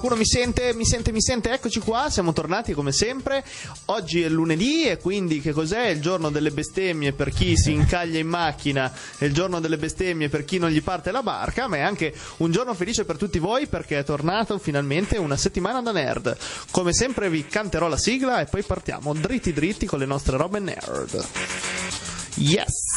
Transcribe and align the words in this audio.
Qualcuno 0.00 0.24
mi 0.24 0.26
sente, 0.26 0.72
mi 0.72 0.86
sente, 0.86 1.12
mi 1.12 1.20
sente? 1.20 1.52
Eccoci 1.52 1.78
qua, 1.78 2.08
siamo 2.08 2.32
tornati 2.32 2.72
come 2.72 2.90
sempre. 2.90 3.44
Oggi 3.86 4.22
è 4.22 4.30
lunedì 4.30 4.84
e 4.84 4.96
quindi 4.96 5.42
che 5.42 5.52
cos'è? 5.52 5.88
Il 5.88 6.00
giorno 6.00 6.30
delle 6.30 6.52
bestemmie 6.52 7.12
per 7.12 7.28
chi 7.28 7.54
si 7.54 7.72
incaglia 7.72 8.18
in 8.18 8.26
macchina, 8.26 8.90
è 9.18 9.26
il 9.26 9.34
giorno 9.34 9.60
delle 9.60 9.76
bestemmie 9.76 10.30
per 10.30 10.46
chi 10.46 10.56
non 10.56 10.70
gli 10.70 10.82
parte 10.82 11.10
la 11.10 11.22
barca, 11.22 11.68
ma 11.68 11.76
è 11.76 11.80
anche 11.80 12.14
un 12.38 12.50
giorno 12.50 12.72
felice 12.72 13.04
per 13.04 13.18
tutti 13.18 13.38
voi 13.38 13.66
perché 13.66 13.98
è 13.98 14.02
tornato 14.02 14.56
finalmente 14.56 15.18
una 15.18 15.36
settimana 15.36 15.82
da 15.82 15.92
nerd. 15.92 16.34
Come 16.70 16.94
sempre 16.94 17.28
vi 17.28 17.46
canterò 17.46 17.86
la 17.86 17.98
sigla 17.98 18.40
e 18.40 18.46
poi 18.46 18.62
partiamo 18.62 19.12
dritti 19.12 19.52
dritti 19.52 19.84
con 19.84 19.98
le 19.98 20.06
nostre 20.06 20.38
robe 20.38 20.60
nerd. 20.60 21.79
Yes! 22.40 22.88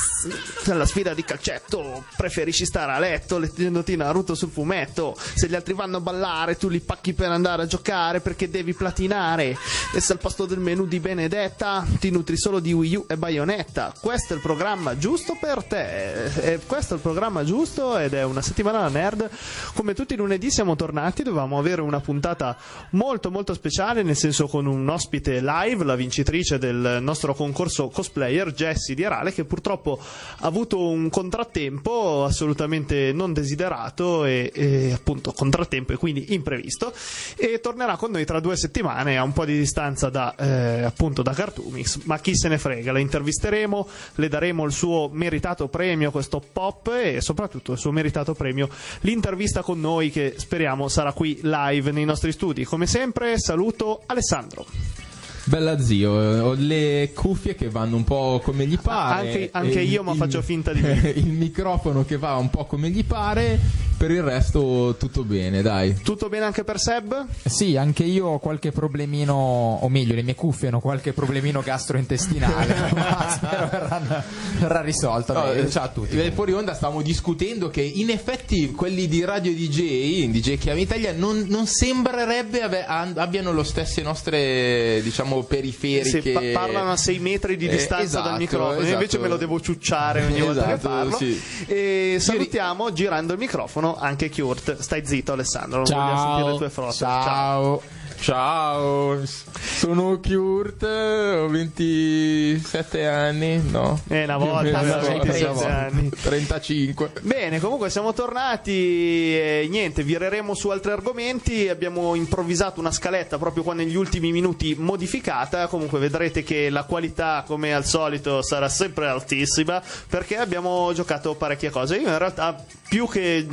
La 0.67 0.86
sfida 0.86 1.13
di 1.13 1.26
calcetto, 1.26 2.05
preferisci 2.16 2.66
stare 2.66 2.94
a 2.94 2.99
letto 2.99 3.38
leggendoti 3.38 3.98
Naruto 3.98 4.36
sul 4.36 4.50
fumetto. 4.50 5.17
Se 5.17 5.50
gli 5.50 5.55
altri 5.55 5.73
vanno 5.73 5.98
a 5.98 6.00
ballare, 6.00 6.55
tu 6.55 6.70
li 6.70 6.80
pacchi 6.80 7.13
per 7.13 7.30
andare 7.30 7.64
a 7.64 7.66
giocare 7.66 8.22
perché 8.22 8.50
devi 8.50 8.73
platinare. 8.73 9.58
E 9.94 10.00
se 10.00 10.14
al 10.14 10.20
posto 10.20 10.45
del 10.45 10.59
menù 10.59 10.86
di 10.86 11.02
Benedetta 11.02 11.86
ti 12.00 12.09
nutri 12.09 12.38
solo 12.38 12.59
di 12.59 12.72
Wii 12.72 12.95
U 12.95 13.05
e 13.09 13.17
Bayonetta. 13.17 13.94
Questo 14.00 14.31
è 14.31 14.38
il 14.38 14.41
programma 14.41 14.98
giusto 14.98 15.36
per 15.38 15.66
te. 15.66 16.23
E 16.36 16.59
questo 16.66 16.94
è 16.94 16.95
il 16.95 17.03
programma 17.03 17.44
giusto 17.44 17.98
ed 17.98 18.14
è 18.14 18.23
una 18.23 18.41
settimana 18.41 18.80
da 18.80 18.88
nerd. 18.88 19.30
Come 19.73 19.94
tutti 19.94 20.14
i 20.14 20.17
lunedì 20.17 20.52
siamo 20.52 20.78
tornati, 20.78 21.23
dovevamo 21.23 21.59
avere 21.59 21.81
una 21.81 22.00
puntata 22.00 22.58
molto 22.91 23.30
molto 23.30 23.53
speciale, 23.53 24.03
nel 24.03 24.16
senso 24.16 24.48
con 24.48 24.67
un 24.67 24.88
ospite 24.88 25.41
live, 25.41 25.84
la 25.84 25.95
vincitrice 25.95 26.58
del 26.58 27.00
nostro 27.02 27.34
concorso 27.34 27.89
cosplayer, 27.89 28.53
Jessie 28.53 28.95
di 28.95 29.03
Arale, 29.03 29.33
che 29.34 29.46
purtroppo 29.46 30.00
ha 30.00 30.46
avuto 30.46 30.88
un 30.88 31.10
contrattempo 31.10 32.23
assolutamente 32.23 33.12
non 33.14 33.34
desiderato 33.34 34.25
e, 34.25 34.52
e, 34.53 34.92
appunto 34.92 35.31
contrattempo 35.31 35.94
e 35.94 35.98
quindi 35.98 36.34
imprevisto. 36.34 36.94
E 37.36 37.59
tornerà 37.59 37.98
con 37.98 38.12
noi 38.12 38.25
tra 38.25 38.40
due 38.40 38.56
settimane 38.58 39.17
a 39.17 39.23
un 39.23 39.34
po' 39.34 39.45
di 39.45 39.58
distanza 39.58 40.09
da 40.09 40.36
eh, 40.36 40.84
appunto 40.84 41.22
da 41.22 41.34
Cartoomix 41.34 42.03
ma 42.03 42.20
chi 42.20 42.36
se 42.36 42.48
ne 42.48 42.58
frega 42.58 42.92
la 42.92 43.00
intervisteremo 43.00 43.88
le 44.16 44.28
daremo 44.28 44.66
il 44.66 44.72
suo 44.72 45.09
meritato 45.12 45.68
premio 45.68 46.12
questo 46.12 46.42
pop 46.52 46.92
e 46.94 47.22
soprattutto 47.22 47.73
il 47.73 47.78
suo 47.78 47.92
meritato 47.92 48.34
premio 48.34 48.70
l'intervista 49.02 49.62
con 49.62 49.80
noi 49.80 50.09
che 50.12 50.36
speriamo 50.38 50.88
sarà 50.88 51.14
qui 51.14 51.40
live 51.42 51.92
nei 51.92 52.06
nostri 52.06 52.31
studi. 52.31 52.64
Come 52.64 52.88
sempre 52.88 53.40
saluto 53.40 54.02
Alessandro 54.06 55.03
Bella 55.45 55.77
zio, 55.80 56.11
ho 56.11 56.53
le 56.58 57.11
cuffie 57.13 57.53
che 57.55 57.69
vanno 57.69 57.97
un 57.97 58.05
po' 58.05 58.39
come 58.44 58.66
gli 58.66 58.77
pare. 58.80 59.27
Anche, 59.27 59.50
anche 59.52 59.81
io, 59.81 60.02
ma 60.02 60.13
faccio 60.16 60.41
finta 60.41 60.72
di 60.72 60.80
Il 61.16 61.27
microfono 61.27 62.05
che 62.05 62.17
va 62.17 62.35
un 62.38 62.50
po' 62.50 62.66
come 62.66 62.89
gli 62.89 63.03
pare, 63.03 63.59
per 63.97 64.09
il 64.11 64.22
resto 64.23 64.95
tutto 64.97 65.23
bene, 65.23 65.61
dai. 65.61 65.95
Tutto 66.02 66.30
bene 66.30 66.45
anche 66.45 66.63
per 66.63 66.80
Seb? 66.80 67.25
Sì, 67.44 67.75
anche 67.75 68.03
io 68.05 68.27
ho 68.27 68.39
qualche 68.39 68.72
problemino, 68.72 69.33
o 69.33 69.89
meglio, 69.89 70.16
le 70.16 70.23
mie 70.23 70.33
cuffie 70.35 70.69
hanno 70.69 70.80
qualche 70.80 71.11
problemino 71.11 71.61
gastrointestinale, 71.61 72.75
ma 72.95 73.28
spero 73.30 73.67
verranno, 73.69 74.23
verrà 74.59 74.81
risolto. 74.81 75.33
No, 75.33 75.44
Beh, 75.44 75.69
ciao 75.69 75.83
a 75.83 75.89
tutti. 75.89 76.17
eh, 76.19 76.31
Fuori 76.31 76.53
onda 76.53 76.73
stavamo 76.73 77.02
discutendo 77.02 77.69
che 77.69 77.81
in 77.81 78.09
effetti 78.11 78.72
quelli 78.72 79.09
di 79.09 79.25
Radio 79.25 79.53
DJ, 79.53 80.30
DJ 80.30 80.57
Chiama 80.57 80.80
Italia, 80.80 81.11
non, 81.11 81.45
non 81.50 81.67
sembrerebbe 81.67 82.61
abbiano 82.85 83.52
lo 83.52 83.63
stesso 83.63 84.02
nostre, 84.02 85.02
diciamo, 85.03 85.33
periferiche. 85.42 86.22
Se 86.22 86.31
pa- 86.31 86.42
parlano 86.59 86.92
a 86.92 86.98
6 86.98 87.17
metri 87.20 87.58
di 87.58 87.66
Eh, 87.67 87.72
distanza 87.72 88.03
esatto, 88.03 88.30
dal 88.30 88.38
microfono, 88.38 88.73
io 88.86 88.94
invece 88.94 89.03
esatto. 89.06 89.23
me 89.23 89.28
lo 89.30 89.38
devo 89.38 89.59
ciucciare 89.59 90.25
ogni 90.25 90.40
volta 90.45 90.66
che 90.66 90.73
Esatto, 90.73 90.88
parlo. 90.90 91.17
sì. 91.17 91.42
E 91.66 92.17
salutiamo 92.20 92.94
girando 92.94 93.34
il 93.34 93.40
microfono 93.40 93.95
anche 93.98 94.30
Kurt. 94.30 94.78
Stai 94.78 95.06
zitto, 95.06 95.31
Alessandro, 95.31 95.84
non 95.84 95.91
voglio 95.91 96.18
sentire 96.18 96.52
le 96.52 96.57
tue 96.57 96.69
frotte. 96.69 96.94
Ciao. 96.96 97.24
Ciao, 97.24 97.81
sono 98.23 100.17
Kurt, 100.22 100.81
ho 100.84 101.47
27 101.50 103.06
anni, 103.06 103.61
no? 103.69 104.00
Eh, 104.07 104.23
una 104.23 104.38
volta 104.38 104.79
Una 104.79 104.81
volta, 104.81 105.07
27 105.09 105.44
una 105.44 105.51
volta. 105.51 105.78
anni. 105.78 106.09
35. 106.09 107.12
Bene, 107.19 107.59
comunque 107.59 107.89
siamo 107.89 108.13
tornati 108.13 108.72
e 108.72 109.67
niente, 109.69 110.03
vireremo 110.03 110.53
su 110.53 110.69
altri 110.69 110.91
argomenti. 110.91 111.67
Abbiamo 111.67 112.16
improvvisato 112.16 112.79
una 112.79 112.91
scaletta 112.94 113.38
proprio 113.38 113.63
qua 113.63 113.73
negli 113.73 113.95
ultimi 113.95 114.31
minuti 114.31 114.73
modificata. 114.78 115.67
Comunque 115.67 116.00
vedrete 116.00 116.44
che 116.44 116.69
la 116.69 116.83
qualità, 116.85 117.44
come 117.45 117.73
al 117.73 117.83
solito, 117.83 118.41
sarà 118.41 118.69
sempre 118.69 119.07
altissima 119.09 119.81
perché 120.07 120.38
abbiamo 120.38 120.94
giocato 120.94 121.35
parecchie 121.35 121.72
cose. 121.72 121.97
Io 121.97 122.07
in 122.07 122.17
realtà 122.17 122.56
più 122.88 123.06
che, 123.09 123.45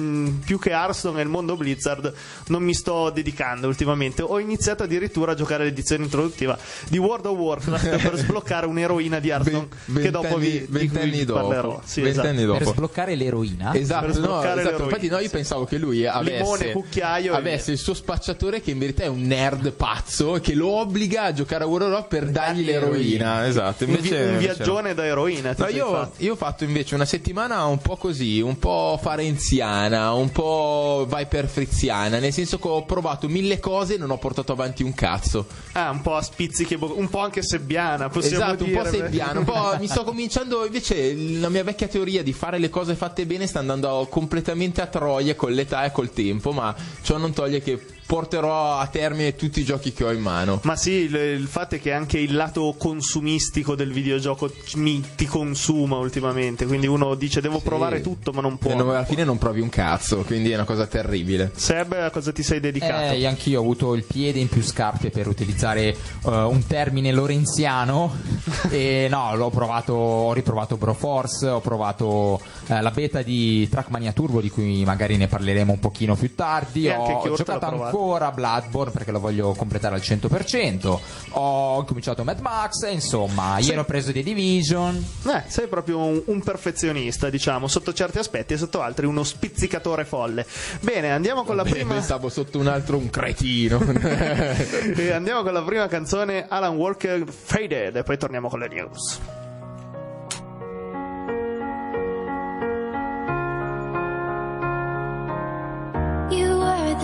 più 0.45 0.61
che 0.61 0.71
Hearthstone 0.71 1.19
e 1.19 1.23
il 1.25 1.29
mondo 1.29 1.57
Blizzard 1.57 2.13
non 2.49 2.63
mi 2.63 2.75
sto 2.75 3.11
dedicando 3.11 3.67
ultimamente. 3.67 4.23
Ho 4.23 4.39
iniziato 4.39 4.59
addirittura 4.83 5.33
a 5.33 5.35
giocare 5.35 5.65
l'edizione 5.65 6.05
introduttiva 6.05 6.59
di 6.89 6.99
World 6.99 7.27
of 7.27 7.37
Warcraft 7.39 7.97
per 8.03 8.17
sbloccare 8.21 8.67
un'eroina 8.67 9.19
di 9.19 9.29
Hearthstone 9.29 9.69
che 9.95 10.11
dopo 10.11 10.37
vi, 10.37 10.65
vent'anni- 10.69 11.25
dopo. 11.25 11.41
parlerò. 11.49 11.81
Sì, 11.85 12.01
Vent'anni 12.03 12.29
esatto. 12.43 12.47
dopo. 12.47 12.59
Per 12.59 12.67
sbloccare 12.69 13.15
l'eroina? 13.15 13.75
Esatto, 13.75 14.07
Per 14.07 14.15
no, 14.15 14.21
sbloccare 14.23 14.47
esatto. 14.61 14.63
l'eroina. 14.65 14.85
infatti 14.85 15.09
no, 15.09 15.19
io 15.19 15.31
pensavo 15.31 15.65
che 15.65 15.79
lui 15.79 16.07
avesse, 16.07 16.39
Limone, 16.43 16.73
cucchiaio 16.73 17.35
avesse 17.35 17.73
il 17.73 17.79
suo 17.79 17.95
spacciatore 17.95 18.61
che 18.61 18.71
in 18.71 18.79
verità 18.79 19.05
è 19.05 19.09
un 19.09 19.23
nerd 19.23 19.73
pazzo 19.73 20.39
che 20.43 20.55
lo 20.55 20.69
obbliga 20.69 21.23
a 21.25 21.33
giocare 21.33 21.65
a 21.65 21.67
World 21.67 21.87
of 21.87 21.93
Warcraft 21.93 22.09
per 22.25 22.31
dargli 22.33 22.65
l'eroina. 22.65 23.47
Esatto, 23.47 23.85
Un, 23.85 23.91
vi- 23.93 23.97
invece, 23.97 24.17
un 24.17 24.29
invece 24.33 24.55
viaggione 24.55 24.95
da 24.95 25.05
eroina. 25.07 25.55
ti 25.55 25.63
No, 25.63 25.69
io, 25.69 25.91
fatto. 25.91 26.23
io 26.23 26.33
ho 26.33 26.37
fatto 26.37 26.65
invece 26.65 26.95
una 26.95 27.05
settimana 27.05 27.65
un 27.65 27.79
po' 27.79 27.97
così, 27.97 28.41
un 28.41 28.59
po' 28.59 28.99
farenziana, 29.01 30.13
un 30.13 30.31
po' 30.31 31.07
viper 31.09 31.47
friziana, 31.47 32.19
nel 32.19 32.33
senso 32.33 32.59
che 32.59 32.69
ho 32.69 32.85
provato 32.85 33.29
mille 33.29 33.59
cose 33.61 33.95
e 33.95 33.99
non 33.99 34.11
ho 34.11 34.19
portato 34.19 34.50
avanti 34.53 34.83
un 34.83 34.95
cazzo. 34.95 35.47
Ah, 35.73 35.91
un 35.91 36.01
po' 36.01 36.17
a 36.17 36.23
spizzichi, 36.23 36.77
un 36.79 37.09
po' 37.09 37.21
anche 37.21 37.43
sebbiana, 37.43 38.09
possiamo 38.09 38.45
esatto, 38.45 38.65
un 38.65 38.71
dire. 38.71 38.83
po' 38.83 38.89
sebbiano, 38.89 39.39
un 39.41 39.45
po' 39.45 39.77
mi 39.81 39.87
sto 39.87 40.05
cominciando 40.05 40.65
invece 40.65 41.15
la 41.15 41.49
mia 41.49 41.65
vecchia 41.65 41.89
teoria 41.89 42.23
di 42.23 42.33
fare 42.33 42.59
le 42.59 42.71
cose 42.71 42.95
fatte 42.95 43.27
bene 43.27 43.47
sta 43.47 43.59
andando 43.59 44.07
completamente 44.11 44.81
a 44.81 44.87
troia 44.87 45.35
con 45.35 45.53
l'età 45.53 45.85
e 45.85 45.93
col 45.93 46.13
tempo, 46.13 46.53
ma 46.53 46.75
ciò 47.03 47.17
non 47.17 47.33
toglie 47.33 47.61
che 47.61 47.99
porterò 48.11 48.77
a 48.77 48.89
termine 48.89 49.37
tutti 49.37 49.61
i 49.61 49.65
giochi 49.65 49.93
che 49.93 50.03
ho 50.03 50.11
in 50.11 50.21
mano. 50.21 50.59
Ma 50.65 50.75
sì, 50.75 50.91
il, 50.91 51.15
il 51.15 51.47
fatto 51.47 51.77
è 51.77 51.81
che 51.81 51.93
anche 51.93 52.19
il 52.19 52.35
lato 52.35 52.75
consumistico 52.77 53.77
del 53.77 53.93
videogioco 53.93 54.51
mi, 54.75 55.01
ti 55.15 55.27
consuma 55.27 55.97
ultimamente. 55.99 56.67
Quindi 56.67 56.89
uno 56.89 57.15
dice 57.15 57.41
devo 57.41 57.61
provare 57.61 58.01
tutto, 58.01 58.33
ma 58.33 58.41
non 58.41 58.59
può. 58.59 58.73
E 58.73 58.75
non- 58.75 58.89
alla 58.89 59.05
fine 59.05 59.23
non 59.23 59.39
provi 59.39 59.61
un 59.61 59.69
cazzo, 59.69 60.25
quindi 60.27 60.51
è 60.51 60.57
una 60.57 60.65
cosa 60.65 60.89
terribile. 60.89 61.53
Seb, 61.55 61.93
a 61.93 62.11
cosa 62.11 62.33
ti 62.33 62.43
sei 62.43 62.59
dedicato? 62.59 63.15
Eh, 63.15 63.25
anch'io 63.25 63.61
ho 63.61 63.63
avuto 63.63 63.95
il 63.95 64.03
piede 64.03 64.41
in 64.41 64.49
più 64.49 64.65
scarpe 64.65 65.11
per 65.11 65.29
utilizzare 65.29 65.91
eh, 65.91 65.97
un 66.25 66.67
termine 66.67 67.13
lorenziano 67.13 68.13
e 68.71 69.07
no, 69.09 69.37
l'ho 69.37 69.51
provato, 69.51 69.93
ho 69.93 70.33
riprovato 70.33 70.77
Broforce, 70.77 71.47
ho 71.47 71.61
provato 71.61 72.41
eh, 72.67 72.81
la 72.81 72.91
beta 72.91 73.23
di 73.23 73.69
Trackmania 73.69 74.11
Turbo 74.11 74.41
di 74.41 74.51
cui 74.51 74.85
magari 74.85 75.17
ne 75.17 75.29
parleremo 75.29 75.75
un 75.75 75.79
pochino 75.79 76.17
più 76.17 76.35
tardi, 76.35 76.89
E 76.89 76.97
ho 76.97 77.37
giocato 77.37 77.67
provato. 77.69 77.99
Ancora 78.01 78.31
Bloodborne 78.31 78.93
perché 78.93 79.11
lo 79.11 79.21
voglio 79.21 79.53
completare 79.53 79.95
al 79.95 80.01
100%, 80.01 80.99
ho 81.31 81.85
cominciato 81.85 82.25
Mad 82.25 82.41
Max, 82.41 82.91
insomma, 82.91 83.59
ieri 83.59 83.77
ho 83.77 83.85
preso 83.85 84.11
The 84.11 84.23
Division. 84.23 85.05
Eh, 85.27 85.43
sei 85.47 85.69
proprio 85.69 85.99
un, 85.99 86.23
un 86.27 86.43
perfezionista, 86.43 87.29
diciamo, 87.29 87.69
sotto 87.69 87.93
certi 87.93 88.19
aspetti 88.19 88.55
e 88.55 88.57
sotto 88.57 88.81
altri 88.81 89.05
uno 89.05 89.23
spizzicatore 89.23 90.05
folle. 90.07 90.47
Bene, 90.81 91.11
andiamo 91.13 91.45
con 91.45 91.57
la 91.57 91.63
Beh, 91.63 91.71
prima. 91.71 91.95
pensavo 91.95 92.31
sotto 92.31 92.59
un 92.59 92.69
altro 92.69 92.97
un 92.97 93.11
cretino. 93.11 93.79
E 95.01 95.13
andiamo 95.13 95.43
con 95.43 95.53
la 95.53 95.63
prima 95.63 95.87
canzone 95.89 96.47
Alan 96.49 96.77
Walker 96.77 97.25
Faded 97.29 97.97
e 97.97 98.03
poi 98.03 98.17
torniamo 98.17 98.49
con 98.49 98.59
le 98.59 98.69
news. 98.69 99.21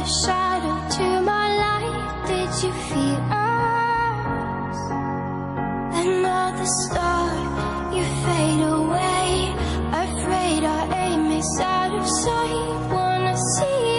Shadow 0.07 0.56
you 2.63 2.73
feel 2.73 3.21
us? 3.31 4.79
Another 5.93 6.65
star, 6.65 7.95
you 7.95 8.05
fade 8.25 8.63
away. 8.63 9.55
Afraid 9.93 10.65
our 10.65 10.95
aim 10.95 11.33
is 11.33 11.61
out 11.61 11.93
of 11.93 12.07
sight. 12.25 12.91
Wanna 12.91 13.37
see 13.37 13.96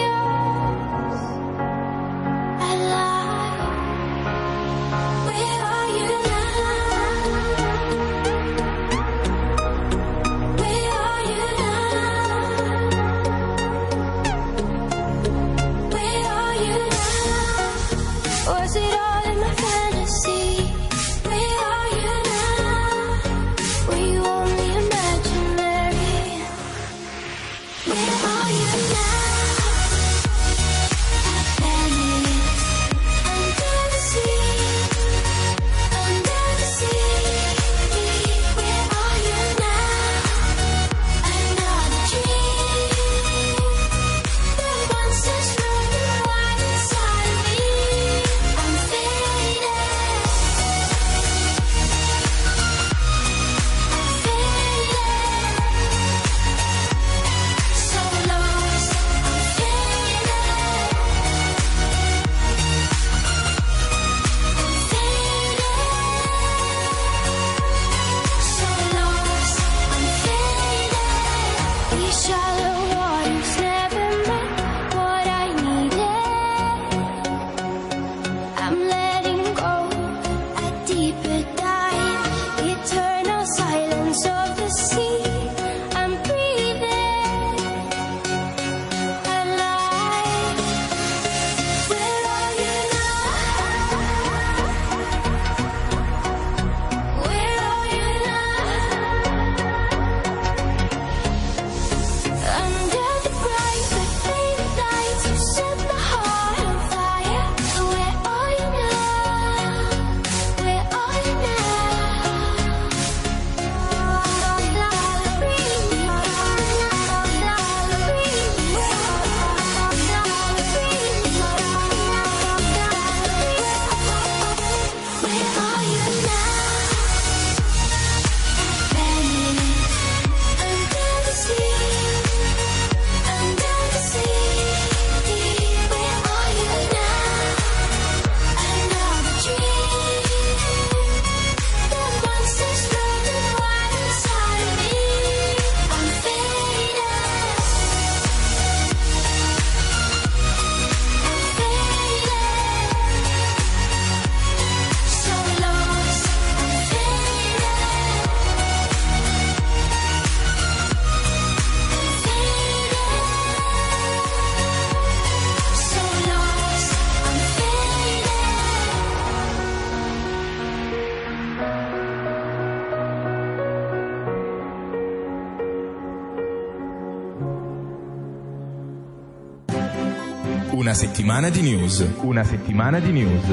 settimana 181.28 181.50
di 181.50 181.60
news. 181.60 182.08
Una 182.22 182.42
settimana 182.42 183.00
di 183.00 183.12
news. 183.12 183.44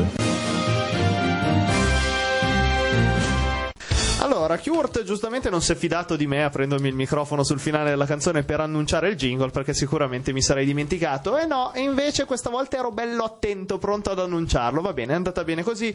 Allora, 4.20 4.58
Kurt 4.58 5.04
giustamente 5.04 5.50
non 5.50 5.62
si 5.62 5.74
è 5.74 5.76
fidato 5.76 6.16
di 6.16 6.26
me 6.26 6.46
aprendomi 6.46 6.88
il 6.88 6.96
microfono 6.96 7.44
sul 7.44 7.60
finale 7.60 7.90
della 7.90 8.06
canzone 8.06 8.44
per 8.44 8.62
annunciare 8.62 9.10
il 9.10 9.18
jingle 9.18 9.50
perché 9.50 9.74
sicuramente 9.74 10.32
mi 10.32 10.42
sarei 10.42 10.66
dimenticato. 10.66 11.38
E 11.38 11.46
no, 11.46 11.74
invece 11.76 12.24
questa 12.24 12.50
volta 12.50 12.78
ero 12.78 12.92
bello 12.92 13.26
attento, 13.26 13.78
pronto 13.78 14.10
ad 14.10 14.20
annunciarlo. 14.20 14.80
Va 14.80 14.94
bene, 14.94 15.12
è 15.12 15.16
andata 15.18 15.44
bene 15.44 15.62
così. 15.62 15.94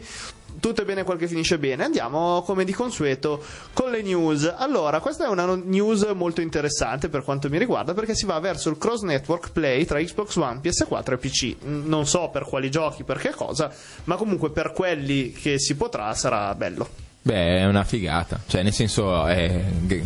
Tutto 0.61 0.83
è 0.83 0.85
bene 0.85 1.03
quel 1.03 1.17
che 1.17 1.27
finisce 1.27 1.57
bene. 1.57 1.83
Andiamo 1.83 2.43
come 2.43 2.63
di 2.63 2.71
consueto 2.71 3.43
con 3.73 3.89
le 3.89 4.03
news. 4.03 4.53
Allora, 4.55 4.99
questa 4.99 5.25
è 5.25 5.27
una 5.27 5.55
news 5.55 6.03
molto 6.13 6.39
interessante 6.39 7.09
per 7.09 7.23
quanto 7.23 7.49
mi 7.49 7.57
riguarda 7.57 7.95
perché 7.95 8.13
si 8.13 8.27
va 8.27 8.39
verso 8.39 8.69
il 8.69 8.77
cross 8.77 9.01
network 9.01 9.51
play 9.53 9.85
tra 9.85 9.99
Xbox 9.99 10.35
One, 10.35 10.59
PS4 10.63 11.13
e 11.13 11.17
PC. 11.17 11.55
Non 11.63 12.05
so 12.05 12.29
per 12.29 12.43
quali 12.43 12.69
giochi, 12.69 13.03
per 13.03 13.17
che 13.17 13.31
cosa, 13.31 13.73
ma 14.03 14.15
comunque 14.17 14.51
per 14.51 14.71
quelli 14.71 15.31
che 15.31 15.57
si 15.57 15.75
potrà 15.75 16.13
sarà 16.13 16.53
bello. 16.53 16.87
Beh, 17.23 17.57
è 17.57 17.65
una 17.65 17.83
figata. 17.83 18.39
Cioè, 18.45 18.61
nel 18.61 18.73
senso, 18.73 19.25
è- 19.25 19.63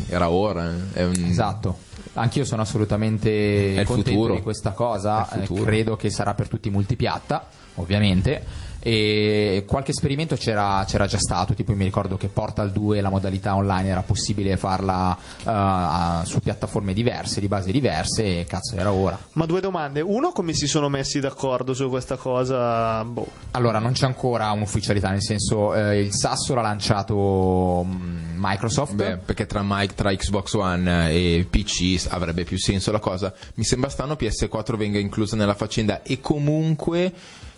era 0.07 0.29
ora. 0.29 0.73
È 0.93 1.03
un... 1.03 1.13
Esatto. 1.27 1.79
Anch'io 2.13 2.45
sono 2.45 2.61
assolutamente 2.61 3.83
contento 3.85 4.09
futuro. 4.09 4.35
di 4.35 4.41
questa 4.41 4.71
cosa. 4.71 5.29
Eh, 5.31 5.47
credo 5.53 5.97
che 5.97 6.09
sarà 6.09 6.33
per 6.33 6.47
tutti 6.47 6.69
multipiatta, 6.69 7.45
ovviamente. 7.75 8.64
E 8.87 9.63
qualche 9.65 9.89
esperimento 9.89 10.35
c'era, 10.35 10.85
c'era 10.87 11.07
già 11.07 11.17
stato, 11.17 11.55
tipo 11.55 11.71
io 11.71 11.77
mi 11.77 11.85
ricordo 11.85 12.17
che 12.17 12.27
Portal 12.27 12.71
2 12.71 13.01
la 13.01 13.09
modalità 13.09 13.55
online 13.55 13.89
era 13.89 14.03
possibile 14.03 14.57
farla 14.57 15.17
eh, 15.39 15.41
a- 15.45 16.21
su 16.23 16.39
piattaforme 16.39 16.93
diverse, 16.93 17.39
di 17.39 17.47
base 17.47 17.71
diverse, 17.71 18.41
e 18.41 18.45
cazzo 18.45 18.75
era 18.75 18.91
ora. 18.93 19.17
Ma 19.31 19.47
due 19.47 19.59
domande. 19.59 20.01
Uno, 20.01 20.31
come 20.33 20.53
si 20.53 20.67
sono 20.67 20.87
messi 20.87 21.19
d'accordo 21.19 21.73
su 21.73 21.89
questa 21.89 22.15
cosa? 22.15 23.03
Boh. 23.03 23.25
Allora, 23.51 23.79
non 23.79 23.93
c'è 23.93 24.05
ancora 24.05 24.51
un'ufficialità, 24.51 25.09
nel 25.09 25.23
senso 25.23 25.73
eh, 25.73 26.01
il 26.01 26.13
Sasso 26.13 26.53
l'ha 26.53 26.61
lanciato 26.61 27.83
mm, 27.83 28.35
Microsoft. 28.37 28.93
Beh, 28.93 29.17
perché 29.17 29.47
tra, 29.47 29.63
Mike, 29.63 29.95
tra 29.95 30.13
Xbox 30.13 30.53
One 30.53 31.11
e 31.11 31.47
PC 31.49 32.05
avrebbe 32.09 32.43
più 32.43 32.59
senso 32.59 32.91
la 32.91 32.99
cosa. 32.99 33.33
Mi 33.55 33.63
sembra 33.63 33.89
strano 33.89 34.13
PS4 34.13 34.75
venga 34.77 34.99
inclusa 34.99 35.35
nella 35.35 35.55
faccenda 35.55 36.03
e 36.03 36.21
comunque 36.21 37.11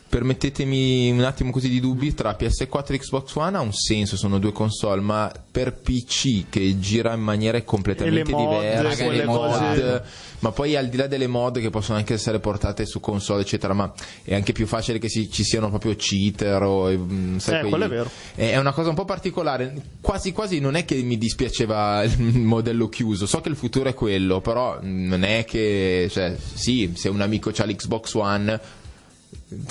permettetemi 0.09 1.11
un 1.11 1.23
attimo 1.23 1.51
così 1.51 1.69
di 1.69 1.79
dubbi 1.79 2.13
tra 2.13 2.35
PS4 2.39 2.93
e 2.93 2.97
Xbox 2.99 3.35
One 3.35 3.57
ha 3.57 3.61
un 3.61 3.73
senso, 3.73 4.15
sono 4.17 4.39
due 4.39 4.51
console, 4.51 5.01
ma 5.01 5.31
per 5.51 5.73
PC 5.79 6.45
che 6.49 6.79
gira 6.79 7.13
in 7.13 7.21
maniere 7.21 7.63
completamente 7.63 8.31
le 8.31 8.37
mod, 8.37 8.59
diverse, 8.59 9.09
le 9.09 9.25
mod, 9.25 9.37
cose- 9.51 10.03
ma 10.39 10.51
poi 10.51 10.75
al 10.75 10.87
di 10.87 10.97
là 10.97 11.07
delle 11.07 11.25
mod 11.27 11.59
che 11.59 11.69
possono 11.69 11.97
anche 11.97 12.13
essere 12.13 12.39
portate 12.39 12.85
su 12.85 12.99
console 12.99 13.41
eccetera, 13.41 13.73
ma 13.73 13.91
è 14.23 14.35
anche 14.35 14.53
più 14.53 14.67
facile 14.67 14.99
che 14.99 15.09
si- 15.09 15.31
ci 15.31 15.43
siano 15.43 15.69
proprio 15.69 15.95
cheater 15.95 16.61
o 16.61 16.89
mm, 16.89 17.37
sai, 17.37 17.65
Eh, 17.65 17.69
quello 17.69 17.85
è 17.85 17.89
vero. 17.89 18.09
è 18.35 18.51
è 18.51 18.57
una 18.57 18.71
cosa 18.71 18.89
un 18.89 18.95
po' 18.95 19.05
particolare, 19.05 19.73
quasi 20.01 20.31
quasi 20.31 20.59
non 20.59 20.75
è 20.75 20.85
che 20.85 20.95
mi 20.95 21.17
dispiaceva 21.17 22.03
il 22.05 22.39
modello 22.39 22.87
chiuso, 22.87 23.25
so 23.25 23.41
che 23.41 23.49
il 23.49 23.55
futuro 23.55 23.89
è 23.89 23.93
quello, 23.93 24.41
però 24.41 24.79
non 24.81 25.23
è 25.23 25.43
che, 25.45 26.07
cioè, 26.09 26.35
sì, 26.37 26.93
se 26.95 27.09
un 27.09 27.21
amico 27.21 27.51
ha 27.55 27.65
l'Xbox 27.65 28.13
One, 28.13 28.59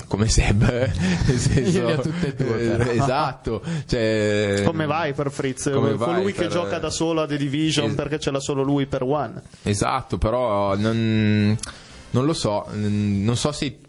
come 0.07 0.27
Seb, 0.27 0.91
senso, 1.37 2.01
tutte 2.01 2.27
e 2.27 2.33
due, 2.33 2.63
eh, 2.73 2.75
però. 2.77 2.91
esatto, 2.91 3.61
cioè, 3.85 4.61
Come 4.65 4.85
vai 4.85 5.13
per 5.13 5.31
Fritz? 5.31 5.69
Come 5.71 5.95
Colui 5.95 6.23
vai 6.23 6.33
che 6.33 6.47
gioca 6.47 6.79
da 6.79 6.89
solo 6.89 7.21
a 7.21 7.27
The 7.27 7.37
Division 7.37 7.89
Es- 7.89 7.95
perché 7.95 8.19
ce 8.19 8.31
l'ha 8.31 8.39
solo 8.39 8.63
lui 8.63 8.85
per 8.87 9.03
One. 9.03 9.41
Esatto, 9.63 10.17
però 10.17 10.75
non, 10.75 11.55
non 12.11 12.25
lo 12.25 12.33
so, 12.33 12.65
non 12.71 13.35
so 13.35 13.51
se 13.51 13.79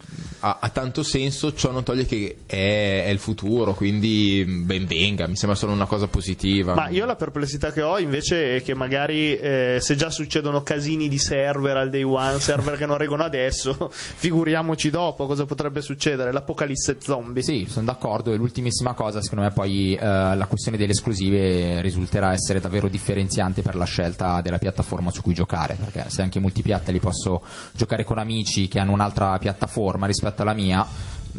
ha, 0.41 0.59
ha 0.61 0.69
tanto 0.69 1.03
senso, 1.03 1.55
ciò 1.55 1.71
non 1.71 1.83
toglie 1.83 2.07
che 2.07 2.39
è, 2.47 3.05
è 3.05 3.09
il 3.09 3.19
futuro, 3.19 3.75
quindi 3.75 4.45
ben 4.47 4.87
venga, 4.87 5.27
mi 5.27 5.37
sembra 5.37 5.57
solo 5.57 5.73
una 5.73 5.87
cosa 5.87 6.07
positiva. 6.07 6.75
Ma 6.75 6.89
io 6.89 7.07
la 7.07 7.17
perplessità 7.17 7.73
che 7.73 7.83
ho 7.83 7.99
invece 7.99 8.57
è 8.57 8.63
che 8.63 8.75
magari 8.75 9.37
eh, 9.37 9.79
se 9.81 9.97
già 9.97 10.11
succedono 10.11 10.63
casini 10.63 11.09
di 11.09 11.19
server 11.19 11.77
al 11.77 11.91
day 11.91 12.03
one, 12.03 12.39
server 12.41 12.77
che 12.77 12.87
non 12.87 12.99
reggono 12.99 13.25
adesso, 13.25 13.91
figuriamoci 13.93 14.91
dopo 14.91 15.27
cosa 15.27 15.45
potrebbe 15.45 15.81
succedere, 15.81 16.33
l'apocalisse 16.33 16.97
zombie. 17.01 17.43
Sì, 17.43 17.67
sono 17.69 17.87
d'accordo. 17.87 18.33
E 18.33 18.37
l'ultimissima 18.37 18.95
cosa, 18.95 19.23
secondo 19.23 19.45
me, 19.45 19.51
poi 19.51 19.95
eh, 19.95 20.05
la 20.05 20.47
questione 20.49 20.77
delle 20.77 20.93
esclusive 20.93 21.81
risulterà 21.81 22.33
essere 22.33 22.61
davvero 22.61 22.89
differenziante 22.89 23.63
per 23.63 23.75
la 23.75 23.85
scelta 23.85 24.41
della 24.41 24.59
piattaforma 24.59 25.11
su 25.11 25.23
cui 25.23 25.35
giocare. 25.35 25.77
Perché 25.79 26.11
se 26.11 26.23
anche 26.23 26.41
multipiatta 26.41 26.93
li 26.93 27.01
posso 27.01 27.43
giocare 27.73 28.05
con 28.05 28.19
amici 28.19 28.69
che 28.69 28.79
hanno 28.79 28.93
un'altra 28.93 29.39
piattaforma 29.39 30.07
rispetto 30.09 30.43
alla 30.43 30.55
mia, 30.55 30.85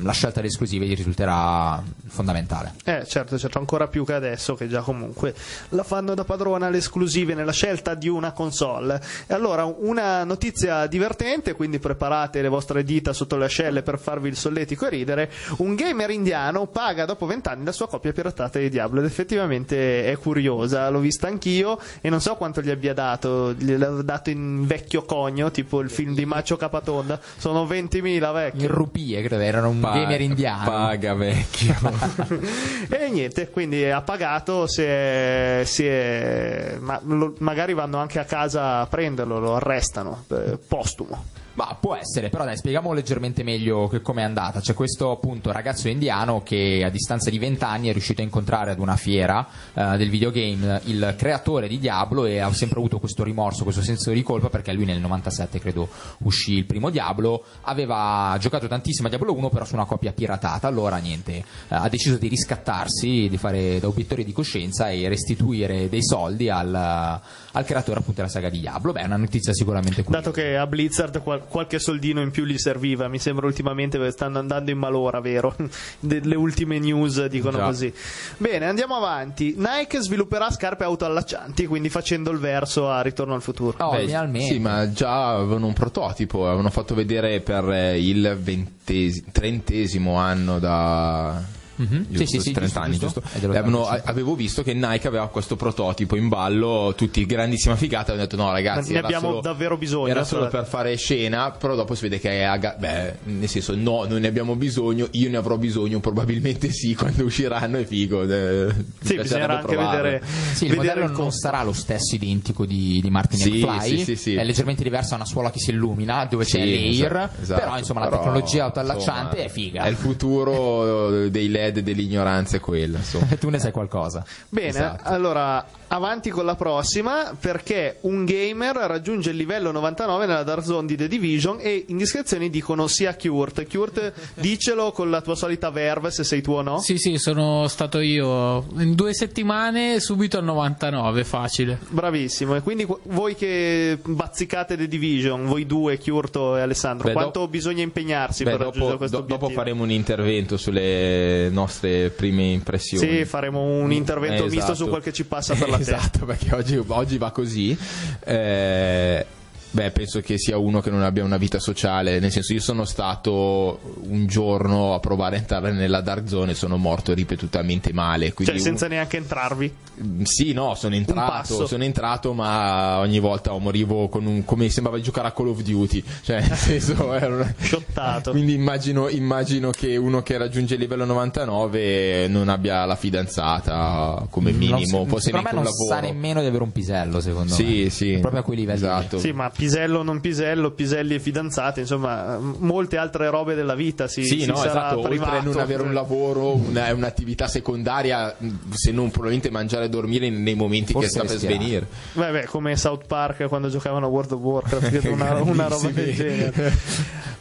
la 0.01 0.11
scelta 0.11 0.35
delle 0.37 0.47
esclusive 0.47 0.85
gli 0.85 0.95
risulterà 0.95 1.81
fondamentale. 2.07 2.73
Eh, 2.83 3.05
certo, 3.05 3.37
certo, 3.37 3.57
ancora 3.57 3.87
più 3.87 4.05
che 4.05 4.13
adesso, 4.13 4.55
che 4.55 4.67
già 4.67 4.81
comunque 4.81 5.33
la 5.69 5.83
fanno 5.83 6.13
da 6.13 6.23
padrona 6.23 6.69
le 6.69 6.77
esclusive 6.77 7.33
nella 7.33 7.51
scelta 7.51 7.93
di 7.93 8.07
una 8.07 8.31
console. 8.31 9.01
E 9.27 9.33
allora, 9.33 9.65
una 9.65 10.23
notizia 10.23 10.87
divertente, 10.87 11.53
quindi 11.53 11.79
preparate 11.79 12.41
le 12.41 12.49
vostre 12.49 12.83
dita 12.83 13.13
sotto 13.13 13.37
le 13.37 13.45
ascelle 13.45 13.81
per 13.81 13.99
farvi 13.99 14.29
il 14.29 14.35
solletico 14.35 14.85
e 14.85 14.89
ridere. 14.89 15.31
Un 15.57 15.75
gamer 15.75 16.09
indiano 16.09 16.67
paga 16.67 17.05
dopo 17.05 17.25
vent'anni 17.25 17.63
la 17.63 17.71
sua 17.71 17.87
copia 17.87 18.11
piratata 18.11 18.59
di 18.59 18.69
Diablo 18.69 18.99
ed 18.99 19.05
effettivamente 19.05 20.05
è 20.05 20.17
curiosa, 20.17 20.89
l'ho 20.89 20.99
vista 20.99 21.27
anch'io 21.27 21.79
e 22.01 22.09
non 22.09 22.21
so 22.21 22.35
quanto 22.35 22.61
gli 22.61 22.69
abbia 22.69 22.93
dato, 22.93 23.53
gliel'ha 23.53 24.01
dato 24.01 24.29
in 24.29 24.65
vecchio 24.65 25.03
cogno, 25.03 25.51
tipo 25.51 25.79
il 25.81 25.89
film 25.89 26.13
di 26.13 26.25
Macio 26.25 26.57
Capatonda, 26.57 27.19
sono 27.37 27.65
20.000 27.65 28.33
vecchi. 28.33 28.63
In 28.63 28.67
rupie, 28.67 29.21
credo, 29.21 29.41
erano 29.41 29.69
un 29.69 29.79
gamer 29.93 30.21
indiano. 30.21 30.65
Paga 30.69 31.13
vecchio. 31.13 31.75
e 32.89 33.09
niente, 33.09 33.49
quindi 33.49 33.83
ha 33.85 34.01
pagato, 34.01 34.67
si 34.67 34.81
è, 34.81 35.61
si 35.65 35.85
è- 35.85 36.77
ma- 36.79 36.99
lo- 37.03 37.35
magari 37.39 37.73
vanno 37.73 37.97
anche 37.97 38.19
a 38.19 38.25
casa 38.25 38.79
a 38.79 38.87
prenderlo, 38.87 39.39
lo 39.39 39.55
arrestano, 39.55 40.23
eh, 40.31 40.57
postumo. 40.67 41.23
Ma 41.59 41.75
può 41.77 41.93
essere, 41.93 42.29
però 42.29 42.45
dai, 42.45 42.55
spieghiamo 42.55 42.93
leggermente 42.93 43.43
meglio 43.43 43.89
che 43.89 43.99
com'è 43.99 44.21
andata. 44.21 44.61
C'è 44.61 44.73
questo 44.73 45.11
appunto 45.11 45.51
ragazzo 45.51 45.89
indiano 45.89 46.41
che 46.41 46.83
a 46.85 46.89
distanza 46.89 47.29
di 47.29 47.37
20 47.37 47.63
anni 47.65 47.89
è 47.89 47.91
riuscito 47.91 48.21
a 48.21 48.23
incontrare 48.23 48.71
ad 48.71 48.79
una 48.79 48.95
fiera 48.95 49.45
eh, 49.73 49.97
del 49.97 50.09
videogame 50.09 50.79
il 50.85 51.15
creatore 51.17 51.67
di 51.67 51.77
Diablo 51.77 52.23
e 52.23 52.39
ha 52.39 52.49
sempre 52.53 52.77
avuto 52.79 52.97
questo 52.99 53.25
rimorso, 53.25 53.63
questo 53.63 53.81
senso 53.81 54.11
di 54.11 54.23
colpa 54.23 54.47
perché 54.47 54.71
lui 54.71 54.85
nel 54.85 55.01
97 55.01 55.59
credo 55.59 55.89
uscì 56.19 56.53
il 56.53 56.65
primo 56.65 56.89
Diablo, 56.89 57.43
aveva 57.63 58.37
giocato 58.39 58.69
tantissimo 58.69 59.07
a 59.07 59.09
Diablo 59.09 59.33
1 59.33 59.49
però 59.49 59.65
su 59.65 59.73
una 59.73 59.83
copia 59.83 60.13
piratata, 60.13 60.65
allora 60.65 60.95
niente, 60.95 61.33
eh, 61.33 61.43
ha 61.67 61.89
deciso 61.89 62.15
di 62.15 62.29
riscattarsi, 62.29 63.27
di 63.27 63.37
fare 63.37 63.81
da 63.81 63.87
obiettori 63.89 64.23
di 64.23 64.31
coscienza 64.31 64.91
e 64.91 65.09
restituire 65.09 65.89
dei 65.89 66.05
soldi 66.05 66.49
al, 66.49 67.19
al 67.53 67.65
creatore 67.65 67.99
appunto 67.99 68.21
della 68.21 68.31
saga 68.31 68.49
di 68.49 68.59
Diablo. 68.59 68.91
Beh, 68.91 69.01
è 69.01 69.05
una 69.05 69.17
notizia 69.17 69.53
sicuramente 69.53 70.03
curiosa. 70.03 70.25
Dato 70.29 70.31
che 70.31 70.55
a 70.57 70.67
Blizzard 70.67 71.21
qual- 71.21 71.45
qualche 71.47 71.79
soldino 71.79 72.21
in 72.21 72.31
più 72.31 72.45
gli 72.45 72.57
serviva, 72.57 73.07
mi 73.07 73.19
sembra 73.19 73.45
ultimamente 73.45 73.97
perché 73.97 74.11
stanno 74.13 74.39
andando 74.39 74.71
in 74.71 74.77
malora, 74.77 75.19
vero? 75.19 75.55
Delle 75.99 76.35
ultime 76.35 76.79
news 76.79 77.25
dicono 77.25 77.57
Già. 77.57 77.65
così. 77.65 77.93
Bene, 78.37 78.65
andiamo 78.65 78.95
avanti. 78.95 79.55
Nike 79.57 79.99
svilupperà 80.01 80.49
scarpe 80.51 80.83
autoallaccianti, 80.83 81.65
quindi 81.65 81.89
facendo 81.89 82.31
il 82.31 82.39
verso 82.39 82.89
a 82.89 83.01
Ritorno 83.01 83.33
al 83.33 83.41
futuro. 83.41 83.77
Oh, 83.83 83.91
Beh, 83.91 84.05
finalmente. 84.05 84.53
Sì, 84.53 84.59
ma 84.59 84.91
già 84.91 85.29
avevano 85.29 85.65
un 85.67 85.73
prototipo, 85.73 86.45
avevano 86.47 86.69
fatto 86.69 86.95
vedere 86.95 87.39
per 87.41 87.69
eh, 87.69 87.99
il 87.99 88.37
ventesi- 88.41 89.23
trentesimo 89.31 90.15
anno 90.15 90.59
da... 90.59 91.57
Mhm. 91.79 92.05
giusto, 92.09 92.17
Sì, 92.17 92.25
sì, 92.25 92.39
sì, 92.39 92.51
30 92.51 92.61
giusto, 92.61 92.79
anni, 92.79 92.97
giusto. 92.97 93.21
giusto? 93.21 93.37
Avevano- 93.47 93.79
85. 93.81 94.11
avevo 94.11 94.35
visto 94.35 94.63
che 94.63 94.73
Nike 94.73 95.07
aveva 95.07 95.27
questo 95.29 95.55
prototipo 95.55 96.15
in 96.15 96.27
ballo, 96.27 96.93
tutti 96.95 97.25
grandissima 97.25 97.75
figata, 97.75 98.11
hanno 98.11 98.21
detto 98.21 98.35
no 98.35 98.51
ragazzi, 98.51 98.91
Ne 98.91 98.97
era 98.97 99.07
abbiamo 99.07 99.27
solo- 99.29 99.41
davvero 99.41 99.77
bisogno, 99.77 100.07
Era 100.07 100.23
solo 100.23 100.43
cioè. 100.43 100.51
per 100.51 100.65
fare 100.65 100.95
scena, 100.97 101.51
però 101.51 101.75
dopo 101.75 101.95
si 101.95 102.01
vede 102.03 102.19
che 102.19 102.43
è 102.43 102.75
beh, 102.77 103.17
nel 103.23 103.47
senso 103.47 103.75
no, 103.75 104.05
non 104.05 104.19
ne 104.19 104.27
abbiamo 104.27 104.55
bisogno, 104.55 105.07
io 105.11 105.29
ne 105.29 105.37
avrò 105.37 105.57
bisogno, 105.57 105.99
probabilmente 105.99 106.71
sì, 106.71 106.93
quando 106.99 107.23
usciranno 107.23 107.77
è 107.77 107.85
figo. 107.85 108.23
eh, 108.23 108.73
Sì, 109.01 109.15
bisognerà 109.15 109.59
anche 109.59 109.67
provarlo. 109.75 110.01
vedere, 110.03 110.23
Sì, 110.53 110.65
il 110.65 110.71
vedere 110.71 110.87
modello 111.01 111.05
il 111.05 111.11
non 111.19 111.31
sarà 111.31 111.63
lo 111.63 111.73
stesso 111.73 112.15
identico 112.15 112.65
di, 112.65 112.99
di 113.01 113.09
Martin 113.09 113.39
Sì, 113.39 113.51
McFly, 113.63 113.97
sì, 113.99 114.03
sì, 114.03 114.15
sì. 114.15 114.35
è 114.35 114.43
leggermente 114.43 114.83
diversa, 114.83 115.13
ha 115.13 115.17
una 115.17 115.25
suola 115.25 115.49
che 115.51 115.59
si 115.59 115.71
illumina 115.71 116.25
dove 116.25 116.43
c'è 116.45 116.59
l'Air, 116.59 117.05
esatto, 117.05 117.41
esatto. 117.41 117.59
però 117.61 117.77
insomma 117.77 117.99
la 118.01 118.07
Però, 118.09 118.21
tecnologia 118.21 118.63
autoallacciante 118.65 119.35
insomma, 119.37 119.43
è 119.45 119.49
figa. 119.49 119.83
È 119.83 119.89
il 119.89 119.95
futuro 119.95 121.27
dei 121.29 121.47
LED 121.49 121.68
Dead 121.71 121.83
dell'ignoranza 121.83 122.57
è 122.57 122.59
quella, 122.59 122.97
insomma. 122.97 123.27
tu 123.39 123.49
ne 123.49 123.59
sai 123.59 123.71
qualcosa. 123.71 124.23
Bene, 124.49 124.67
Esatto. 124.69 125.09
allora 125.09 125.65
avanti 125.87 126.29
con 126.29 126.45
la 126.45 126.55
prossima 126.55 127.35
perché 127.39 127.97
un 128.01 128.23
gamer 128.25 128.75
raggiunge 128.75 129.31
il 129.31 129.35
livello 129.37 129.71
99 129.71 130.25
nella 130.27 130.43
Dark 130.43 130.63
Zone 130.63 130.85
di 130.87 130.95
The 130.95 131.07
Division 131.07 131.57
e 131.59 131.85
indiscrezioni 131.87 132.49
dicono 132.49 132.87
sia 132.87 133.15
Kurt. 133.15 133.65
Kurt, 133.67 134.13
dicelo 134.35 134.91
con 134.91 135.09
la 135.09 135.21
tua 135.21 135.35
solita 135.35 135.69
verve 135.71 136.11
se 136.11 136.23
sei 136.23 136.41
tu 136.41 136.51
o 136.51 136.61
no. 136.61 136.79
Sì, 136.79 136.97
sì, 136.97 137.17
sono 137.17 137.67
stato 137.67 137.99
io 137.99 138.65
in 138.77 138.93
due 138.95 139.13
settimane 139.13 139.99
subito 139.99 140.37
al 140.37 140.43
99, 140.43 141.23
facile. 141.23 141.79
Bravissimo, 141.89 142.55
e 142.55 142.61
quindi 142.61 142.85
qu- 142.85 142.99
voi 143.03 143.35
che 143.35 143.97
bazzicate 144.03 144.77
The 144.77 144.87
Division, 144.87 145.45
voi 145.45 145.65
due, 145.65 145.97
Chiurto 145.97 146.55
e 146.57 146.61
Alessandro, 146.61 147.07
Beh, 147.07 147.13
quanto 147.13 147.39
dopo- 147.39 147.51
bisogna 147.51 147.81
impegnarsi 147.83 148.43
Beh, 148.43 148.51
per 148.51 148.59
raggiungere 148.59 148.85
dopo, 148.85 148.97
questo 148.97 149.17
do- 149.17 149.23
dopo 149.23 149.33
obiettivo? 149.45 149.59
faremo 149.61 149.83
un 149.83 149.91
intervento 149.91 150.57
sulle 150.57 151.49
nostre 151.59 152.09
prime 152.09 152.43
impressioni. 152.43 153.07
Sì, 153.07 153.25
faremo 153.25 153.61
un 153.61 153.91
intervento 153.91 154.45
Eh, 154.45 154.49
misto 154.49 154.67
su 154.67 154.71
esatto. 154.71 154.89
quel 154.89 155.01
che 155.03 155.13
ci 155.13 155.25
passa 155.25 155.55
per 155.55 155.69
la 155.69 155.77
testa. 155.77 155.97
Esatto, 155.97 156.25
perché 156.25 156.55
oggi, 156.55 156.81
oggi 156.85 157.17
va 157.17 157.31
così. 157.31 157.77
Eh, 158.23 159.25
beh, 159.71 159.91
penso 159.91 160.21
che 160.21 160.37
sia 160.37 160.57
uno 160.57 160.81
che 160.81 160.89
non 160.89 161.03
abbia 161.03 161.23
una 161.23 161.37
vita 161.37 161.59
sociale. 161.59 162.19
Nel 162.19 162.31
senso, 162.31 162.53
io 162.53 162.59
sono 162.61 162.85
stato 162.85 163.79
un 164.03 164.25
giorno 164.27 164.93
a 164.93 164.99
provare 164.99 165.35
a 165.35 165.39
entrare 165.39 165.71
nella 165.71 166.01
Dark 166.01 166.27
Zone 166.27 166.51
e 166.51 166.55
sono 166.55 166.77
morto 166.77 167.13
ripetutamente 167.13 167.93
male. 167.93 168.33
Cioè, 168.37 168.57
senza 168.57 168.87
neanche 168.87 169.17
entrarvi. 169.17 169.73
un- 170.01 170.25
Sì, 170.25 170.53
no, 170.53 170.75
sono 170.75 170.95
entrato, 170.95 171.65
sono 171.67 171.83
entrato, 171.83 172.33
ma 172.33 172.99
ogni 172.99 173.19
volta 173.19 173.55
morivo 173.57 174.07
con 174.09 174.25
un, 174.25 174.45
come 174.45 174.69
sembrava 174.69 174.97
di 174.97 175.03
giocare 175.03 175.27
a 175.27 175.31
Call 175.31 175.49
of 175.49 175.61
Duty. 175.61 176.03
Cioè, 176.23 176.41
nel 176.41 176.55
senso, 176.57 177.13
era 177.13 177.27
una- 177.35 177.53
Shottato. 177.59 178.31
quindi 178.31 178.53
immagino, 178.53 179.07
immagino 179.09 179.69
che 179.71 179.97
uno 179.97 180.21
che 180.21 180.37
raggiunge 180.37 180.75
il 180.75 180.79
livello 180.79 181.05
99 181.05 182.27
non 182.27 182.49
abbia 182.49 182.85
la 182.85 182.95
fidanzata 182.95 184.25
come 184.29 184.51
minimo, 184.51 184.97
Non 184.99 185.07
forse 185.07 185.31
neanche 185.31 185.55
un 185.55 185.63
non 185.63 185.71
sa 185.71 185.95
lavoro. 185.95 186.07
nemmeno 186.13 186.41
di 186.41 186.47
avere 186.47 186.63
un 186.63 186.71
pisello, 186.71 187.19
secondo 187.19 187.53
Sì, 187.53 187.83
me. 187.83 187.89
sì. 187.89 188.13
È 188.13 188.19
proprio 188.19 188.41
a 188.41 188.43
quei 188.43 188.57
livelli. 188.57 188.77
Esatto. 188.79 189.19
Sì, 189.19 189.31
ma 189.31 189.49
pisello 189.59 190.03
non 190.03 190.21
pisello, 190.21 190.71
piselli 190.71 191.15
e 191.15 191.19
fidanzate, 191.19 191.81
insomma, 191.81 192.37
molte 192.39 192.95
altre 192.95 193.29
robe 193.29 193.55
della 193.55 193.75
vita 193.75 194.07
si, 194.07 194.23
Sì, 194.23 194.39
si 194.39 194.45
no, 194.45 194.55
sarà 194.55 194.69
esatto, 194.69 194.95
oltre 194.99 195.09
privato. 195.09 195.35
a 195.35 195.41
non 195.41 195.59
avere 195.59 195.81
un 195.83 195.93
lavoro, 195.93 196.53
una- 196.55 196.93
un'attività 196.93 197.49
secondaria, 197.49 198.33
se 198.71 198.91
non 198.93 199.09
probabilmente 199.11 199.51
mangiare 199.51 199.85
e 199.85 199.89
dormire 199.89 200.29
nei 200.29 200.55
momenti 200.55 200.93
Forse 200.93 201.07
che 201.07 201.13
sta 201.13 201.23
per 201.27 201.37
svenire. 201.37 201.87
Vabbè, 202.13 202.45
come 202.45 202.77
South 202.77 203.05
Park 203.05 203.47
quando 203.49 203.67
giocavano 203.67 204.05
a 204.05 204.09
World 204.09 204.31
of 204.31 204.39
Warcraft, 204.39 205.03
una, 205.11 205.33
una 205.43 205.67
roba 205.67 205.89
del 205.89 206.15
genere. 206.15 206.73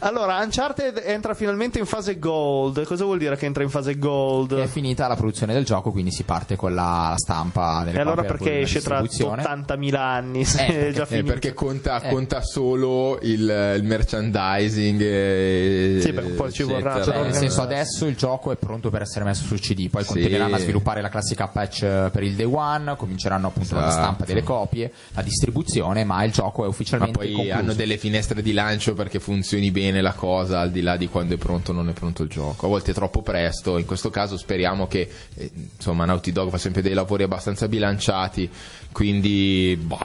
Allora, 0.01 0.39
Uncharted 0.41 1.01
entra 1.05 1.33
finalmente 1.33 1.77
in 1.79 1.85
fase 1.85 2.19
gold. 2.19 2.85
Cosa 2.85 3.03
vuol 3.03 3.17
dire 3.17 3.35
che 3.35 3.45
entra 3.45 3.63
in 3.63 3.69
fase 3.69 3.97
gold? 3.97 4.57
È 4.57 4.67
finita 4.67 5.07
la 5.07 5.15
produzione 5.15 5.53
del 5.53 5.65
gioco, 5.65 5.91
quindi 5.91 6.11
si 6.11 6.23
parte 6.23 6.55
con 6.55 6.73
la 6.73 7.13
stampa 7.17 7.83
delle 7.83 7.97
E 7.97 8.01
allora 8.01 8.23
perché 8.23 8.59
esce 8.61 8.81
tra 8.81 9.01
distribuzione. 9.01 9.43
80.000 9.43 9.95
anni? 9.95 10.45
Se 10.45 10.65
Eh, 10.65 10.87
è 10.87 10.91
già 10.93 11.03
Eh, 11.03 11.05
finito. 11.05 11.25
perché 11.27 11.53
conta, 11.53 12.01
Eh. 12.01 12.08
Conta 12.09 12.41
solo 12.41 13.19
il, 13.21 13.73
il 13.77 13.83
merchandising. 13.83 15.01
e- 15.01 15.97
Sì, 16.01 16.11
beh, 16.11 16.21
poi 16.21 16.51
ci 16.51 16.63
vorrà. 16.63 17.01
Cioè, 17.03 17.21
nel 17.21 17.33
senso, 17.33 17.61
adesso 17.61 18.05
il 18.05 18.15
gioco 18.15 18.51
è 18.51 18.55
pronto 18.55 18.89
per 18.89 19.01
essere 19.01 19.25
messo 19.25 19.43
sul 19.45 19.59
CD. 19.59 19.89
Poi 19.89 20.03
Sì. 20.03 20.13
continueranno 20.13 20.55
a 20.55 20.59
sviluppare 20.59 21.01
la 21.01 21.09
classica 21.09 21.47
patch 21.47 21.83
eh, 21.83 22.09
per 22.11 22.23
il 22.23 22.35
day 22.35 22.45
one. 22.45 22.95
Cominceranno 22.97 23.47
appunto 23.47 23.75
la 23.75 23.87
Esatto. 23.87 24.01
stampa 24.01 24.25
delle 24.25 24.43
copie, 24.43 24.91
la 25.13 25.21
distribuzione. 25.21 26.03
Ma 26.03 26.23
il 26.23 26.31
gioco 26.31 26.61
è 26.61 26.65
Ma 26.65 26.69
ufficialmente 26.69 27.17
poi 27.17 27.31
concluso. 27.31 27.57
hanno 27.57 27.73
delle 27.73 27.97
finestre 27.97 28.41
di 28.41 28.53
lancio 28.53 28.93
perché 28.93 29.19
funzioni 29.19 29.71
bene 29.71 30.01
la 30.01 30.13
cosa, 30.13 30.59
al 30.59 30.71
di 30.71 30.81
là 30.81 30.97
di 30.97 31.07
quando 31.07 31.35
è 31.35 31.37
pronto 31.37 31.71
o 31.71 31.73
non 31.73 31.89
è 31.89 31.93
pronto 31.93 32.23
il 32.23 32.29
gioco. 32.29 32.65
A 32.65 32.69
volte 32.69 32.91
è 32.91 32.93
troppo 32.93 33.21
presto. 33.21 33.77
In 33.77 33.85
questo 33.85 34.09
caso 34.09 34.37
speriamo 34.37 34.87
che 34.87 35.09
eh, 35.35 35.51
insomma 35.77 36.05
Naughty 36.05 36.31
Dog 36.31 36.49
fa 36.49 36.57
sempre 36.57 36.81
dei 36.81 36.93
lavori 36.93 37.23
abbastanza 37.23 37.67
bilanciati. 37.67 38.49
Quindi, 38.91 39.77
boh, 39.81 39.99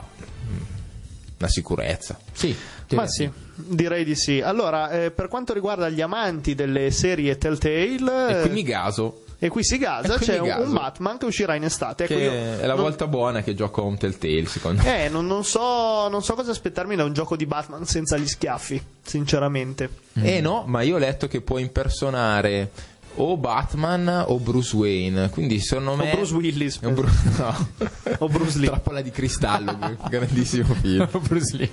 una 1.37 1.47
sicurezza. 1.49 2.17
Sì, 2.31 2.55
Ma 2.91 3.03
direi 3.03 3.07
sì, 3.09 3.29
direi 3.55 4.03
di 4.05 4.15
sì. 4.15 4.41
Allora, 4.41 4.89
eh, 4.91 5.11
per 5.11 5.27
quanto 5.27 5.53
riguarda 5.53 5.89
gli 5.89 6.01
amanti 6.01 6.55
delle 6.55 6.91
serie 6.91 7.37
Telltale, 7.37 8.27
E 8.29 8.37
eh, 8.37 8.41
qui 8.41 8.49
mi 8.51 8.63
gaso. 8.63 9.23
e 9.39 9.49
qui 9.49 9.63
si 9.63 9.77
gasa, 9.77 10.17
c'è 10.17 10.39
gaso. 10.39 10.63
un 10.63 10.73
Batman 10.73 11.17
che 11.17 11.25
uscirà 11.25 11.55
in 11.55 11.63
estate. 11.63 12.05
Ecco, 12.05 12.13
è 12.13 12.65
la 12.65 12.73
non- 12.73 12.83
volta 12.83 13.05
buona 13.07 13.41
che 13.43 13.53
gioco 13.53 13.81
a 13.81 13.85
un 13.85 13.97
Telltale, 13.97 14.45
secondo 14.45 14.81
me. 14.83 15.05
Eh, 15.05 15.09
non, 15.09 15.25
non 15.27 15.43
so, 15.43 16.07
non 16.07 16.23
so 16.23 16.33
cosa 16.35 16.51
aspettarmi 16.51 16.95
da 16.95 17.03
un 17.03 17.13
gioco 17.13 17.35
di 17.35 17.45
Batman 17.45 17.85
senza 17.85 18.17
gli 18.17 18.27
schiaffi, 18.27 18.81
sinceramente. 19.03 19.89
Eh 20.13 20.39
no, 20.41 20.63
ma 20.67 20.81
io 20.81 20.95
ho 20.95 20.99
letto 20.99 21.27
che 21.27 21.41
può 21.41 21.57
impersonare 21.57 22.71
o 23.15 23.37
Batman 23.37 24.25
o 24.27 24.39
Bruce 24.39 24.75
Wayne. 24.75 25.29
Quindi 25.29 25.59
secondo 25.59 25.95
me. 25.95 26.11
Bruce 26.11 26.33
Willis. 26.33 26.79
O 26.83 26.89
Bru- 26.91 27.09
no. 27.37 27.67
O 28.19 28.27
Bruce 28.29 28.57
Lee. 28.57 28.67
Trappola 28.67 29.01
di 29.01 29.11
cristallo, 29.11 29.77
grandissimo 30.09 30.73
film. 30.75 31.07
Bruce 31.27 31.57
Lee. 31.57 31.69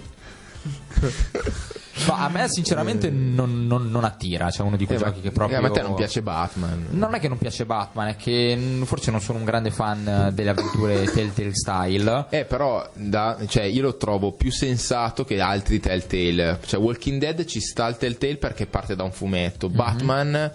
Ma 2.06 2.24
a 2.24 2.28
me 2.30 2.48
sinceramente 2.48 3.10
non, 3.10 3.66
non- 3.66 3.90
non 3.90 4.04
attira, 4.04 4.48
c'è 4.50 4.62
uno 4.62 4.76
di 4.76 4.86
quei 4.86 4.96
Eh, 4.98 5.00
giochi 5.02 5.20
che 5.20 5.30
proprio... 5.30 5.60
eh, 5.60 5.64
a 5.66 5.70
te 5.70 5.82
non 5.82 5.94
piace 5.94 6.22
Batman. 6.22 6.86
Non 6.90 7.14
è 7.14 7.20
che 7.20 7.28
non 7.28 7.36
piace 7.38 7.64
Batman, 7.66 8.08
è 8.08 8.16
che 8.16 8.80
forse 8.84 9.10
non 9.10 9.20
sono 9.20 9.38
un 9.38 9.44
grande 9.44 9.70
fan 9.70 10.06
eh, 10.08 10.32
delle 10.32 10.50
avventure 10.50 11.04
Telltale 11.12 11.54
Style. 11.54 12.26
Eh, 12.30 12.44
però 12.44 12.88
da- 12.94 13.36
cioè, 13.46 13.64
io 13.64 13.82
lo 13.82 13.96
trovo 13.96 14.32
più 14.32 14.50
sensato 14.50 15.24
che 15.24 15.40
altri 15.40 15.80
Telltale. 15.80 16.58
Cioè, 16.64 16.80
Walking 16.80 17.20
Dead 17.20 17.44
ci 17.44 17.60
sta 17.60 17.86
il 17.88 17.96
Telltale 17.98 18.36
perché 18.36 18.66
parte 18.66 18.96
da 18.96 19.02
un 19.02 19.12
fumetto. 19.12 19.68
Mhm. 19.68 19.76
Batman 19.76 20.52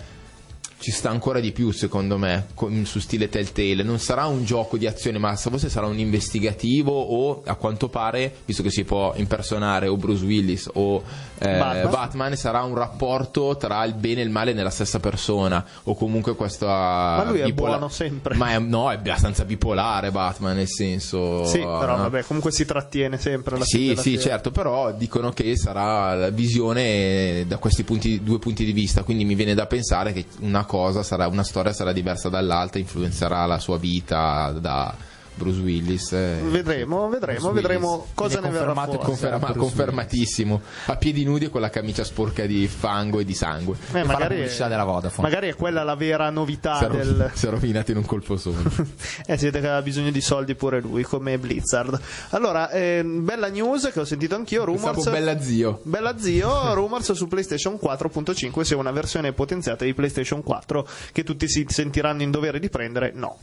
ci 0.80 0.92
sta 0.92 1.10
ancora 1.10 1.40
di 1.40 1.52
più, 1.52 1.72
secondo 1.72 2.18
me, 2.18 2.48
con- 2.54 2.86
su 2.86 3.00
stile 3.00 3.30
Telltale. 3.30 3.82
Non 3.84 4.00
sarà 4.00 4.26
un 4.26 4.44
gioco 4.46 4.78
di 4.78 4.86
azione, 4.86 5.18
ma 5.18 5.36
forse 5.36 5.70
sarà 5.70 5.88
un 5.88 5.98
investigativo 5.98 6.92
o, 6.92 7.42
a 7.46 7.56
quanto 7.56 7.90
pare, 7.90 8.36
visto 8.46 8.62
che 8.62 8.70
si 8.70 8.84
può 8.84 9.14
impersonare 9.16 9.88
o 9.88 9.98
Bruce 9.98 10.24
Willis 10.24 10.70
o 10.74 11.02
eh, 11.40 11.58
Batman. 11.58 11.90
Batman. 11.90 12.36
sarà 12.36 12.62
un 12.64 12.76
rapporto 12.76 13.58
tra 13.58 13.84
il 13.86 13.96
bene 13.96 14.22
e 14.22 14.24
il 14.26 14.30
male 14.30 14.54
nella 14.54 14.70
stessa 14.70 15.00
persona. 15.00 15.66
O 15.84 15.96
comunque 15.96 16.36
questa... 16.36 16.68
Ma 16.68 17.24
lui 17.26 17.40
è 17.40 17.46
bipola- 17.46 17.78
buono 17.78 17.90
sempre. 17.90 18.36
Ma 18.36 18.52
è, 18.52 18.60
no, 18.60 18.92
è 18.92 18.96
abbastanza 18.96 19.46
bipolare 19.46 20.12
Batman, 20.12 20.56
nel 20.56 20.68
senso... 20.68 21.44
Sì, 21.46 21.60
però 21.60 21.96
no? 21.98 22.04
vabbè, 22.04 22.24
comunque 22.24 22.52
si 22.52 22.66
trattiene 22.66 23.18
sempre 23.18 23.56
alla 23.56 23.66
Sì, 23.66 23.90
sì, 23.96 24.02
serie. 24.02 24.20
certo, 24.20 24.52
però 24.52 24.92
dicono 24.94 25.32
che 25.32 25.58
sarà 25.58 26.14
la 26.14 26.30
visione 26.30 27.46
da 27.48 27.58
questi 27.58 27.84
punti- 27.84 28.22
due 28.24 28.38
punti 28.38 28.64
di 28.64 28.74
vista, 28.74 29.02
quindi 29.04 29.26
mi 29.26 29.34
viene 29.34 29.56
da 29.56 29.66
pensare 29.66 30.14
che 30.14 30.26
una 30.42 30.66
cosa 30.68 31.02
sarà, 31.02 31.26
una 31.28 31.44
storia 31.44 31.74
sarà 31.74 31.92
diversa 31.92 32.30
dall'altra, 32.30 32.80
influenzerà 32.80 33.48
la 33.48 33.58
sua 33.58 33.80
vita 33.80 34.52
da 34.52 34.94
Bruce 35.38 35.60
Willis. 35.60 36.12
eh. 36.14 36.40
Vedremo, 36.44 37.08
vedremo, 37.10 37.40
Bruce 37.40 37.54
vedremo 37.54 37.92
Willis. 37.92 38.12
cosa 38.14 38.40
ne 38.40 38.48
è 38.48 38.52
verrà 38.52 38.66
confermato 38.74 38.90
e 38.92 38.94
fuori. 38.96 39.06
Conferma- 39.10 39.38
Bruce 39.48 39.60
confermatissimo, 39.60 40.62
a 40.88 40.96
piedi 40.98 41.24
nudi 41.24 41.46
e 41.46 41.50
con 41.50 41.62
la 41.62 41.70
camicia 41.70 42.04
sporca 42.04 42.46
di 42.46 42.68
fango 42.68 43.20
e 43.20 43.26
di 43.26 43.34
sangue. 43.34 43.76
Eh, 43.94 44.00
la 44.00 44.06
magari, 44.06 44.36
pubblicità 44.36 44.68
della 44.68 44.84
Vodafone. 44.84 45.28
magari 45.28 45.50
è 45.50 45.56
quella 45.56 45.84
la 45.84 45.96
vera 45.96 46.30
novità 46.30 46.78
Si 46.78 46.84
è 46.86 46.90
del... 46.90 47.32
si 47.34 47.46
è 47.46 47.50
rovinato 47.50 47.92
in 47.92 47.98
un 47.98 48.06
colpo 48.06 48.38
solo. 48.38 48.58
Eh, 49.30 49.38
si 49.38 49.46
vede 49.46 49.60
che 49.60 49.66
aveva 49.66 49.82
bisogno 49.82 50.10
di 50.12 50.22
soldi 50.22 50.56
pure 50.56 50.80
lui, 50.80 51.04
come 51.04 51.38
Blizzard. 51.38 52.00
Allora, 52.30 52.70
ehm, 52.72 53.26
bella 53.26 53.48
news 53.50 53.90
che 53.92 54.00
ho 54.00 54.06
sentito 54.06 54.36
anch'io, 54.36 54.64
rumors... 54.64 55.10
Bella 55.10 55.40
zio. 55.42 55.82
Bella 55.84 56.18
zio, 56.18 56.74
rumors 56.76 57.12
su 57.12 57.28
PlayStation 57.28 57.78
4.5 57.82 58.62
sia 58.62 58.78
una 58.78 58.92
versione 58.92 59.34
potenziata 59.34 59.84
di 59.86 59.94
PlayStation 59.94 60.42
4 60.44 60.88
che 61.12 61.24
tutti 61.24 61.48
si 61.50 61.66
sentiranno 61.68 62.22
in 62.22 62.32
dovere 62.32 62.60
di 62.60 62.70
prendere. 62.70 63.12
No. 63.14 63.38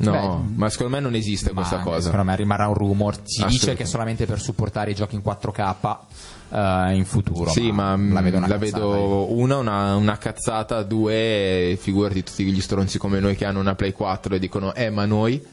No, 0.00 0.12
Beh, 0.12 0.54
ma 0.54 0.68
secondo 0.70 0.94
me 0.94 1.00
non 1.00 1.14
esiste 1.14 1.52
Ma 1.52 1.62
questa 1.62 1.80
cosa. 1.80 2.02
Secondo 2.02 2.24
me 2.24 2.36
rimarrà 2.36 2.68
un 2.68 2.74
rumor. 2.74 3.18
Si 3.24 3.44
dice 3.46 3.74
che 3.74 3.82
è 3.82 3.86
solamente 3.86 4.26
per 4.26 4.40
supportare 4.40 4.92
i 4.92 4.94
giochi 4.94 5.16
in 5.16 5.22
4K 5.24 5.96
eh, 6.50 6.94
in 6.94 7.04
futuro. 7.04 7.50
Sì, 7.50 7.72
ma, 7.72 7.96
mm, 7.96 8.12
la 8.12 8.20
vedo, 8.20 8.36
una 8.36 8.46
la 8.46 8.58
cazzata, 8.58 8.78
vedo 8.78 9.32
una, 9.32 9.56
una, 9.56 9.96
una 9.96 10.18
cazzata, 10.18 10.82
due, 10.82 11.76
figurati 11.80 12.22
tutti 12.22 12.44
gli 12.44 12.60
stronzi 12.60 12.98
come 12.98 13.18
noi 13.18 13.34
che 13.34 13.44
hanno 13.44 13.58
una 13.60 13.74
Play 13.74 13.92
4 13.92 14.36
e 14.36 14.38
dicono, 14.38 14.72
eh, 14.74 14.90
ma 14.90 15.04
noi, 15.04 15.44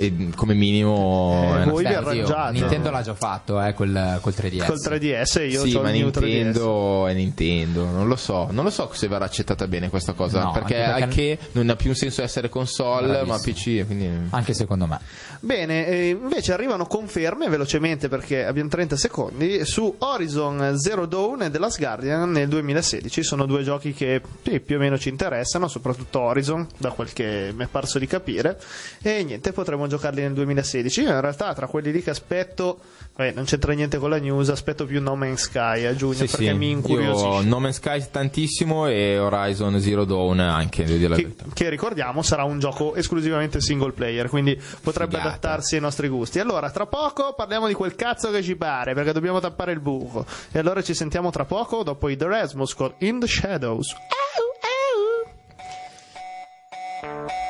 e 0.00 0.30
come 0.36 0.54
minimo... 0.54 1.56
Eh, 1.60 1.64
voi 1.64 1.84
vi 1.84 1.92
arrangiate. 1.92 2.52
Nintendo 2.52 2.90
l'ha 2.90 3.02
già 3.02 3.14
fatto 3.14 3.60
eh, 3.60 3.74
col, 3.74 4.18
col 4.20 4.32
3DS. 4.32 4.64
Col 4.66 4.80
3DS 4.80 5.50
io 5.50 5.66
sì, 5.66 5.74
ho 5.74 5.82
ma 5.82 5.90
il 5.90 5.96
mio 5.96 6.08
3DS. 6.10 6.22
Nintendo 6.22 7.06
è 7.08 7.14
Nintendo, 7.14 7.84
non 7.84 8.06
lo 8.06 8.14
so, 8.14 8.46
non 8.52 8.62
lo 8.62 8.70
so 8.70 8.88
se 8.92 9.08
verrà 9.08 9.24
accettata 9.24 9.66
bene 9.66 9.90
questa 9.90 10.12
cosa, 10.12 10.44
No, 10.44 10.52
perché, 10.52 10.80
anche 10.80 11.04
perché- 11.06 11.30
anche 11.30 11.38
non 11.52 11.68
ha 11.70 11.74
più 11.74 11.90
un 11.90 11.96
senso 11.96 12.22
essere 12.22 12.48
console, 12.48 13.24
ma 13.24 13.36
Bravissimo. 13.38 13.80
PC, 13.80 13.86
quindi... 13.86 14.08
Anche 14.30 14.54
secondo 14.54 14.86
me. 14.86 15.00
Bene, 15.40 16.06
invece 16.10 16.52
arrivano 16.52 16.86
conferme 16.86 17.48
velocemente 17.48 18.08
perché 18.08 18.44
abbiamo 18.44 18.68
30 18.68 18.96
secondi 18.96 19.64
su 19.64 19.92
Horizon 19.98 20.78
Zero 20.78 21.06
Dawn 21.06 21.42
e 21.42 21.50
The 21.50 21.58
Last 21.58 21.78
Guardian 21.78 22.30
nel 22.30 22.46
2016. 22.46 23.24
Sono 23.24 23.46
due 23.46 23.64
giochi 23.64 23.92
che 23.92 24.20
sì, 24.44 24.60
più 24.60 24.76
o 24.76 24.78
meno 24.78 24.96
ci 24.96 25.08
interessano, 25.08 25.66
soprattutto 25.66 26.20
Horizon, 26.20 26.66
da 26.76 26.90
quel 26.90 27.12
che 27.12 27.52
mi 27.52 27.64
è 27.64 27.66
parso 27.66 27.98
di 27.98 28.06
capire. 28.06 28.60
E 29.02 29.24
niente, 29.24 29.50
potremo 29.52 29.86
giocarli 29.88 30.20
nel 30.22 30.32
2016. 30.32 31.00
Io 31.02 31.10
in 31.10 31.20
realtà 31.20 31.52
tra 31.54 31.66
quelli 31.66 31.90
lì 31.92 32.02
che 32.02 32.10
aspetto, 32.10 32.78
vabbè, 33.16 33.32
non 33.32 33.44
c'entra 33.44 33.72
niente 33.72 33.98
con 33.98 34.10
la 34.10 34.18
news, 34.18 34.48
aspetto 34.50 34.84
più 34.86 35.00
No 35.02 35.16
Man's 35.16 35.42
Sky 35.42 35.84
a 35.84 35.94
giugno 35.94 36.14
Sì, 36.14 36.26
perché 36.26 36.46
sì. 36.46 36.52
mi 36.54 36.66
Io 36.70 36.76
incuriosisce. 36.76 37.44
No 37.48 37.58
Man's 37.60 37.76
Sky 37.76 38.04
tantissimo 38.10 38.86
e 38.86 39.18
Horizon 39.18 39.80
Zero 39.80 40.04
Dawn 40.04 40.40
anche, 40.40 40.84
devo 40.84 40.96
dire 40.98 41.08
la 41.08 41.16
Che, 41.16 41.34
che 41.54 41.68
ricordiamo 41.68 42.22
sarà 42.22 42.44
un 42.44 42.58
gioco 42.58 42.94
esclusivamente 42.94 43.60
single 43.60 43.92
player, 43.92 44.28
quindi 44.28 44.60
potrebbe 44.82 45.16
Figata. 45.16 45.28
adattarsi 45.28 45.74
ai 45.76 45.80
nostri 45.80 46.08
gusti. 46.08 46.38
Allora, 46.38 46.70
tra 46.70 46.86
poco 46.86 47.34
parliamo 47.34 47.66
di 47.66 47.74
quel 47.74 47.94
cazzo 47.94 48.30
che 48.30 48.42
ci 48.42 48.56
pare, 48.56 48.94
perché 48.94 49.12
dobbiamo 49.12 49.40
tappare 49.40 49.72
il 49.72 49.80
buco. 49.80 50.24
E 50.52 50.58
allora 50.58 50.82
ci 50.82 50.94
sentiamo 50.94 51.30
tra 51.30 51.44
poco 51.44 51.82
dopo 51.82 52.08
i 52.08 52.16
The 52.16 52.26
Rasmus 52.26 52.74
con 52.74 52.92
In 52.98 53.20
the 53.20 53.26
Shadows. 53.26 53.94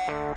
No 0.09 0.33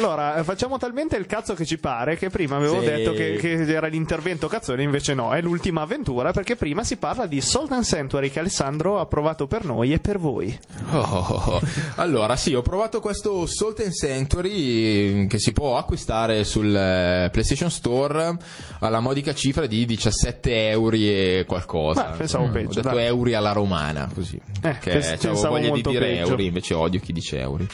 allora 0.00 0.36
eh, 0.36 0.44
facciamo 0.44 0.78
talmente 0.78 1.16
il 1.16 1.26
cazzo 1.26 1.54
che 1.54 1.64
ci 1.66 1.78
pare 1.78 2.16
che 2.16 2.30
prima 2.30 2.56
avevo 2.56 2.80
Sì. 2.80 2.86
detto 2.86 3.12
che, 3.12 3.36
che 3.38 3.52
era 3.72 3.86
l'intervento 3.86 4.48
cazzone, 4.48 4.82
invece 4.82 5.12
no, 5.14 5.32
è 5.34 5.40
l'ultima 5.42 5.82
avventura 5.82 6.32
perché 6.32 6.56
prima 6.56 6.82
si 6.84 6.96
parla 6.96 7.26
di 7.26 7.40
Salt 7.40 7.72
and 7.72 7.84
Sanctuary 7.84 8.30
che 8.30 8.38
Alessandro 8.38 8.98
ha 8.98 9.06
provato 9.06 9.46
per 9.46 9.64
noi 9.64 9.92
e 9.92 9.98
per 10.00 10.18
voi. 10.18 10.58
Oh, 10.92 11.60
allora, 11.96 12.34
sì, 12.36 12.54
ho 12.54 12.62
provato 12.62 13.00
questo 13.00 13.44
Salt 13.46 13.80
and 13.80 13.92
Sanctuary 13.92 15.26
che 15.26 15.38
si 15.38 15.52
può 15.52 15.76
acquistare 15.76 16.44
sul 16.44 16.74
eh, 16.74 17.28
PlayStation 17.30 17.70
Store 17.70 18.36
alla 18.80 19.00
modica 19.00 19.34
cifra 19.34 19.66
di 19.66 19.84
17 19.84 20.68
euro 20.70 20.96
e 20.96 21.44
qualcosa. 21.46 22.10
Beh, 22.10 22.16
pensavo 22.16 22.46
Mm, 22.46 22.52
peggio, 22.52 22.70
Ho 22.70 22.82
detto 22.82 22.94
dai. 22.94 23.04
euro 23.04 23.36
alla 23.36 23.52
romana, 23.52 24.08
così. 24.12 24.36
Eh, 24.62 24.76
pens- 24.82 25.06
avevo 25.06 25.18
pensavo 25.20 25.54
voglia 25.58 25.70
di 25.72 25.82
dire 25.82 26.06
peggio. 26.06 26.28
euro, 26.30 26.42
invece 26.42 26.74
odio 26.74 27.00
chi 27.00 27.12
dice 27.12 27.38
euro. 27.38 27.66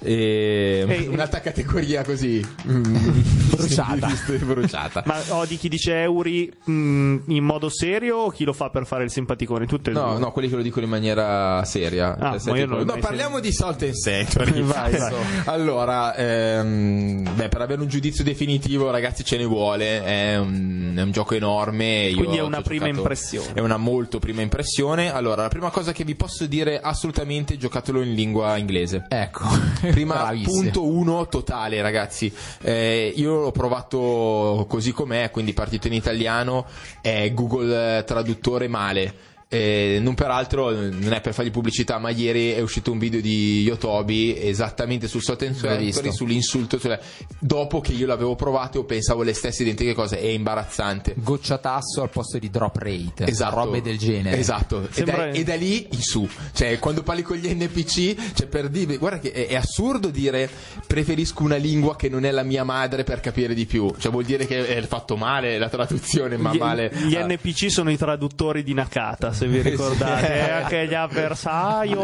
E, 0.00 0.84
Ehi, 0.88 1.06
una 1.06 1.14
un'altra 1.26 1.40
categoria 1.62 2.04
così 2.04 2.44
Bruciata. 2.64 4.08
bruciata. 4.44 5.02
Ma 5.06 5.18
odi 5.30 5.56
chi 5.56 5.68
dice 5.68 6.02
Euri 6.02 6.52
mh, 6.64 7.16
in 7.28 7.44
modo 7.44 7.68
serio 7.70 8.16
o 8.18 8.30
chi 8.30 8.44
lo 8.44 8.52
fa 8.52 8.68
per 8.68 8.86
fare 8.86 9.04
il 9.04 9.10
simpaticone? 9.10 9.66
Tutte 9.66 9.90
e 9.90 9.92
No, 9.94 10.10
due. 10.10 10.18
no, 10.18 10.32
quelli 10.32 10.48
che 10.48 10.56
lo 10.56 10.62
dicono 10.62 10.84
in 10.84 10.90
maniera 10.90 11.64
seria. 11.64 12.16
Ah, 12.18 12.38
Cioè, 12.38 12.58
io 12.58 12.66
tipo- 12.66 12.84
no, 12.84 12.96
parliamo 13.00 13.40
di 13.40 13.52
Salt 13.52 13.82
and 13.82 13.92
Sanctuary. 13.94 14.60
Vai, 14.62 14.96
vai. 14.96 15.12
Allora, 15.46 16.14
ehm, 16.14 17.34
beh, 17.34 17.48
per 17.48 17.60
avere 17.62 17.80
un 17.80 17.88
giudizio 17.88 18.22
definitivo, 18.24 18.90
ragazzi, 18.90 19.24
ce 19.24 19.36
ne 19.38 19.44
vuole. 19.44 20.04
È 20.04 20.36
un, 20.36 20.94
è 20.96 21.02
un 21.02 21.10
gioco 21.12 21.34
enorme. 21.34 22.06
Io 22.08 22.16
Quindi 22.16 22.34
è 22.34 22.38
ci 22.38 22.42
ho 22.42 22.46
una 22.46 22.60
prima 22.62 22.84
giocato- 22.86 23.00
impressione. 23.00 23.52
È 23.54 23.60
una 23.60 23.76
molto 23.78 24.18
prima 24.18 24.42
impressione. 24.42 25.12
Allora, 25.12 25.42
la 25.42 25.48
prima 25.48 25.70
cosa 25.70 25.92
che 25.92 26.04
vi 26.04 26.14
posso 26.14 26.46
dire 26.46 26.80
assolutamente 26.80 27.56
giocatelo 27.56 28.02
in 28.02 28.12
lingua 28.14 28.56
inglese. 28.56 29.04
Ecco, 29.08 29.44
Prima 29.80 30.14
Bravissimo. 30.26 30.60
punto 30.62 30.84
uno 30.86 31.26
totale, 31.46 31.80
ragazzi. 31.80 32.32
Eh, 32.60 33.12
io 33.14 33.40
l'ho 33.40 33.52
provato 33.52 34.66
così 34.68 34.90
com'è, 34.90 35.30
quindi 35.30 35.52
partito 35.52 35.86
in 35.86 35.92
italiano, 35.92 36.66
è 37.00 37.32
Google 37.32 38.02
Traduttore 38.04 38.66
male. 38.66 39.34
Eh, 39.48 39.98
non 40.02 40.14
peraltro 40.14 40.70
non 40.72 41.12
è 41.12 41.20
per 41.20 41.32
fargli 41.32 41.52
pubblicità, 41.52 41.98
ma 41.98 42.10
ieri 42.10 42.50
è 42.50 42.60
uscito 42.60 42.90
un 42.90 42.98
video 42.98 43.20
di 43.20 43.62
Yotobi 43.62 44.36
esattamente 44.36 45.06
sul 45.06 45.22
Salt 45.22 45.42
and 45.42 46.10
sull'insulto. 46.10 46.80
cioè, 46.80 46.98
dopo 47.38 47.80
che 47.80 47.92
io 47.92 48.06
l'avevo 48.06 48.34
provato, 48.34 48.84
pensavo 48.84 49.22
le 49.22 49.34
stesse 49.34 49.62
identiche 49.62 49.94
cose. 49.94 50.18
È 50.18 50.26
imbarazzante. 50.26 51.14
Goccia 51.16 51.58
tasso 51.58 52.02
al 52.02 52.10
posto 52.10 52.38
di 52.38 52.50
drop 52.50 52.76
rate, 52.76 53.26
Esatto. 53.26 53.54
robe 53.54 53.82
del 53.82 53.98
genere. 53.98 54.36
Esatto, 54.36 54.82
e 54.82 54.88
Sembra- 54.90 55.16
da, 55.16 55.30
e 55.30 55.44
da 55.44 55.54
lì 55.54 55.86
in 55.90 56.00
su. 56.00 56.28
Cioè, 56.52 56.78
quando 56.80 57.02
parli 57.04 57.22
con 57.22 57.36
gli 57.36 57.48
NPC, 57.48 58.34
cioè 58.34 58.46
per 58.48 58.68
dire, 58.68 58.96
guarda 58.96 59.20
che 59.20 59.30
è, 59.30 59.46
è 59.46 59.54
assurdo 59.54 60.08
dire 60.08 60.50
preferisco 60.86 61.44
una 61.44 61.56
lingua 61.56 61.94
che 61.94 62.08
non 62.08 62.24
è 62.24 62.32
la 62.32 62.42
mia 62.42 62.64
madre 62.64 63.04
per 63.04 63.20
capire 63.20 63.54
di 63.54 63.66
più. 63.66 63.94
Cioè, 63.96 64.10
vuol 64.10 64.24
dire 64.24 64.44
che 64.44 64.66
è 64.66 64.82
fatto 64.82 65.16
male 65.16 65.56
la 65.58 65.68
traduzione, 65.68 66.36
ma 66.36 66.52
Gli, 66.52 66.58
male. 66.58 66.90
gli 67.06 67.14
ah. 67.14 67.24
NPC 67.26 67.70
sono 67.70 67.90
i 67.92 67.96
traduttori 67.96 68.62
di 68.64 68.74
Nakata, 68.74 69.32
se 69.36 69.46
vi 69.46 69.60
ricordate. 69.62 70.24
E 70.46 70.50
anche 70.50 70.86
gli 70.86 70.94
avversario. 70.94 72.00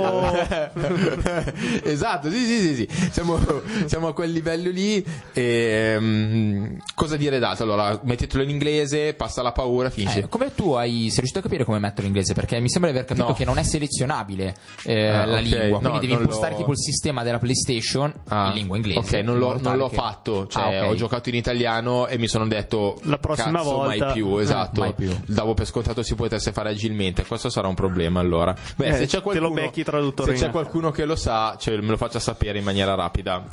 esatto, 1.82 2.30
sì, 2.30 2.44
sì, 2.44 2.60
sì, 2.60 2.74
sì. 2.74 2.88
Siamo, 3.10 3.38
siamo 3.86 4.08
a 4.08 4.14
quel 4.14 4.30
livello 4.32 4.70
lì. 4.70 5.04
E, 5.32 5.96
mm, 5.98 6.76
cosa 6.94 7.16
dire 7.16 7.38
d'altro? 7.38 7.64
Allora, 7.64 7.98
mettetelo 8.04 8.42
in 8.42 8.50
inglese, 8.50 9.14
passa 9.14 9.42
la 9.42 9.52
paura, 9.52 9.90
finisce. 9.90 10.20
Eh, 10.20 10.28
come 10.28 10.54
tu 10.54 10.72
hai, 10.72 11.06
sei 11.08 11.16
riuscito 11.18 11.38
a 11.38 11.42
capire 11.42 11.64
come 11.64 11.78
metterlo 11.78 12.02
in 12.08 12.14
inglese? 12.14 12.34
Perché 12.34 12.60
mi 12.60 12.68
sembra 12.68 12.90
di 12.90 12.96
aver 12.96 13.08
capito 13.08 13.26
No. 13.28 13.34
che 13.34 13.44
non 13.44 13.58
è 13.58 13.62
selezionabile 13.62 14.54
eh, 14.84 15.08
Ah, 15.08 15.24
la 15.24 15.36
ok. 15.38 15.42
lingua, 15.42 15.78
No, 15.80 15.88
quindi 15.90 15.98
devi 16.00 16.12
non 16.12 16.22
impostare 16.22 16.52
l'ho- 16.52 16.58
tipo 16.58 16.70
il 16.72 16.78
sistema 16.78 17.22
della 17.22 17.38
PlayStation 17.38 18.12
Ah, 18.28 18.48
in 18.48 18.54
lingua 18.54 18.76
inglese. 18.76 18.98
Ok, 18.98 19.24
non 19.24 19.38
l'ho, 19.38 19.58
non 19.60 19.76
l'ho 19.76 19.88
che- 19.88 19.96
fatto. 19.96 20.46
Cioè, 20.46 20.62
Ah, 20.76 20.84
ok. 20.84 20.90
ho 20.90 20.94
giocato 20.94 21.28
in 21.28 21.34
italiano 21.36 22.06
e 22.06 22.18
mi 22.18 22.28
sono 22.28 22.46
detto. 22.46 22.98
La 23.04 23.18
prossima 23.18 23.58
cazzo, 23.58 23.72
volta- 23.72 24.04
Mai 24.06 24.12
più, 24.12 24.38
eh, 24.38 24.42
esatto. 24.42 24.80
mai 24.80 24.92
più. 24.94 25.10
Davo 25.26 25.54
per 25.54 25.66
scontato 25.66 26.02
si 26.02 26.14
potesse 26.14 26.52
fare 26.52 26.70
agilmente. 26.70 27.21
Questo 27.26 27.48
sarà 27.50 27.68
un 27.68 27.74
problema 27.74 28.20
allora. 28.20 28.54
Beh, 28.76 28.86
Eh, 28.86 28.92
se 28.94 29.06
c'è 29.06 29.16
te 29.18 29.22
qualcuno, 29.22 29.48
lo 29.48 29.54
becchi 29.54 29.82
traduttore 29.84 30.32
se 30.32 30.38
c'è 30.40 30.46
in- 30.46 30.52
qualcuno 30.52 30.90
che 30.90 31.04
lo 31.04 31.16
sa, 31.16 31.56
cioè, 31.58 31.76
me 31.78 31.88
lo 31.88 31.96
faccia 31.96 32.18
sapere 32.20 32.58
in 32.58 32.64
maniera 32.64 32.94
rapida. 32.94 33.44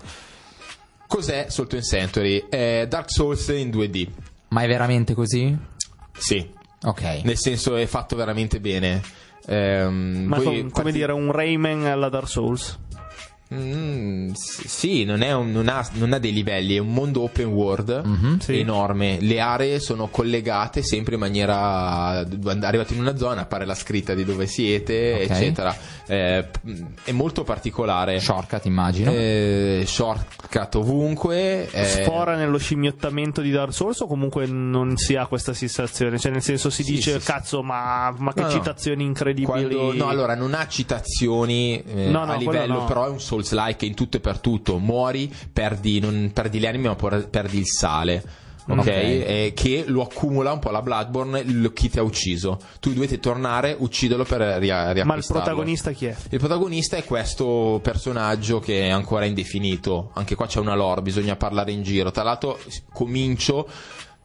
Cos'è 1.08 1.48
Salt 1.50 1.74
and 1.74 1.82
Sanctuary? 1.82 2.46
È 2.50 2.86
Dark 2.88 3.10
Souls 3.12 3.48
in 3.48 3.70
2D. 3.72 4.08
Ma 4.50 4.62
è 4.62 4.68
veramente 4.68 5.14
così? 5.16 5.56
Sì, 6.18 6.48
Ok. 6.84 7.22
nel 7.24 7.38
senso 7.38 7.76
è 7.76 7.86
fatto 7.88 8.16
veramente 8.16 8.60
bene. 8.60 9.02
Ehm, 9.48 10.26
Ma 10.28 10.36
voi 10.36 10.46
com- 10.46 10.54
come 10.54 10.58
infatti- 10.60 10.92
dire 10.92 11.12
un 11.14 11.32
Rayman 11.32 11.86
alla 11.86 12.10
Dark 12.10 12.28
Souls. 12.28 12.78
Mm, 13.52 14.30
sì, 14.34 15.06
non, 15.06 15.24
è 15.24 15.34
un- 15.34 15.52
non 15.52 15.70
ha, 15.70 15.84
non 15.94 16.14
ha 16.14 16.20
dei 16.20 16.32
livelli, 16.32 16.76
è 16.76 16.80
un 16.80 16.94
mondo 16.94 17.24
open 17.24 17.48
world 17.48 18.02
Mhm, 18.06 18.38
sì. 18.38 18.60
enorme. 18.60 19.18
Le 19.22 19.40
aree 19.40 19.80
sono 19.80 20.08
collegate 20.10 20.84
sempre 20.84 21.16
in 21.16 21.20
maniera. 21.20 21.58
Arrivate 22.20 22.94
in 22.94 23.00
una 23.00 23.18
zona, 23.18 23.42
appare 23.42 23.66
la 23.66 23.74
scritta 23.74 24.14
di 24.14 24.24
dove 24.24 24.46
siete, 24.46 25.14
Ok. 25.24 25.30
eccetera. 25.32 25.76
Eh, 26.06 26.46
p- 26.52 26.84
è 27.06 27.12
molto 27.12 27.44
particolare. 27.44 28.20
Shortcut 28.20 28.66
immagino. 28.66 29.10
Eh, 29.12 29.84
shortcut 29.88 30.76
ovunque. 30.76 31.70
eh, 31.72 31.86
Sfora 31.86 32.36
nello 32.36 32.60
scimmiottamento 32.60 33.42
di 33.42 33.50
Dark 33.50 33.74
Souls 33.74 34.00
o 34.02 34.06
comunque 34.08 34.46
non 34.46 34.96
si 34.98 35.16
ha 35.16 35.26
questa 35.26 35.54
sensazione? 35.54 36.20
Cioè, 36.20 36.32
nel 36.32 36.44
senso 36.44 36.70
si 36.70 36.84
Sì, 36.84 36.92
dice, 36.94 37.14
sì, 37.14 37.20
sì. 37.20 37.26
cazzo, 37.26 37.64
ma, 37.64 38.14
ma 38.16 38.32
che 38.32 38.42
No, 38.42 38.48
no. 38.48 38.54
citazioni 38.54 39.04
incredibili. 39.04 39.46
Quando- 39.46 39.94
no, 39.96 40.08
allora 40.08 40.36
non 40.36 40.54
ha 40.54 40.68
citazioni 40.68 41.82
eh, 41.84 42.10
No, 42.10 42.26
no, 42.26 42.34
a 42.34 42.36
livello, 42.36 42.80
no. 42.82 42.86
però 42.86 43.06
è 43.06 43.10
un 43.10 43.20
Souls-like 43.44 43.86
in 43.86 43.96
tutto 43.96 44.18
e 44.18 44.20
per 44.20 44.40
tutto. 44.40 44.78
Muori, 44.80 45.32
perdi, 45.52 46.00
non 46.00 46.32
perdi 46.34 46.60
le 46.60 46.68
anime, 46.68 46.88
ma 46.90 46.96
perdi 46.96 47.58
il 47.58 47.68
sale. 47.68 48.24
Ok, 48.70 48.78
Ok. 48.78 48.88
Eh, 48.88 49.52
che 49.56 49.84
lo 49.88 50.04
accumula 50.04 50.52
un 50.52 50.60
po' 50.60 50.70
la 50.70 50.84
Bloodborne, 50.84 51.42
lo- 51.44 51.72
chi 51.74 51.90
ti 51.90 51.98
ha 51.98 52.04
ucciso. 52.04 52.60
Tu 52.80 52.94
dovete 52.94 53.20
tornare, 53.20 53.76
ucciderlo 53.76 54.24
per 54.26 54.42
ria- 54.60 54.84
Ma 54.84 54.90
il 54.90 54.94
riacquistarlo. 54.94 55.42
protagonista 55.42 55.92
chi 55.92 56.06
è? 56.06 56.16
Il 56.30 56.38
protagonista 56.38 56.96
è 56.96 57.04
questo 57.04 57.80
personaggio 57.82 58.60
che 58.60 58.82
è 58.86 58.90
ancora 58.90 59.26
indefinito. 59.26 60.12
Anche 60.14 60.36
qua 60.36 60.46
c'è 60.46 60.60
una 60.60 60.76
lore, 60.76 61.02
bisogna 61.02 61.36
parlare 61.36 61.72
in 61.72 61.82
giro. 61.82 62.12
Tra 62.12 62.22
l'altro, 62.22 62.60
comincio. 62.94 63.68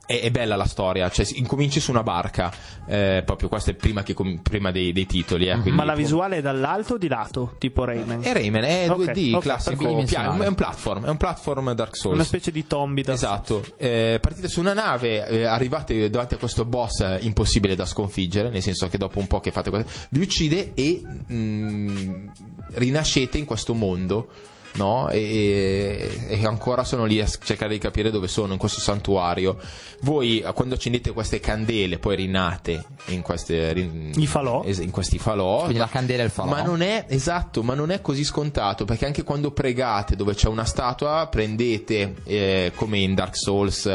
È, 0.07 0.21
è 0.21 0.31
bella 0.31 0.55
la 0.57 0.67
storia, 0.67 1.09
cioè 1.11 1.27
incominci 1.35 1.81
su 1.81 1.91
una 1.91 2.03
barca, 2.03 2.53
eh, 2.87 3.23
proprio 3.25 3.49
questo 3.49 3.71
è 3.71 3.75
prima, 3.75 4.03
che 4.03 4.13
com- 4.13 4.39
prima 4.43 4.71
dei, 4.71 4.93
dei 4.93 5.07
titoli. 5.07 5.49
eh, 5.49 5.57
Ma 5.71 5.85
la 5.85 5.95
visuale 5.95 6.37
è 6.37 6.41
dall'alto 6.43 6.95
o 6.95 6.99
di 6.99 7.09
lato? 7.09 7.55
Tipo 7.59 7.85
Rayman? 7.85 8.23
È 8.23 8.33
Rayman, 8.33 8.65
è 8.65 8.91
Ok, 8.91 8.99
2D, 9.05 9.35
ok, 9.35 9.43
classico, 9.43 9.77
bidimensionale. 9.77 10.37
pia- 10.37 10.45
è 10.45 10.49
un 10.49 10.55
platform, 10.55 11.07
è 11.07 11.09
un 11.09 11.17
platform 11.17 11.73
Dark 11.73 11.97
Souls. 11.97 12.17
Una 12.17 12.25
specie 12.25 12.51
di 12.51 12.67
tombi 12.67 13.03
da 13.03 13.13
Esatto, 13.15 13.65
eh, 13.79 14.19
partite 14.21 14.49
su 14.49 14.61
una 14.61 14.75
nave, 14.75 15.27
eh, 15.27 15.45
arrivate 15.45 16.11
davanti 16.11 16.35
a 16.35 16.37
questo 16.37 16.65
boss 16.67 17.01
eh, 17.01 17.19
impossibile 17.23 17.75
da 17.75 17.87
sconfiggere, 17.87 18.51
nel 18.51 18.61
senso 18.63 18.89
che 18.89 18.99
dopo 18.99 19.19
un 19.19 19.27
po' 19.27 19.41
che 19.41 19.53
fate 19.53 19.71
questo, 19.71 19.91
vi 20.11 20.21
uccide 20.21 20.73
e 20.75 21.03
mm, 21.33 22.27
rinascete 22.75 23.39
in 23.39 23.45
questo 23.47 23.73
mondo. 23.75 24.29
No? 24.77 25.09
E, 25.09 26.27
e 26.27 26.45
ancora 26.47 26.83
sono 26.83 27.05
lì 27.05 27.21
a 27.21 27.27
cercare 27.27 27.73
di 27.75 27.79
capire 27.79 28.11
dove 28.11 28.27
sono 28.27 28.53
in 28.55 28.59
questo 28.59 28.81
santuario. 28.81 29.57
Voi 30.01 30.41
eh, 30.41 30.53
quando 30.53 30.75
accendete 30.75 31.13
queste 31.13 31.39
candele, 31.39 31.99
poi 31.99 32.17
rinate 32.17 32.85
in, 33.07 33.23
queste, 33.23 33.73
rin- 33.73 34.11
I 34.17 34.27
falò. 34.27 34.65
es- 34.65 34.79
in 34.79 34.91
questi 34.91 35.19
falò. 35.19 35.61
Quindi 35.61 35.79
la 35.79 35.87
candela 35.89 36.23
e 36.23 36.27
il 36.27 36.33
falò. 36.33 36.51
Ma 36.51 36.63
non 36.63 36.83
è 36.83 37.05
esatto, 37.09 37.63
ma 37.63 37.75
non 37.75 37.91
è 37.93 38.01
così 38.01 38.25
scontato 38.25 38.85
perché 38.85 39.07
anche 39.07 39.23
quando 39.23 39.53
pregate 39.53 40.17
dove 40.17 40.35
c'è 40.35 40.49
una 40.49 40.65
statua, 40.65 41.29
prendete 41.31 42.17
eh, 42.25 42.73
come 42.75 42.99
in 42.99 43.15
Dark 43.15 43.37
Souls, 43.37 43.89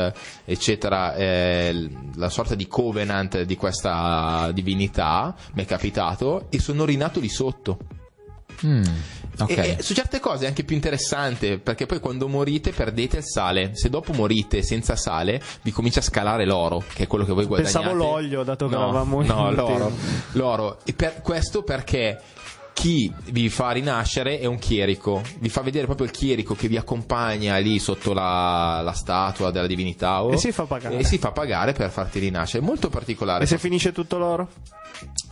eccetera, 0.46 1.13
eh, 1.15 1.89
la 2.15 2.30
sorta 2.30 2.56
di 2.56 2.68
covenant 2.68 3.42
di 3.42 3.56
questa 3.58 4.50
divinità. 4.54 5.36
Mi 5.56 5.63
è 5.63 5.65
capitato 5.65 6.46
e 6.50 6.60
sono 6.60 6.86
rinato 6.86 7.20
lì 7.20 7.28
sotto. 7.28 7.78
Mm, 8.65 8.84
ok. 9.39 9.50
E, 9.58 9.76
e 9.80 9.82
su 9.82 9.93
certe 9.93 10.19
cose 10.19 10.45
è 10.45 10.48
anche 10.48 10.63
più 10.63 10.76
interessante 10.76 11.60
perché 11.60 11.86
poi 11.86 12.00
quando 12.00 12.28
morite 12.28 12.72
perdete 12.72 13.17
il 13.17 13.24
sale. 13.24 13.72
Se 13.76 13.89
dopo 13.89 14.12
morite 14.13 14.62
senza 14.63 14.95
sale, 14.95 15.41
vi 15.62 15.72
comincia 15.72 16.00
a 16.00 16.04
scalare 16.04 16.45
l'oro, 16.45 16.84
che 16.93 17.04
è 17.04 17.08
quello 17.08 17.26
che 17.26 17.32
voi 17.34 17.45
guadagnate. 17.45 17.78
Pensavo 17.78 17.95
l'olio, 17.98 18.43
dato 18.43 18.67
che 18.67 18.76
no, 18.76 18.82
eravamo 18.84 19.22
in 19.22 19.28
No, 19.28 19.52
l'oro. 19.52 19.91
l'oro. 20.34 20.80
E 20.84 20.93
per 20.93 21.22
questo 21.22 21.63
perché 21.63 22.19
chi 22.74 23.12
vi 23.32 23.50
fa 23.50 23.72
rinascere 23.72 24.39
è 24.39 24.45
un 24.45 24.58
chierico, 24.58 25.22
vi 25.39 25.50
fa 25.50 25.60
vedere 25.62 25.86
proprio 25.86 26.06
il 26.06 26.13
chierico 26.13 26.56
che 26.56 26.69
vi 26.69 26.78
accompagna 26.78 27.58
lì 27.58 27.78
sotto 27.78 28.13
la, 28.13 28.80
la 28.82 28.93
statua 28.93 29.52
della 29.52 29.67
divinità. 29.67 30.24
o- 30.24 30.32
E 30.32 30.38
si 30.38 30.52
fa 30.54 30.63
pagare. 30.63 30.98
E 30.98 31.04
si 31.04 31.17
fa 31.17 31.32
pagare 31.32 31.74
per 31.74 31.89
farti 31.89 32.19
rinascere. 32.19 32.63
È 32.63 32.65
molto 32.65 32.88
particolare. 32.89 33.43
E 33.43 33.48
se 33.48 33.58
finisce 33.58 33.91
tutto 33.91 34.17
l'oro? 34.17 34.48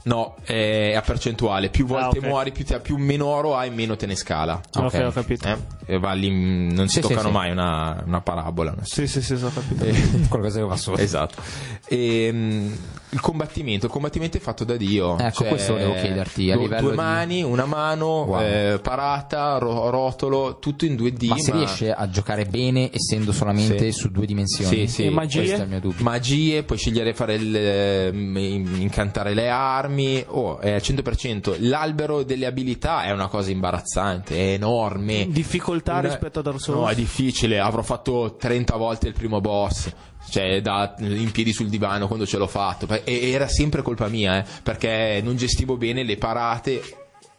No, 0.07 0.35
è 0.43 0.93
a 0.95 1.01
percentuale. 1.01 1.69
Più 1.69 1.85
volte 1.85 2.17
Ah, 2.17 2.21
ok. 2.21 2.25
muori, 2.27 2.51
più, 2.51 2.63
ti- 2.63 2.79
più 2.81 2.95
meno 2.97 3.25
oro 3.25 3.55
hai, 3.57 3.69
meno 3.71 3.97
te 3.97 4.05
ne 4.05 4.15
scala. 4.15 4.61
Ok, 4.75 5.03
ho 5.05 5.11
capito. 5.11 5.47
Eh? 5.49 5.57
E 5.85 5.99
va 5.99 6.13
lì, 6.13 6.29
mm, 6.29 6.71
non 6.71 6.87
si 6.87 6.95
Sì, 6.95 7.01
sì, 7.01 7.07
toccano 7.09 7.27
sì. 7.27 7.33
mai 7.33 7.51
una, 7.51 8.03
una 8.05 8.21
parabola. 8.21 8.73
Sì, 8.83 9.05
sì, 9.07 9.21
sì, 9.21 9.33
ho 9.33 9.51
capito. 9.53 9.85
Qualcosa 10.29 10.59
che 10.59 10.65
va 10.65 10.75
sotto. 10.77 10.99
esatto. 10.99 11.41
E, 11.87 12.29
mm, 12.31 12.71
il 13.09 13.19
combattimento, 13.21 13.85
il 13.87 13.91
combattimento 13.91 14.37
è 14.37 14.39
fatto 14.39 14.63
da 14.63 14.75
Dio. 14.77 15.17
Ecco, 15.17 15.43
questo 15.45 15.73
volevo 15.73 15.93
chiederti, 15.95 16.51
a 16.51 16.57
due, 16.57 16.67
di- 16.89 16.95
mani, 16.95 17.43
una 17.43 17.65
mano, 17.65 18.23
Wow. 18.23 18.41
eh, 18.41 18.79
parata, 18.81 19.57
ro- 19.57 19.89
rotolo, 19.89 20.57
tutto 20.59 20.85
in 20.85 20.95
2D. 20.95 21.27
Ma 21.27 21.37
si 21.37 21.51
riesce 21.51 21.91
a 21.91 22.09
giocare 22.09 22.45
bene 22.45 22.89
essendo 22.93 23.31
solamente 23.33 23.91
Sì. 23.91 23.99
su 23.99 24.09
due 24.09 24.25
dimensioni? 24.25 24.69
Sì, 24.69 24.87
sì. 24.87 25.03
E 25.05 25.09
magie? 25.09 25.39
Questo 25.39 25.59
è 25.59 25.63
il 25.63 25.69
mio 25.69 25.79
dubbio. 25.81 26.03
Magie, 26.03 26.63
puoi 26.63 26.77
scegliere 26.77 27.11
di 27.11 27.15
fare 27.15 27.35
il, 27.35 27.55
ehm, 27.55 28.37
incantare 28.79 29.33
le 29.33 29.49
armi. 29.49 29.95
Oh, 30.27 30.59
è 30.59 30.71
al 30.71 30.81
100%. 30.81 31.57
L'albero 31.59 32.23
delle 32.23 32.45
abilità 32.45 33.03
è 33.03 33.11
una 33.11 33.27
cosa 33.27 33.51
imbarazzante, 33.51 34.35
è 34.35 34.53
enorme. 34.53 35.27
Difficoltà 35.29 35.93
Una- 35.99 36.07
rispetto 36.07 36.39
a 36.39 36.41
Dark 36.41 36.59
Souls? 36.59 36.79
No, 36.81 36.89
è 36.89 36.95
difficile. 36.95 37.59
Avrò 37.59 37.81
fatto 37.81 38.35
30 38.39 38.75
volte 38.75 39.07
il 39.07 39.13
primo 39.13 39.41
boss. 39.41 39.91
Cioè, 40.29 40.61
da, 40.61 40.93
in 40.99 41.31
piedi 41.31 41.53
sul 41.53 41.69
divano 41.69 42.07
quando 42.07 42.25
ce 42.25 42.37
l'ho 42.37 42.47
fatto. 42.47 42.87
E 43.03 43.31
era 43.31 43.47
sempre 43.47 43.81
colpa 43.81 44.07
mia, 44.07 44.39
eh, 44.39 44.45
perché 44.61 45.21
non 45.23 45.35
gestivo 45.37 45.77
bene 45.77 46.03
le 46.03 46.17
parate 46.17 46.81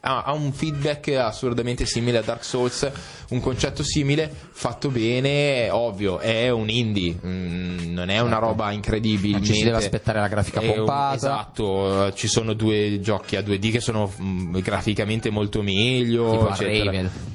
ha, 0.00 0.22
ha 0.22 0.32
un 0.32 0.52
feedback 0.52 1.08
assurdamente 1.08 1.84
simile 1.84 2.18
a 2.18 2.22
Dark 2.22 2.44
Souls, 2.44 2.90
un 3.30 3.40
concetto 3.40 3.82
simile, 3.82 4.32
fatto 4.50 4.90
bene, 4.90 5.66
è 5.66 5.72
ovvio, 5.72 6.18
è 6.18 6.50
un 6.50 6.68
indie, 6.70 7.16
mm, 7.24 7.92
non 7.92 8.08
è 8.08 8.20
una 8.20 8.38
roba 8.38 8.70
incredibile. 8.70 9.42
Ci 9.42 9.54
si 9.54 9.64
deve 9.64 9.78
aspettare 9.78 10.20
la 10.20 10.28
grafica 10.28 10.60
pompata. 10.60 11.14
Esatto, 11.14 12.12
ci 12.14 12.28
sono 12.28 12.52
due 12.52 13.00
giochi 13.00 13.36
a 13.36 13.40
2D 13.40 13.72
che 13.72 13.80
sono 13.80 14.12
mm, 14.20 14.58
graficamente 14.58 15.30
molto 15.30 15.62
meglio. 15.62 16.30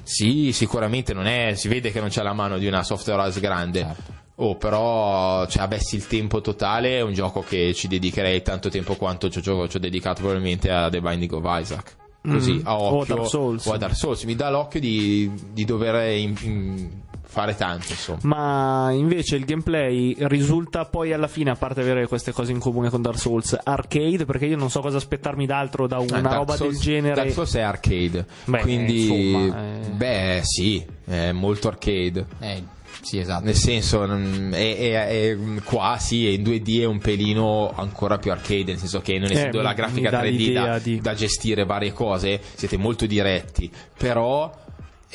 Sì, 0.04 0.52
sicuramente 0.54 1.13
non 1.13 1.28
è, 1.28 1.56
si 1.56 1.67
vede 1.67 1.91
che 1.91 1.99
non 1.99 2.10
c'è 2.10 2.23
la 2.23 2.34
mano 2.34 2.58
di 2.58 2.67
una 2.67 2.84
software 2.84 3.21
house 3.21 3.39
grande. 3.39 3.80
Certo. 3.80 4.21
Oh, 4.38 4.56
però, 4.56 5.45
cioè, 5.45 5.62
avessi 5.62 5.95
il 5.95 6.08
tempo 6.08 6.41
totale, 6.41 6.97
è 6.97 7.02
un 7.02 7.13
gioco 7.13 7.41
che 7.47 7.71
ci 7.76 7.88
dedicherei 7.88 8.41
tanto 8.41 8.69
tempo 8.69 8.95
quanto 8.95 9.30
ci 9.30 9.47
ho, 9.47 9.67
ci 9.67 9.78
ho 9.78 9.80
dedicato 9.80 10.21
probabilmente 10.21 10.71
a 10.71 10.89
The 10.89 11.02
Binding 11.02 11.32
of 11.34 11.43
Isaac. 11.45 12.02
Così, 12.25 12.62
a 12.63 12.79
O 12.79 12.88
a 12.88 12.91
occhio. 12.93 13.15
Dark 13.15 13.27
Souls. 13.27 13.65
o 13.65 13.73
a 13.73 13.77
Dark 13.77 13.95
Souls. 13.95 14.23
Mi 14.23 14.36
dà 14.36 14.49
l'occhio 14.49 14.79
di, 14.79 15.29
di 15.51 15.65
dover 15.65 16.15
in- 16.17 16.36
in- 16.41 16.89
fare 17.25 17.55
tanto, 17.55 17.88
insomma. 17.89 18.19
Ma 18.23 18.91
invece 18.91 19.36
il 19.38 19.45
gameplay 19.45 20.15
risulta 20.19 20.86
poi 20.86 21.13
alla 21.13 21.27
fine, 21.27 21.49
a 21.49 21.55
parte 21.55 21.81
avere 21.81 22.07
queste 22.07 22.31
cose 22.31 22.51
in 22.51 22.59
comune 22.59 22.89
con 22.91 23.01
Dark 23.01 23.17
Souls, 23.17 23.57
arcade, 23.63 24.23
perché 24.25 24.45
io 24.45 24.55
non 24.55 24.69
so 24.69 24.81
cosa 24.81 24.97
aspettarmi 24.97 25.47
d'altro 25.47 25.88
da 25.88 25.97
una 25.97 26.17
Ah, 26.17 26.21
Dark 26.21 26.36
roba 26.36 26.55
Souls- 26.55 26.73
del 26.73 26.81
genere. 26.81 27.15
Dark 27.15 27.31
Souls 27.31 27.55
è 27.55 27.62
arcade. 27.62 28.25
Beh, 28.45 28.59
quindi, 28.59 29.01
insomma, 29.31 29.57
eh. 29.81 29.89
beh, 29.89 30.39
sì, 30.43 30.86
è 31.05 31.31
molto 31.31 31.67
arcade. 31.69 32.25
Eh, 32.39 32.63
sì, 33.03 33.19
esatto. 33.19 33.43
Nel 33.45 33.55
senso, 33.55 34.03
è, 34.05 34.77
è- 34.77 35.07
è- 35.07 35.37
qua 35.63 35.97
sì, 35.99 36.25
è 36.27 36.31
in 36.31 36.41
2D 36.43 36.81
è 36.81 36.85
un 36.85 36.99
pelino 36.99 37.71
ancora 37.75 38.17
più 38.17 38.31
arcade, 38.31 38.63
nel 38.71 38.77
senso 38.79 39.01
che 39.01 39.19
non 39.19 39.29
essendo 39.31 39.59
Eh, 39.59 39.63
la 39.63 39.73
grafica 39.73 40.09
mi 40.09 40.09
dà 40.09 40.21
3D 40.23 40.29
l'idea 40.37 40.65
da, 40.65 40.79
di- 40.79 40.99
da 41.01 41.13
gestire 41.13 41.65
varie 41.65 41.91
cose, 41.91 42.39
siete 42.55 42.77
molto 42.77 43.05
diretti, 43.05 43.69
però 43.97 44.51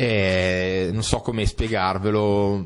eh, 0.00 0.90
non 0.92 1.02
so 1.02 1.18
come 1.18 1.44
spiegarvelo, 1.44 2.64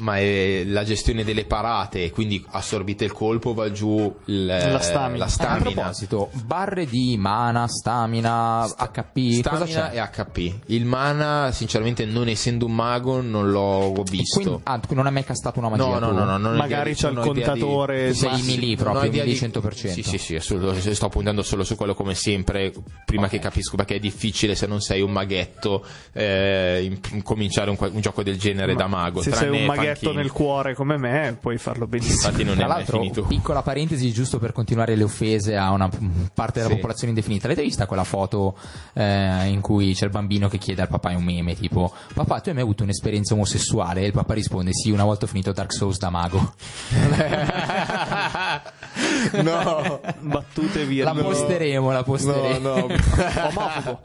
ma 0.00 0.18
è 0.18 0.64
la 0.66 0.84
gestione 0.84 1.24
delle 1.24 1.46
parate, 1.46 2.10
quindi 2.10 2.44
assorbite 2.50 3.04
il 3.06 3.12
colpo, 3.12 3.54
va 3.54 3.72
giù 3.72 4.14
il- 4.26 4.44
La 4.44 4.78
stamina. 4.80 5.18
la 5.20 5.24
A 5.24 5.28
stamina. 5.28 5.70
proposito, 5.70 6.30
barre 6.44 6.84
di 6.84 7.16
mana, 7.16 7.66
stamina, 7.68 8.66
HP, 8.76 9.40
cosa 9.42 9.66
Stamina 9.66 9.88
c'è? 9.88 9.96
e 9.96 10.00
HP. 10.00 10.54
Il 10.66 10.84
mana, 10.84 11.50
sinceramente, 11.52 12.04
non 12.04 12.28
essendo 12.28 12.66
un 12.66 12.74
mago, 12.74 13.22
non 13.22 13.50
l'ho 13.50 13.92
visto. 14.10 14.40
Quindi, 14.40 14.60
ah, 14.64 14.78
tu 14.78 14.94
non 14.94 15.06
hai 15.06 15.12
mai 15.12 15.24
castato 15.24 15.60
una 15.60 15.70
magia? 15.70 15.84
No, 15.98 16.10
no, 16.10 16.24
no, 16.24 16.36
no, 16.36 16.50
Magari 16.54 16.94
c'è 16.94 17.08
di- 17.08 17.14
il 17.16 17.20
di- 17.22 17.26
contatore 17.28 18.08
Tu 18.08 18.14
sei 18.14 18.28
ho 18.28 18.76
proprio, 18.76 19.22
di- 19.24 19.34
100%. 19.36 19.92
Sì, 19.94 20.02
sì, 20.02 20.18
sì, 20.18 20.34
assolut- 20.36 20.90
sto 20.90 21.08
puntando 21.08 21.42
solo 21.42 21.64
su 21.64 21.76
quello 21.76 21.94
come 21.94 22.14
sempre, 22.14 22.72
prima 23.06 23.26
che 23.28 23.38
capisco 23.38 23.76
perché 23.76 23.94
è 23.94 23.98
difficile 24.00 24.54
se 24.54 24.66
non 24.66 24.80
sei 24.82 25.00
un 25.00 25.10
maghetto 25.12 25.82
eh, 26.12 26.73
in- 26.80 27.22
cominciare 27.22 27.70
un, 27.70 27.76
un 27.80 28.00
gioco 28.00 28.22
del 28.22 28.38
genere 28.38 28.74
da 28.74 28.86
mago. 28.86 29.22
Se 29.22 29.32
sei 29.32 29.48
un 29.50 29.64
maghetto 29.66 30.06
Panchini. 30.06 30.16
nel 30.16 30.32
cuore 30.32 30.74
come 30.74 30.96
me, 30.96 31.36
puoi 31.40 31.58
farlo 31.58 31.86
benissimo. 31.86 32.14
Infatti 32.16 32.44
non 32.44 32.54
Tra 32.56 32.64
è 32.64 32.68
mai 32.68 32.76
l'altro, 32.76 32.98
finito. 32.98 33.22
piccola 33.24 33.62
parentesi, 33.62 34.12
giusto 34.12 34.38
per 34.38 34.52
continuare 34.52 34.94
le 34.96 35.04
offese 35.04 35.56
a 35.56 35.70
una 35.70 35.88
parte 36.34 36.58
della 36.60 36.68
Sì. 36.70 36.74
popolazione 36.76 37.08
indefinita. 37.10 37.46
L'avete 37.48 37.66
vista 37.66 37.86
quella 37.86 38.04
foto 38.04 38.56
eh, 38.94 39.46
in 39.48 39.60
cui 39.60 39.94
c'è 39.94 40.04
il 40.04 40.10
bambino 40.10 40.48
che 40.48 40.58
chiede 40.58 40.82
al 40.82 40.88
papà 40.88 41.12
un 41.14 41.22
meme 41.24 41.54
tipo 41.54 41.92
Papà, 42.14 42.40
tu 42.40 42.48
hai 42.48 42.54
mai 42.54 42.62
avuto 42.64 42.82
un'esperienza 42.82 43.34
omosessuale? 43.34 44.00
E 44.02 44.06
il 44.06 44.12
papà 44.12 44.34
risponde 44.34 44.72
Sì, 44.72 44.90
una 44.90 45.04
volta 45.04 45.24
ho 45.24 45.28
finito 45.28 45.52
Dark 45.52 45.72
Souls 45.72 45.98
da 45.98 46.10
mago. 46.10 46.54
no, 49.42 50.00
battute 50.20 50.84
via. 50.84 51.04
La 51.04 51.14
posteremo, 51.14 51.90
la 51.92 52.02
posteremo. 52.02 52.58
No, 52.58 52.74
no. 52.74 52.86
Omofobo. 52.86 54.00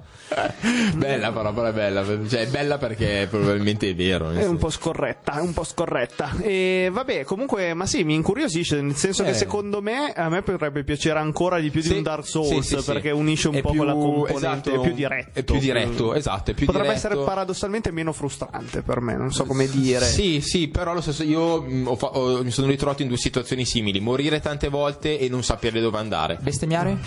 bella 0.93 1.31
però, 1.31 1.51
però 1.53 1.67
è 1.67 1.73
bella. 1.73 2.03
Cioè, 2.27 2.41
è 2.41 2.47
bella 2.59 2.77
perché 2.77 3.27
probabilmente 3.29 3.89
è 3.89 3.95
vero. 3.95 4.31
È 4.31 4.45
un 4.45 4.57
po' 4.57 4.69
scorretta, 4.69 5.33
è 5.37 5.41
un 5.41 5.53
po' 5.53 5.63
scorretta. 5.63 6.35
E 6.41 6.89
vabbè, 6.91 7.23
comunque, 7.23 7.73
ma 7.73 7.85
sì, 7.85 8.03
mi 8.03 8.13
incuriosisce, 8.15 8.81
nel 8.81 8.95
senso 8.95 9.23
che 9.23 9.29
Eh. 9.29 9.33
secondo 9.33 9.81
me 9.81 10.11
a 10.11 10.27
me 10.29 10.41
potrebbe 10.41 10.83
piacere 10.83 11.19
ancora 11.19 11.59
di 11.59 11.69
più 11.69 11.81
di 11.81 11.87
Sì, 11.87 11.93
un 11.95 12.03
Dark 12.03 12.25
Souls 12.25 12.65
sì, 12.67 12.77
sì. 12.77 12.83
perché 12.83 13.11
unisce 13.11 13.47
un 13.47 13.55
È 13.55 13.61
po' 13.61 13.69
più- 13.69 13.77
quella 13.79 13.93
componente, 13.93 14.37
esatto, 14.37 14.73
è 14.73 14.79
più 14.81 14.93
diretto. 14.93 15.39
è 15.39 15.43
più 15.43 15.57
diretto, 15.59 16.13
esatto, 16.13 16.51
è 16.51 16.53
più 16.53 16.65
Potrebbe 16.65 16.87
diretto. 16.89 17.07
essere 17.07 17.23
paradossalmente 17.25 17.91
meno 17.91 18.11
frustrante 18.11 18.81
per 18.81 18.99
me, 18.99 19.15
non 19.15 19.31
so 19.31 19.45
come 19.45 19.67
dire. 19.69 20.05
Sì, 20.05 20.41
sì, 20.41 20.67
però 20.67 20.93
lo 20.93 21.01
stesso 21.01 21.23
io 21.23 21.61
mh, 21.61 21.87
ho 21.87 21.95
fa- 21.95 22.11
ho- 22.17 22.43
mi 22.43 22.51
sono 22.51 22.67
ritrovato 22.67 23.01
in 23.01 23.07
due 23.07 23.17
situazioni 23.17 23.63
simili: 23.65 23.99
morire 23.99 24.39
tante 24.41 24.67
volte 24.69 25.17
e 25.19 25.29
non 25.29 25.43
sapere 25.43 25.79
dove 25.79 25.97
andare. 25.97 26.37
Bestemmiare? 26.41 26.97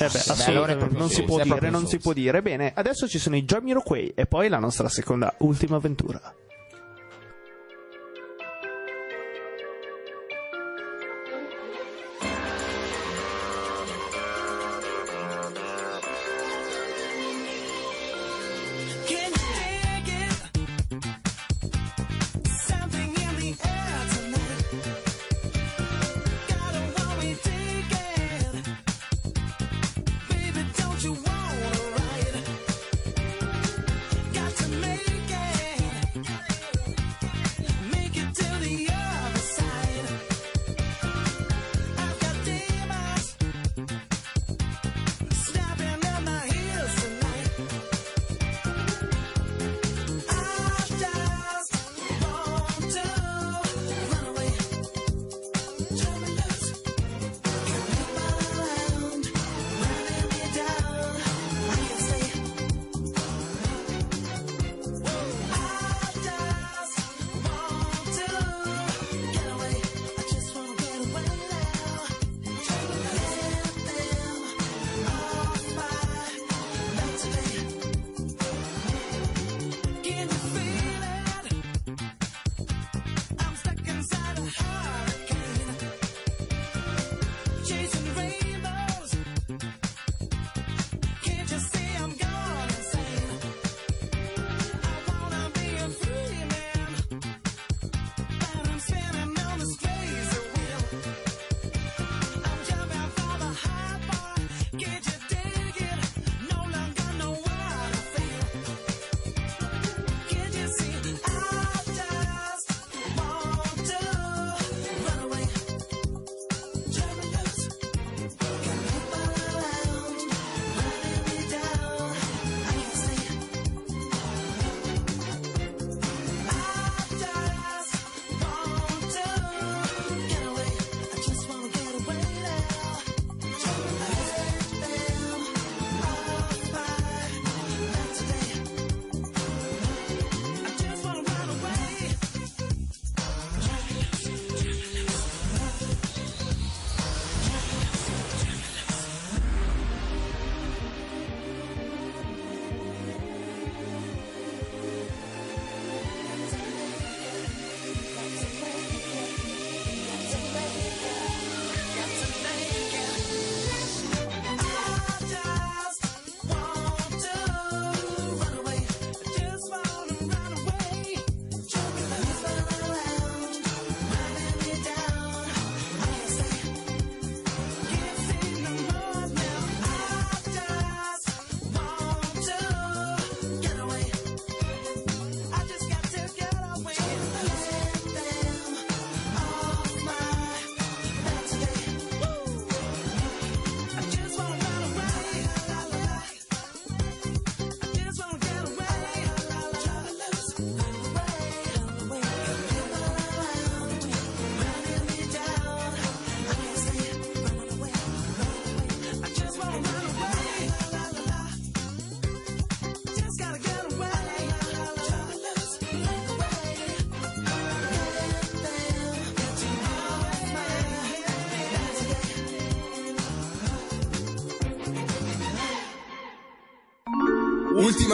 Eh 0.00 0.08
beh, 0.08 0.18
assolutamente, 0.18 0.96
non 0.96 1.08
si 1.10 1.22
può 1.22 1.42
dire, 1.42 1.70
non 1.70 1.86
si 1.86 1.98
può 1.98 2.12
dire. 2.12 2.40
Bene, 2.42 2.72
adesso 2.74 3.08
ci 3.08 3.18
sono 3.18 3.36
i 3.36 3.44
Jamiroquai 3.44 4.12
e 4.14 4.26
poi 4.26 4.48
la 4.48 4.58
nostra 4.58 4.88
seconda 4.88 5.34
ultima 5.38 5.76
avventura. 5.76 6.34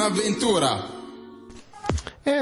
Ultima 0.05 0.07
avventura. 0.07 0.94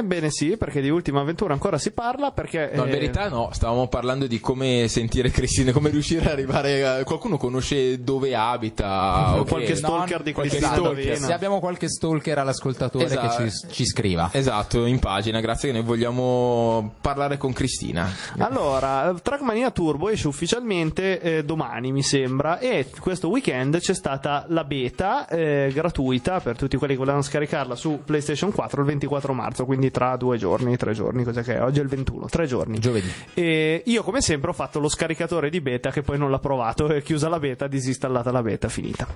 Ebbene 0.02 0.30
sì, 0.30 0.56
perché 0.56 0.80
di 0.80 0.90
ultima 0.90 1.20
avventura 1.20 1.52
ancora 1.52 1.78
si 1.78 1.92
parla 1.92 2.32
perché... 2.32 2.72
No, 2.74 2.82
in 2.82 2.88
eh, 2.88 2.92
verità 2.92 3.28
no, 3.28 3.50
stavamo 3.52 3.86
parlando 3.86 4.26
di 4.26 4.40
come 4.40 4.88
sentire 4.88 5.30
Cristina, 5.30 5.70
come 5.70 5.90
riuscire 5.90 6.22
ad 6.22 6.32
arrivare 6.32 6.84
a... 6.84 7.04
Qualcuno 7.04 7.36
conosce 7.36 8.02
dove 8.02 8.34
abita? 8.34 9.36
o 9.36 9.40
ok? 9.46 9.48
qualche 9.48 9.70
no, 9.70 9.76
stalker 9.76 10.22
di 10.22 10.32
qualche 10.32 10.56
Cristina 10.56 10.76
stalker. 10.76 11.16
Se 11.18 11.32
abbiamo 11.32 11.60
qualche 11.60 11.88
stalker 11.88 12.38
all'ascoltatore 12.38 13.04
Esatto. 13.04 13.44
che 13.44 13.50
ci, 13.50 13.66
ci 13.70 13.86
scriva. 13.86 14.30
Esatto, 14.32 14.84
in 14.86 14.98
pagina, 14.98 15.38
grazie 15.38 15.70
che 15.70 15.74
noi 15.76 15.84
vogliamo 15.84 16.94
parlare 17.00 17.36
con 17.36 17.52
Cristina. 17.52 18.10
Allora, 18.38 19.14
Trackmania 19.22 19.70
Turbo 19.70 20.08
esce 20.08 20.26
ufficialmente 20.26 21.20
eh, 21.20 21.44
domani, 21.44 21.92
mi 21.92 22.02
sembra, 22.02 22.58
e 22.58 22.86
questo 22.98 23.28
weekend 23.28 23.78
c'è 23.78 23.94
stata 23.94 24.46
la 24.48 24.64
beta 24.64 25.28
eh, 25.28 25.70
gratuita 25.72 26.40
per 26.40 26.56
tutti 26.56 26.76
quelli 26.76 26.94
che 26.94 26.98
volevano 26.98 27.22
scaricarla 27.22 27.76
su 27.76 28.00
PlayStation 28.04 28.50
4 28.50 28.80
il 28.80 28.86
24 28.88 29.32
marzo, 29.32 29.64
quindi 29.64 29.91
tra 29.92 30.16
due 30.16 30.36
giorni, 30.36 30.76
tre 30.76 30.92
giorni, 30.92 31.22
cos'è 31.22 31.44
che 31.44 31.54
è? 31.54 31.62
Oggi 31.62 31.78
è 31.78 31.82
il 31.82 31.88
21, 31.88 32.26
tre 32.26 32.46
giorni. 32.46 32.80
Giovedì. 32.80 33.12
E 33.34 33.82
io 33.86 34.02
come 34.02 34.20
sempre 34.20 34.50
ho 34.50 34.52
fatto 34.52 34.80
lo 34.80 34.88
scaricatore 34.88 35.48
di 35.48 35.60
beta 35.60 35.92
che 35.92 36.02
poi 36.02 36.18
non 36.18 36.30
l'ha 36.30 36.40
provato, 36.40 36.88
è 36.88 37.00
chiusa 37.02 37.28
la 37.28 37.38
beta, 37.38 37.68
disinstallata 37.68 38.32
la 38.32 38.42
beta, 38.42 38.68
finita. 38.68 39.06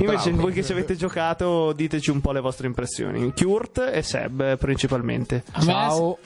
Invece 0.00 0.30
bravo. 0.30 0.42
voi 0.42 0.52
che 0.52 0.64
ci 0.64 0.72
avete 0.72 0.96
giocato 0.96 1.72
diteci 1.72 2.10
un 2.10 2.20
po' 2.20 2.32
le 2.32 2.40
vostre 2.40 2.66
impressioni. 2.66 3.32
Kurt 3.32 3.90
e 3.92 4.02
Seb 4.02 4.56
principalmente. 4.56 5.44
Ciao. 5.60 6.18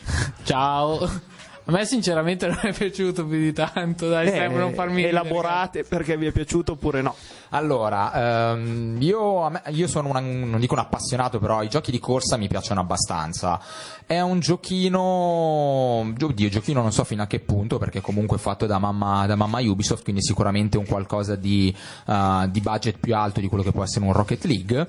Ciao. 0.44 1.34
A 1.68 1.72
me 1.72 1.84
sinceramente 1.84 2.46
non 2.46 2.60
è 2.62 2.72
piaciuto 2.72 3.26
più 3.26 3.38
di 3.38 3.52
tanto, 3.52 4.08
dai, 4.08 4.28
sembra 4.28 4.60
non 4.60 4.72
farmi 4.72 5.02
ridere. 5.02 5.16
Eh, 5.16 5.20
elaborate 5.20 5.82
perché 5.82 6.16
vi 6.16 6.26
è 6.26 6.30
piaciuto 6.30 6.72
oppure 6.72 7.02
no. 7.02 7.12
Allora, 7.50 8.52
ehm, 8.52 8.96
io, 9.00 9.42
a 9.42 9.50
me- 9.50 9.62
io 9.70 9.88
sono 9.88 10.08
una- 10.08 10.20
non 10.20 10.60
dico 10.60 10.74
un 10.74 10.80
appassionato, 10.80 11.40
però 11.40 11.64
i 11.64 11.68
giochi 11.68 11.90
di 11.90 11.98
corsa 11.98 12.36
mi 12.36 12.46
piacciono 12.46 12.80
abbastanza. 12.80 13.60
È 14.06 14.20
un 14.20 14.38
giochino, 14.38 15.00
oddio, 15.00 16.48
giochino 16.48 16.82
non 16.82 16.92
so 16.92 17.02
fino 17.02 17.22
a 17.24 17.26
che 17.26 17.40
punto, 17.40 17.78
perché 17.78 18.00
comunque 18.00 18.36
è 18.36 18.40
fatto 18.40 18.66
da 18.66 18.78
mamma, 18.78 19.26
da 19.26 19.34
mamma 19.34 19.58
Ubisoft, 19.60 20.04
quindi 20.04 20.22
sicuramente 20.22 20.78
un 20.78 20.86
qualcosa 20.86 21.34
di, 21.34 21.74
eh, 22.06 22.46
di 22.48 22.60
budget 22.60 22.98
più 23.00 23.16
alto 23.16 23.40
di 23.40 23.48
quello 23.48 23.64
che 23.64 23.72
può 23.72 23.82
essere 23.82 24.04
un 24.04 24.12
Rocket 24.12 24.44
League. 24.44 24.86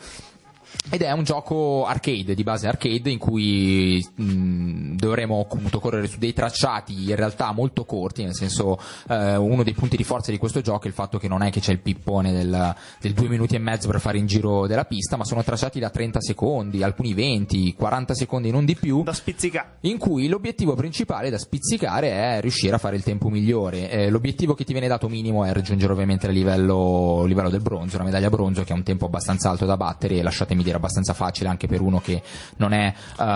Ed 0.89 1.01
è 1.01 1.11
un 1.11 1.23
gioco 1.23 1.85
arcade, 1.85 2.33
di 2.33 2.43
base 2.43 2.67
arcade, 2.67 3.09
in 3.09 3.17
cui 3.17 4.05
mh, 4.15 4.95
dovremo 4.95 5.41
appunto 5.41 5.79
correre 5.79 6.07
su 6.07 6.17
dei 6.17 6.31
tracciati 6.33 7.09
in 7.09 7.15
realtà 7.15 7.51
molto 7.51 7.83
corti, 7.83 8.23
nel 8.23 8.33
senso 8.33 8.79
eh, 9.09 9.35
uno 9.35 9.63
dei 9.63 9.73
punti 9.73 9.97
di 9.97 10.03
forza 10.05 10.31
di 10.31 10.37
questo 10.37 10.61
gioco 10.61 10.85
è 10.85 10.87
il 10.87 10.93
fatto 10.93 11.17
che 11.17 11.27
non 11.27 11.41
è 11.43 11.51
che 11.51 11.59
c'è 11.59 11.73
il 11.73 11.79
pippone 11.79 12.31
del, 12.31 12.75
del 13.01 13.13
due 13.13 13.27
minuti 13.27 13.55
e 13.55 13.59
mezzo 13.59 13.89
per 13.89 13.99
fare 13.99 14.17
in 14.17 14.27
giro 14.27 14.65
della 14.65 14.85
pista, 14.85 15.17
ma 15.17 15.25
sono 15.25 15.43
tracciati 15.43 15.79
da 15.79 15.89
30 15.89 16.21
secondi, 16.21 16.81
alcuni 16.83 17.13
20, 17.13 17.73
40 17.73 18.13
secondi, 18.13 18.49
non 18.51 18.63
di 18.63 18.75
più 18.75 19.03
Da 19.03 19.13
spizzica. 19.13 19.75
in 19.81 19.97
cui 19.97 20.27
l'obiettivo 20.29 20.73
principale 20.75 21.29
da 21.29 21.37
spizzicare 21.37 22.11
è 22.11 22.39
riuscire 22.41 22.75
a 22.75 22.77
fare 22.77 22.95
il 22.95 23.03
tempo 23.03 23.27
migliore. 23.29 23.89
Eh, 23.89 24.09
l'obiettivo 24.09 24.53
che 24.53 24.63
ti 24.63 24.71
viene 24.71 24.87
dato 24.87 25.09
minimo 25.09 25.43
è 25.43 25.51
raggiungere 25.51 25.91
ovviamente 25.91 26.27
il 26.27 26.33
livello, 26.33 27.25
livello 27.25 27.49
del 27.49 27.61
bronzo, 27.61 27.95
una 27.97 28.05
medaglia 28.05 28.29
bronzo 28.29 28.63
che 28.63 28.71
è 28.71 28.75
un 28.75 28.83
tempo 28.83 29.05
abbastanza 29.05 29.49
alto 29.49 29.65
da 29.65 29.75
battere 29.75 30.15
e 30.15 30.21
lasciatemi 30.23 30.63
dire 30.67 30.77
abbastanza 30.77 31.13
facile 31.13 31.49
anche 31.49 31.67
per 31.67 31.81
uno 31.81 31.99
che 31.99 32.21
non 32.57 32.73
è... 32.73 32.93
È 33.15 33.21
ehm, 33.21 33.27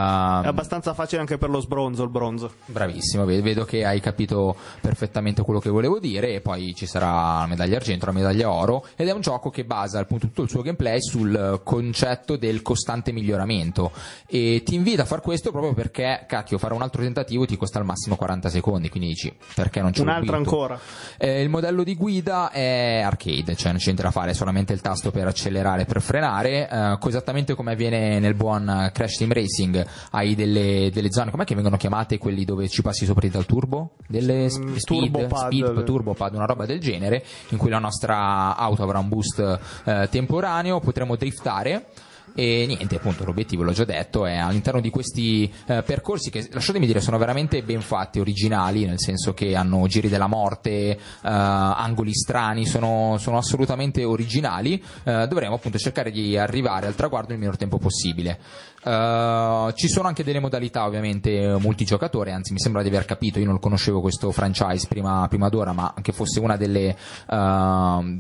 abbastanza 0.46 0.94
facile 0.94 1.22
anche 1.22 1.38
per 1.38 1.50
lo 1.50 1.60
sbronzo, 1.60 2.04
il 2.04 2.10
bronzo. 2.10 2.54
Bravissimo, 2.66 3.26
ve- 3.26 3.42
vedo 3.42 3.66
che 3.66 3.86
hai 3.86 4.00
capito 4.00 4.56
perfettamente 4.82 5.42
quello 5.42 5.60
che 5.60 5.70
volevo 5.70 6.00
dire 6.00 6.34
e 6.34 6.42
poi 6.42 6.74
ci 6.76 6.86
sarà 6.86 7.40
la 7.40 7.48
medaglia 7.48 7.78
argento, 7.78 8.06
la 8.06 8.12
medaglia 8.12 8.52
oro 8.52 8.86
ed 8.96 9.08
è 9.08 9.12
un 9.12 9.22
gioco 9.22 9.50
che 9.50 9.64
basa 9.64 10.00
appunto 10.00 10.28
tutto 10.28 10.44
il 10.44 10.50
suo 10.50 10.62
gameplay 10.62 11.02
sul 11.02 11.62
concetto 11.64 12.36
del 12.36 12.62
costante 12.62 13.12
miglioramento 13.12 13.92
e 14.28 14.62
ti 14.66 14.76
invita 14.76 15.04
a 15.04 15.06
far 15.06 15.22
questo 15.22 15.52
proprio 15.52 15.74
perché 15.74 16.26
cacchio 16.28 16.58
fare 16.58 16.74
un 16.74 16.82
altro 16.82 17.02
tentativo 17.02 17.46
ti 17.46 17.58
costa 17.58 17.80
al 17.80 17.86
massimo 17.86 18.16
40 18.16 18.50
secondi, 18.50 18.90
quindi 18.90 19.10
dici 19.10 19.34
perché 19.56 19.82
non 19.82 19.92
l'ho 19.94 20.02
Un'altra 20.02 20.38
ancora. 20.38 20.80
Eh, 21.18 21.42
il 21.42 21.50
modello 21.50 21.84
di 21.84 21.96
guida 21.96 22.50
è 22.52 23.02
arcade, 23.04 23.56
cioè 23.56 23.72
non 23.72 23.78
c'è 23.78 23.86
niente 23.86 24.04
da 24.04 24.12
fare, 24.12 24.34
solamente 24.34 24.74
il 24.74 24.82
tasto 24.82 25.12
per 25.12 25.28
accelerare 25.28 25.84
e 25.84 25.86
per 25.86 26.02
frenare, 26.02 26.70
eh, 26.70 26.98
esattamente 27.12 27.54
come 27.56 27.74
avviene 27.74 28.20
nel 28.20 28.34
buon 28.34 28.90
Crash 28.94 29.18
Team 29.18 29.32
Racing, 29.32 29.86
hai 30.12 30.34
delle, 30.36 30.90
delle 30.92 31.12
zone, 31.12 31.30
com'è 31.32 31.44
che 31.46 31.54
vengono 31.56 31.78
chiamate 31.78 32.18
quelli 32.18 32.44
dove 32.46 32.68
ci 32.68 32.82
passi 32.82 33.06
sopra 33.06 33.28
dal 33.28 33.46
turbo? 33.46 33.92
Delle 34.08 34.50
sp- 34.50 34.60
Mm, 34.62 34.76
speed, 34.76 35.12
turbopad. 35.12 35.46
speed, 35.52 35.84
turbopad, 35.84 36.34
una 36.34 36.46
roba 36.46 36.66
del 36.66 36.80
genere, 36.80 37.24
in 37.50 37.58
cui 37.58 37.70
la 37.70 37.80
nostra 37.80 38.56
auto 38.56 38.84
avrà 38.84 39.00
un 39.00 39.10
boost 39.10 39.60
eh, 39.86 40.08
temporaneo, 40.10 40.80
potremo 40.80 41.16
driftare. 41.16 41.86
E 42.34 42.66
niente, 42.66 42.96
appunto, 42.96 43.26
l'obiettivo, 43.26 43.64
l'ho 43.64 43.74
già 43.74 43.84
detto, 43.84 44.26
è 44.26 44.38
all'interno 44.38 44.80
di 44.80 44.90
questi 44.90 45.52
eh, 45.66 45.84
percorsi 45.84 46.30
che, 46.30 46.48
lasciatemi 46.52 46.86
dire, 46.86 47.02
sono 47.02 47.18
veramente 47.18 47.62
ben 47.62 47.82
fatti, 47.82 48.20
originali, 48.20 48.86
nel 48.86 49.00
senso 49.00 49.34
che 49.34 49.56
hanno 49.56 49.86
giri 49.88 50.08
della 50.08 50.28
morte, 50.28 50.72
eh, 50.72 50.98
angoli 51.22 52.14
strani, 52.14 52.66
sono, 52.66 53.18
sono 53.20 53.38
assolutamente 53.38 54.04
originali. 54.04 54.82
eh, 55.04 55.28
dovremo 55.28 55.56
appunto 55.56 55.78
cercare 55.78 56.12
di 56.12 56.38
arrivare 56.38 56.88
al 56.88 56.96
traguardo 56.96 57.30
nel 57.30 57.40
minor 57.40 57.58
tempo 57.58 57.78
possibile. 57.78 58.40
Eh, 58.84 59.74
ci 59.76 59.88
sono 59.88 60.08
anche 60.08 60.24
delle 60.24 60.40
modalità, 60.40 60.86
ovviamente, 60.86 61.58
multigiocatore, 61.60 62.32
anzi, 62.32 62.54
mi 62.54 62.60
sembra 62.60 62.82
di 62.82 62.88
aver 62.88 63.06
capito, 63.06 63.40
io 63.40 63.46
non 63.46 63.60
conoscevo 63.60 64.02
questo 64.02 64.32
franchise 64.32 64.88
prima, 64.88 65.28
prima 65.28 65.50
d'ora, 65.50 65.72
ma 65.74 65.94
che 66.02 66.12
fosse 66.12 66.40
una 66.40 66.58
delle 66.58 66.90
eh, 66.90 66.96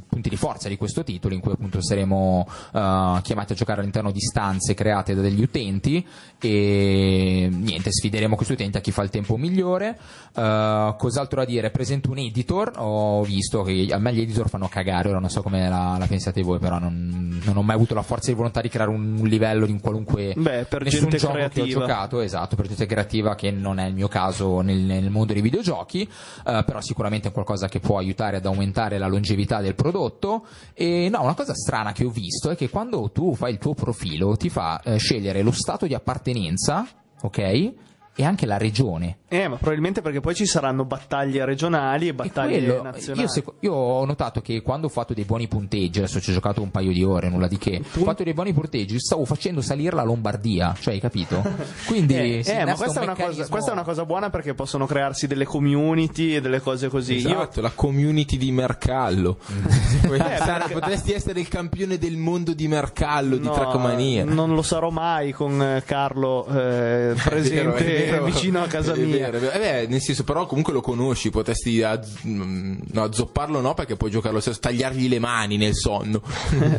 punti 0.07 0.29
di 0.29 0.35
forza 0.35 0.69
di 0.69 0.77
questo 0.77 1.03
titolo, 1.03 1.33
in 1.33 1.39
cui 1.41 1.53
appunto 1.53 1.81
saremo 1.81 2.47
eh, 2.47 3.19
chiamati 3.23 3.53
a 3.53 3.55
giocare 3.55 3.81
all'interno 3.81 4.11
di 4.11 4.21
stanze 4.21 4.73
create 4.73 5.15
da 5.15 5.21
degli 5.21 5.41
utenti 5.41 6.05
e 6.39 7.49
niente, 7.51 7.91
sfideremo 7.91 8.35
questi 8.35 8.53
utenti 8.53 8.77
a 8.77 8.81
chi 8.81 8.91
fa 8.91 9.03
il 9.03 9.09
tempo 9.09 9.37
migliore. 9.37 9.97
Eh, 10.35 10.95
cos'altro 10.97 11.39
da 11.39 11.45
dire? 11.45 11.71
Presento 11.71 12.11
un 12.11 12.17
editor, 12.17 12.73
ho 12.77 13.23
visto 13.23 13.63
che 13.63 13.87
a 13.91 13.97
me 13.97 14.13
gli 14.13 14.21
editor 14.21 14.49
fanno 14.49 14.67
cagare, 14.67 15.09
ora 15.09 15.19
non 15.19 15.29
so 15.29 15.41
come 15.41 15.67
la, 15.69 15.95
la 15.97 16.07
pensate 16.07 16.41
voi, 16.41 16.59
però 16.59 16.79
non, 16.79 17.41
non 17.43 17.57
ho 17.57 17.63
mai 17.63 17.75
avuto 17.75 17.93
la 17.93 18.01
forza 18.01 18.29
di 18.29 18.37
volontà 18.37 18.61
di 18.61 18.69
creare 18.69 18.91
un, 18.91 19.17
un 19.19 19.27
livello 19.27 19.65
di 19.65 19.71
un 19.71 19.79
qualunque 19.79 20.33
Beh, 20.35 20.50
per 20.67 20.83
nessun 20.83 21.01
gente 21.01 21.17
gioco 21.17 21.33
che 21.33 21.45
ho 21.45 21.49
creativa. 21.49 21.79
giocato, 21.79 22.19
esatto, 22.21 22.55
per 22.55 22.67
gente 22.67 22.85
creativa 22.85 23.35
che 23.35 23.51
non 23.51 23.79
è 23.79 23.87
il 23.87 23.93
mio 23.93 24.07
caso 24.07 24.61
nel, 24.61 24.79
nel 24.79 25.09
mondo 25.09 25.33
dei 25.33 25.41
videogiochi, 25.41 26.01
eh, 26.01 26.63
però 26.65 26.81
sicuramente 26.81 27.29
è 27.29 27.31
qualcosa 27.31 27.67
che 27.67 27.79
può 27.79 27.97
aiutare 27.97 28.37
ad 28.37 28.45
aumentare 28.45 28.97
la 28.97 29.07
longevità 29.07 29.61
del 29.61 29.75
prodotto. 29.75 30.45
E 30.73 31.09
no, 31.09 31.21
una 31.23 31.33
cosa 31.33 31.53
strana 31.53 31.91
che 31.91 32.05
ho 32.05 32.09
visto 32.09 32.49
è 32.49 32.55
che 32.55 32.69
quando 32.69 33.09
tu 33.11 33.35
fai 33.35 33.53
il 33.53 33.57
tuo 33.57 33.73
profilo 33.73 34.35
ti 34.35 34.49
fa 34.49 34.81
eh, 34.81 34.97
scegliere 34.97 35.41
lo 35.41 35.51
stato 35.51 35.85
di 35.85 35.93
appartenenza, 35.93 36.87
ok? 37.21 37.73
E 38.13 38.25
anche 38.25 38.45
la 38.45 38.57
regione. 38.57 39.19
Eh, 39.29 39.47
ma 39.47 39.55
probabilmente 39.55 40.01
perché 40.01 40.19
poi 40.19 40.35
ci 40.35 40.45
saranno 40.45 40.83
battaglie 40.83 41.45
regionali 41.45 42.07
e 42.07 42.09
E 42.09 42.13
battaglie 42.13 42.57
quello, 42.65 42.81
nazionali. 42.83 43.21
io, 43.21 43.29
seco- 43.29 43.53
io 43.61 43.73
ho 43.73 44.03
notato 44.05 44.41
che 44.41 44.61
quando 44.61 44.87
ho 44.87 44.89
fatto 44.89 45.13
dei 45.13 45.23
buoni 45.23 45.47
punteggi, 45.47 45.99
adesso 45.99 46.19
ci 46.19 46.31
ho 46.31 46.33
giocato 46.33 46.61
un 46.61 46.71
paio 46.71 46.91
di 46.91 47.03
ore, 47.05 47.29
nulla 47.29 47.47
di 47.47 47.57
che, 47.57 47.77
ho 47.81 48.03
fatto 48.03 48.23
dei 48.23 48.33
buoni 48.33 48.51
punteggi, 48.51 48.99
stavo 48.99 49.23
facendo 49.23 49.61
salire 49.61 49.95
la 49.95 50.03
Lombardia, 50.03 50.75
cioè 50.77 50.93
hai 50.95 50.99
capito? 50.99 51.41
Quindi 51.87 52.15
Eh, 52.15 52.43
eh, 52.45 52.65
ma 52.65 52.75
questa 52.75 53.01
è, 53.01 53.15
cosa, 53.15 53.47
questa 53.47 53.69
è 53.69 53.73
una 53.73 53.83
cosa 53.83 54.03
buona 54.05 54.29
perché 54.29 54.53
possono 54.53 54.85
crearsi 54.85 55.25
delle 55.27 55.45
community 55.45 56.35
e 56.35 56.41
delle 56.41 56.59
cose 56.59 56.89
così. 56.89 57.15
Io- 57.19 57.29
Esatto, 57.29 57.61
la 57.61 57.71
community 57.73 58.35
di 58.37 58.51
Mercallo. 58.51 59.37
Eh, 60.03 60.07
perché- 60.09 60.73
Potresti 60.73 61.13
essere 61.13 61.39
il 61.39 61.47
campione 61.47 61.97
del 61.97 62.17
mondo 62.17 62.53
di 62.53 62.67
Mercallo, 62.67 63.37
di 63.37 63.45
No, 63.45 63.53
Trackmania. 63.53 64.25
Non 64.25 64.53
lo 64.53 64.61
sarò 64.61 64.89
mai 64.89 65.31
con 65.31 65.61
eh, 65.61 65.83
Carlo 65.85 66.45
eh, 66.47 67.13
presente 67.23 68.00
È 68.09 68.21
vicino 68.21 68.61
a 68.61 68.67
casa 68.67 68.93
È 68.93 68.97
mia. 68.97 69.29
vero, 69.29 69.37
è 69.37 69.39
vero. 69.39 69.51
Eh 69.53 69.59
beh, 69.59 69.87
nel 69.87 70.01
senso, 70.01 70.23
però 70.23 70.45
comunque 70.45 70.73
lo 70.73 70.81
conosci, 70.81 71.29
potresti 71.29 71.81
azz- 71.83 72.25
mm, 72.25 72.77
no, 72.91 73.03
azzopparlo 73.03 73.59
no, 73.61 73.73
perché 73.73 73.95
puoi 73.95 74.11
giocarlo 74.11 74.39
stesso, 74.39 74.59
tagliargli 74.59 75.07
le 75.07 75.19
mani 75.19 75.57
nel 75.57 75.75
sonno. 75.75 76.21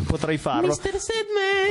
Potrei 0.07 0.39
farlo. 0.39 0.75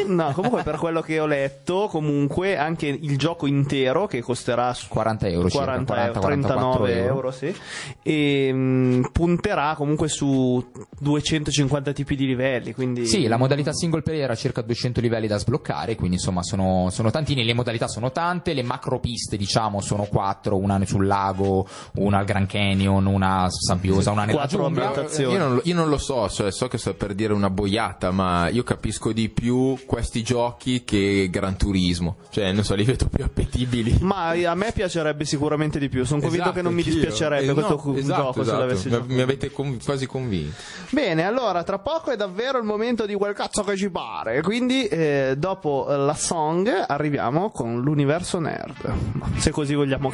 No, 0.08 0.32
comunque 0.34 0.64
per 0.64 0.78
quello 0.78 1.02
che 1.02 1.20
ho 1.20 1.26
letto, 1.26 1.88
comunque 1.90 2.58
anche 2.58 2.88
il 2.88 3.18
gioco 3.18 3.46
intero 3.46 4.08
che 4.08 4.22
costerà 4.22 4.74
su 4.74 4.88
40 4.88 5.28
euro 5.28 5.50
circa, 5.50 5.66
40 5.66 5.94
40, 5.94 6.08
euro, 6.18 6.28
39 6.28 6.72
44 6.72 7.14
euro, 7.14 7.32
sì. 7.32 7.56
E 8.02 8.52
mh, 8.54 9.10
punterà 9.12 9.76
comunque 9.76 10.08
su 10.08 10.64
250 11.00 11.92
tipi 11.94 12.16
di 12.16 12.26
livelli, 12.26 12.74
quindi 12.74 13.06
Sì, 13.06 13.28
la 13.28 13.38
modalità 13.38 13.74
single 13.74 14.02
player 14.02 14.30
ha 14.32 14.36
circa 14.36 14.62
200 14.62 15.02
livelli 15.02 15.28
da 15.28 15.38
sbloccare, 15.38 15.96
quindi 15.96 16.16
insomma 16.16 16.42
sono, 16.44 16.90
sono 16.92 17.12
tantini, 17.12 17.44
le 17.44 17.54
modalità 17.54 17.88
sono 17.88 18.12
tante, 18.12 18.54
le 18.54 18.64
macro 18.64 19.00
piste 19.00 19.38
diciamo 19.42 19.82
sono 19.82 20.04
quattro, 20.04 20.58
una 20.58 20.80
sul 20.86 21.06
lago, 21.08 21.68
una 21.96 22.20
al 22.20 22.26
Grand 22.26 22.48
Canyon, 22.48 23.06
una 23.08 23.48
sabbiosa, 23.50 24.12
una 24.12 24.26
nella 24.26 24.40
Quattro 24.40 24.64
giungla. 24.66 24.86
ambientazioni. 24.88 25.34
Io 25.34 25.40
non, 25.40 25.54
lo, 25.56 25.62
io 25.64 25.76
non 25.76 25.90
lo 25.90 25.98
so, 25.98 26.30
cioè, 26.30 26.52
so 26.52 26.68
che 26.68 26.78
sto 26.78 26.94
per 26.94 27.14
dire 27.16 27.34
una 27.34 27.50
boiata, 27.50 28.12
ma 28.12 28.48
io 28.50 28.64
capisco 28.64 29.12
di 29.12 29.30
più 29.30 29.78
questi 29.86 30.22
giochi 30.24 30.84
che 30.84 31.28
Gran 31.32 31.58
Turismo. 31.58 32.18
Cioè, 32.30 32.52
non 32.52 32.64
so, 32.64 32.76
li 32.76 32.84
vedo 32.84 33.08
più 33.08 33.24
appetibili. 33.24 33.98
Ma 34.02 34.30
a 34.30 34.56
me 34.56 34.72
piacerebbe 34.74 35.26
sicuramente 35.26 35.80
di 35.80 35.90
più. 35.90 36.04
Sono 36.06 36.22
convinto 36.22 36.44
Esatto, 36.46 36.56
che 36.58 36.62
non 36.64 36.74
mi 36.74 36.84
dispiacerebbe 36.84 37.46
Eh, 37.50 37.54
questo 37.54 37.82
no, 37.84 37.96
esatto, 37.98 38.22
gioco 38.22 38.34
se 38.34 38.40
esatto. 38.42 38.60
l'avessi 38.60 38.86
Mi- 38.88 38.94
giocato. 38.94 39.14
Mi 39.14 39.22
avete 39.22 39.52
con- 39.52 39.78
quasi 39.84 40.06
convinto. 40.06 40.56
Bene, 40.92 41.24
allora 41.24 41.64
tra 41.64 41.80
poco 41.80 42.12
è 42.12 42.16
davvero 42.16 42.58
il 42.60 42.64
momento 42.66 43.06
di 43.06 43.14
quel 43.16 43.34
cazzo 43.34 43.64
che 43.64 43.76
ci 43.76 43.90
pare. 43.90 44.42
Quindi, 44.42 44.86
eh, 44.88 45.36
dopo 45.38 45.86
la 45.88 46.14
song, 46.16 46.70
arriviamo 46.88 47.50
con 47.52 47.80
l'universo 47.82 48.40
nerd. 48.40 48.94
Se 49.38 49.52
così 49.52 49.74
vogliamo 49.74 50.10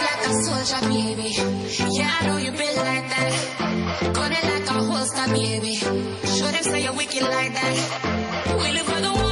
like 0.00 0.26
a 0.26 0.32
soldier, 0.44 0.80
baby. 0.88 1.30
Yeah, 1.96 2.10
I 2.20 2.26
know 2.26 2.36
you 2.38 2.52
been 2.52 2.76
like 2.76 3.08
that. 3.08 4.12
Gun 4.12 4.30
like 4.30 4.68
a 4.68 4.72
holster, 4.72 5.32
baby. 5.32 5.76
Show 5.76 6.50
them 6.50 6.62
say 6.62 6.82
you're 6.84 6.94
wicked 6.94 7.22
like 7.22 7.52
that. 7.54 7.76
We 8.58 8.72
live 8.72 8.88
where 8.88 9.00
the 9.00 9.12
war 9.12 9.27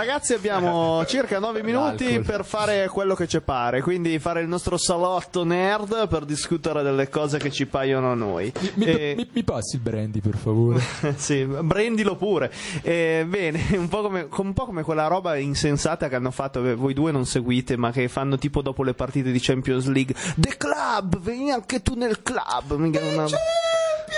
ragazzi, 0.00 0.32
abbiamo 0.32 1.04
circa 1.06 1.38
9 1.38 1.62
minuti 1.62 2.20
per 2.20 2.44
fare 2.44 2.88
quello 2.88 3.14
che 3.14 3.28
ci 3.28 3.40
pare. 3.42 3.82
Quindi 3.82 4.18
fare 4.18 4.40
il 4.40 4.48
nostro 4.48 4.78
salotto 4.78 5.44
nerd 5.44 6.08
per 6.08 6.24
discutere 6.24 6.82
delle 6.82 7.08
cose 7.10 7.38
che 7.38 7.50
ci 7.50 7.66
paiono 7.66 8.10
a 8.10 8.14
noi. 8.14 8.50
Mi, 8.74 8.86
E- 8.86 9.14
mi- 9.16 9.28
mi 9.30 9.44
passi 9.44 9.76
il 9.76 9.82
brandy, 9.82 10.20
per 10.20 10.36
favore? 10.36 10.80
sì, 11.16 11.44
brandilo 11.44 12.16
pure. 12.16 12.50
Eh, 12.82 13.24
bene, 13.28 13.62
un 13.76 13.88
po, 13.88 14.02
come, 14.02 14.26
un 14.34 14.52
po' 14.54 14.64
come 14.64 14.82
quella 14.82 15.06
roba 15.06 15.36
insensata 15.36 16.08
che 16.08 16.14
hanno 16.14 16.30
fatto, 16.30 16.62
che 16.62 16.74
voi 16.74 16.94
due 16.94 17.12
non 17.12 17.26
seguite, 17.26 17.76
ma 17.76 17.90
che 17.90 18.08
fanno 18.08 18.38
tipo 18.38 18.62
dopo 18.62 18.82
le 18.82 18.94
partite 18.94 19.30
di 19.30 19.38
Champions 19.40 19.86
League. 19.86 20.14
The 20.36 20.56
Club, 20.56 21.20
vieni 21.20 21.50
anche 21.50 21.82
tu 21.82 21.94
nel 21.94 22.22
club. 22.22 22.70
Una, 22.70 23.26